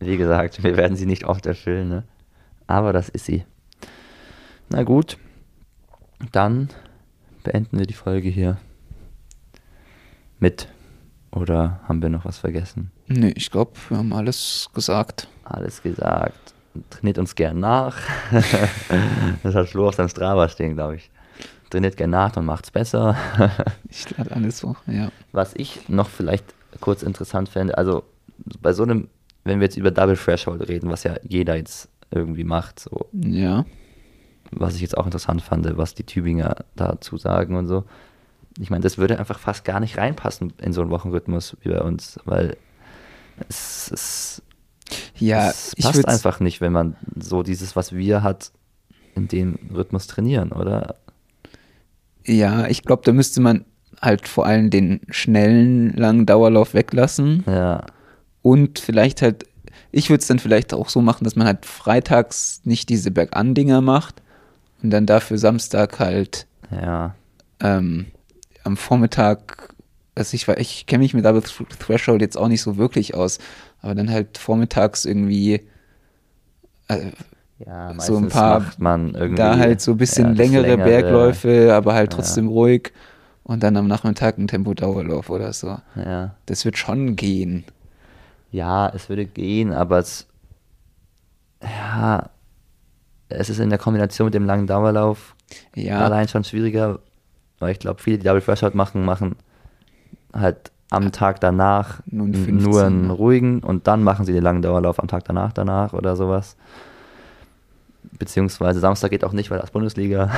wie 0.00 0.16
gesagt, 0.16 0.62
wir 0.62 0.76
werden 0.76 0.96
sie 0.96 1.06
nicht 1.06 1.24
oft 1.24 1.46
erfüllen, 1.46 1.88
ne? 1.88 2.04
aber 2.66 2.92
das 2.92 3.08
ist 3.08 3.24
sie. 3.24 3.44
Na 4.68 4.82
gut, 4.82 5.16
dann 6.32 6.68
beenden 7.44 7.78
wir 7.78 7.86
die 7.86 7.94
Folge 7.94 8.28
hier 8.28 8.58
mit 10.38 10.68
Oder 11.30 11.80
haben 11.88 12.02
wir 12.02 12.08
noch 12.08 12.24
was 12.24 12.38
vergessen? 12.38 12.90
Nee, 13.08 13.32
ich 13.36 13.50
glaube, 13.50 13.72
wir 13.88 13.98
haben 13.98 14.12
alles 14.12 14.68
gesagt. 14.74 15.28
Alles 15.44 15.82
gesagt. 15.82 16.54
Trainiert 16.90 17.18
uns 17.18 17.34
gern 17.34 17.60
nach. 17.60 17.96
das 19.42 19.54
hat 19.54 19.68
Flo 19.68 19.88
auf 19.88 19.94
seinem 19.94 20.08
Strava 20.08 20.48
stehen, 20.48 20.74
glaube 20.74 20.96
ich. 20.96 21.10
Trainiert 21.70 21.96
gern 21.96 22.10
nach 22.10 22.36
und 22.36 22.44
macht's 22.44 22.70
besser. 22.70 23.16
ich 23.88 24.16
lade 24.16 24.32
alles 24.32 24.58
so, 24.58 24.76
ja. 24.86 25.10
Was 25.32 25.54
ich 25.54 25.88
noch 25.88 26.08
vielleicht 26.08 26.44
kurz 26.80 27.02
interessant 27.02 27.48
fände, 27.48 27.76
also 27.76 28.04
bei 28.60 28.72
so 28.72 28.82
einem, 28.82 29.08
wenn 29.44 29.60
wir 29.60 29.66
jetzt 29.66 29.76
über 29.76 29.90
Double 29.90 30.16
Threshold 30.16 30.68
reden, 30.68 30.90
was 30.90 31.04
ja 31.04 31.16
jeder 31.22 31.56
jetzt 31.56 31.88
irgendwie 32.10 32.44
macht, 32.44 32.78
so. 32.78 33.08
Ja. 33.12 33.64
Was 34.52 34.76
ich 34.76 34.80
jetzt 34.80 34.96
auch 34.96 35.06
interessant 35.06 35.42
fand, 35.42 35.76
was 35.76 35.94
die 35.94 36.04
Tübinger 36.04 36.56
dazu 36.76 37.16
sagen 37.16 37.56
und 37.56 37.66
so. 37.66 37.84
Ich 38.58 38.70
meine, 38.70 38.82
das 38.82 38.98
würde 38.98 39.18
einfach 39.18 39.38
fast 39.38 39.64
gar 39.64 39.80
nicht 39.80 39.98
reinpassen 39.98 40.52
in 40.60 40.72
so 40.72 40.80
einen 40.80 40.90
Wochenrhythmus 40.90 41.56
wie 41.62 41.68
bei 41.70 41.80
uns, 41.80 42.18
weil 42.24 42.56
es, 43.48 43.90
es, 43.92 44.42
ja, 45.18 45.50
es 45.50 45.74
passt 45.76 46.08
einfach 46.08 46.40
nicht, 46.40 46.60
wenn 46.60 46.72
man 46.72 46.96
so 47.16 47.42
dieses, 47.42 47.76
was 47.76 47.92
wir 47.92 48.22
hat, 48.22 48.52
in 49.14 49.28
dem 49.28 49.58
Rhythmus 49.74 50.06
trainieren, 50.06 50.52
oder? 50.52 50.96
Ja, 52.24 52.66
ich 52.66 52.82
glaube, 52.82 53.02
da 53.04 53.12
müsste 53.12 53.40
man 53.40 53.64
halt 54.00 54.28
vor 54.28 54.46
allem 54.46 54.70
den 54.70 55.00
schnellen, 55.08 55.94
langen 55.94 56.26
Dauerlauf 56.26 56.74
weglassen. 56.74 57.44
Ja. 57.46 57.84
Und 58.42 58.78
vielleicht 58.78 59.22
halt, 59.22 59.46
ich 59.90 60.10
würde 60.10 60.20
es 60.20 60.26
dann 60.26 60.38
vielleicht 60.38 60.74
auch 60.74 60.88
so 60.88 61.00
machen, 61.00 61.24
dass 61.24 61.36
man 61.36 61.46
halt 61.46 61.64
freitags 61.64 62.60
nicht 62.64 62.88
diese 62.88 63.10
Bergan-Dinger 63.10 63.80
macht 63.80 64.22
und 64.82 64.90
dann 64.90 65.06
dafür 65.06 65.38
Samstag 65.38 65.98
halt 65.98 66.46
ja. 66.70 67.14
ähm, 67.60 68.06
am 68.66 68.76
Vormittag, 68.76 69.74
also 70.14 70.34
ich, 70.34 70.48
ich 70.48 70.86
kenne 70.86 71.02
mich 71.02 71.14
mit 71.14 71.24
Double 71.24 71.42
Threshold 71.42 72.20
jetzt 72.20 72.36
auch 72.36 72.48
nicht 72.48 72.62
so 72.62 72.76
wirklich 72.76 73.14
aus, 73.14 73.38
aber 73.80 73.94
dann 73.94 74.10
halt 74.10 74.38
vormittags 74.38 75.04
irgendwie 75.04 75.62
äh, 76.88 77.12
ja, 77.64 77.94
so 77.98 78.16
ein 78.16 78.28
paar, 78.28 78.60
macht 78.60 78.80
man 78.80 79.14
irgendwie, 79.14 79.36
da 79.36 79.56
halt 79.56 79.80
so 79.80 79.92
ein 79.92 79.96
bisschen 79.96 80.28
ja, 80.28 80.32
längere, 80.32 80.62
längere, 80.62 80.88
Bergläufe, 80.88 81.74
aber 81.74 81.94
halt 81.94 82.12
trotzdem 82.12 82.46
ja. 82.46 82.50
ruhig 82.50 82.92
und 83.44 83.62
dann 83.62 83.76
am 83.76 83.86
Nachmittag 83.86 84.36
ein 84.36 84.48
Tempodauerlauf 84.48 85.30
oder 85.30 85.52
so. 85.52 85.78
Ja. 85.94 86.34
Das 86.46 86.64
wird 86.64 86.76
schon 86.76 87.16
gehen. 87.16 87.64
Ja, 88.50 88.88
es 88.88 89.08
würde 89.08 89.24
gehen, 89.24 89.72
aber 89.72 89.98
es, 89.98 90.26
ja, 91.62 92.28
es 93.28 93.48
ist 93.48 93.58
in 93.58 93.70
der 93.70 93.78
Kombination 93.78 94.26
mit 94.26 94.34
dem 94.34 94.44
langen 94.44 94.66
Dauerlauf 94.66 95.34
ja. 95.74 96.00
allein 96.00 96.28
schon 96.28 96.44
schwieriger, 96.44 96.98
weil 97.58 97.72
ich 97.72 97.78
glaube, 97.78 98.02
viele, 98.02 98.18
die 98.18 98.24
Double 98.24 98.42
Threshold 98.42 98.74
machen, 98.74 99.04
machen 99.04 99.36
halt 100.32 100.70
am 100.90 101.10
Tag 101.12 101.40
danach 101.40 102.00
nur, 102.06 102.26
15, 102.26 102.56
nur 102.56 102.84
einen 102.84 103.10
ruhigen 103.10 103.60
und 103.60 103.86
dann 103.86 104.02
machen 104.02 104.24
sie 104.24 104.32
den 104.32 104.42
langen 104.42 104.62
Dauerlauf 104.62 105.00
am 105.00 105.08
Tag 105.08 105.24
danach 105.24 105.52
danach 105.52 105.92
oder 105.92 106.16
sowas. 106.16 106.56
Beziehungsweise 108.18 108.80
Samstag 108.80 109.10
geht 109.10 109.24
auch 109.24 109.32
nicht, 109.32 109.50
weil 109.50 109.58
das 109.58 109.70
Bundesliga. 109.70 110.30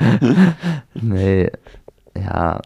nee, 0.94 1.50
ja, 2.16 2.60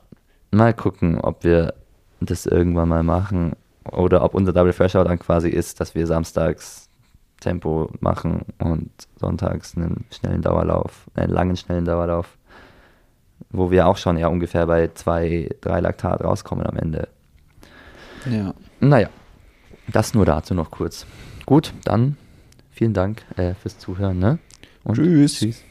mal 0.51 0.75
gucken, 0.75 1.21
ob 1.21 1.45
wir 1.45 1.75
das 2.21 2.47
irgendwann 2.47 2.89
mal 2.89 3.03
machen 3.03 3.53
oder 3.91 4.23
ob 4.25 4.35
unser 4.35 4.53
Double 4.53 4.73
Threshold 4.73 5.09
dann 5.09 5.19
quasi 5.19 5.49
ist, 5.49 5.81
dass 5.81 5.95
wir 5.95 6.07
samstags 6.07 6.89
Tempo 7.41 7.91
machen 8.01 8.47
und 8.59 8.91
sonntags 9.17 9.77
einen 9.77 10.05
schnellen 10.11 10.41
Dauerlauf, 10.41 11.07
einen 11.15 11.31
langen 11.31 11.57
schnellen 11.57 11.85
Dauerlauf, 11.85 12.39
wo 13.55 13.71
wir 13.71 13.87
auch 13.87 13.97
schon 13.97 14.19
ja 14.19 14.29
ungefähr 14.29 14.67
bei 14.67 14.91
zwei, 14.95 15.49
drei 15.61 15.81
Laktat 15.81 16.23
rauskommen 16.23 16.67
am 16.67 16.77
Ende. 16.77 17.09
Ja. 18.31 18.55
Naja, 18.81 19.09
das 19.89 20.15
nur 20.15 20.27
dazu 20.27 20.55
noch 20.55 20.71
kurz. 20.71 21.07
Gut, 21.47 21.73
dann 21.85 22.17
vielen 22.71 22.95
Dank 22.95 23.23
äh, 23.37 23.55
fürs 23.55 23.79
Zuhören. 23.79 24.19
Ne? 24.19 24.39
Und 24.83 24.97
tschüss. 24.97 25.39
tschüss. 25.39 25.63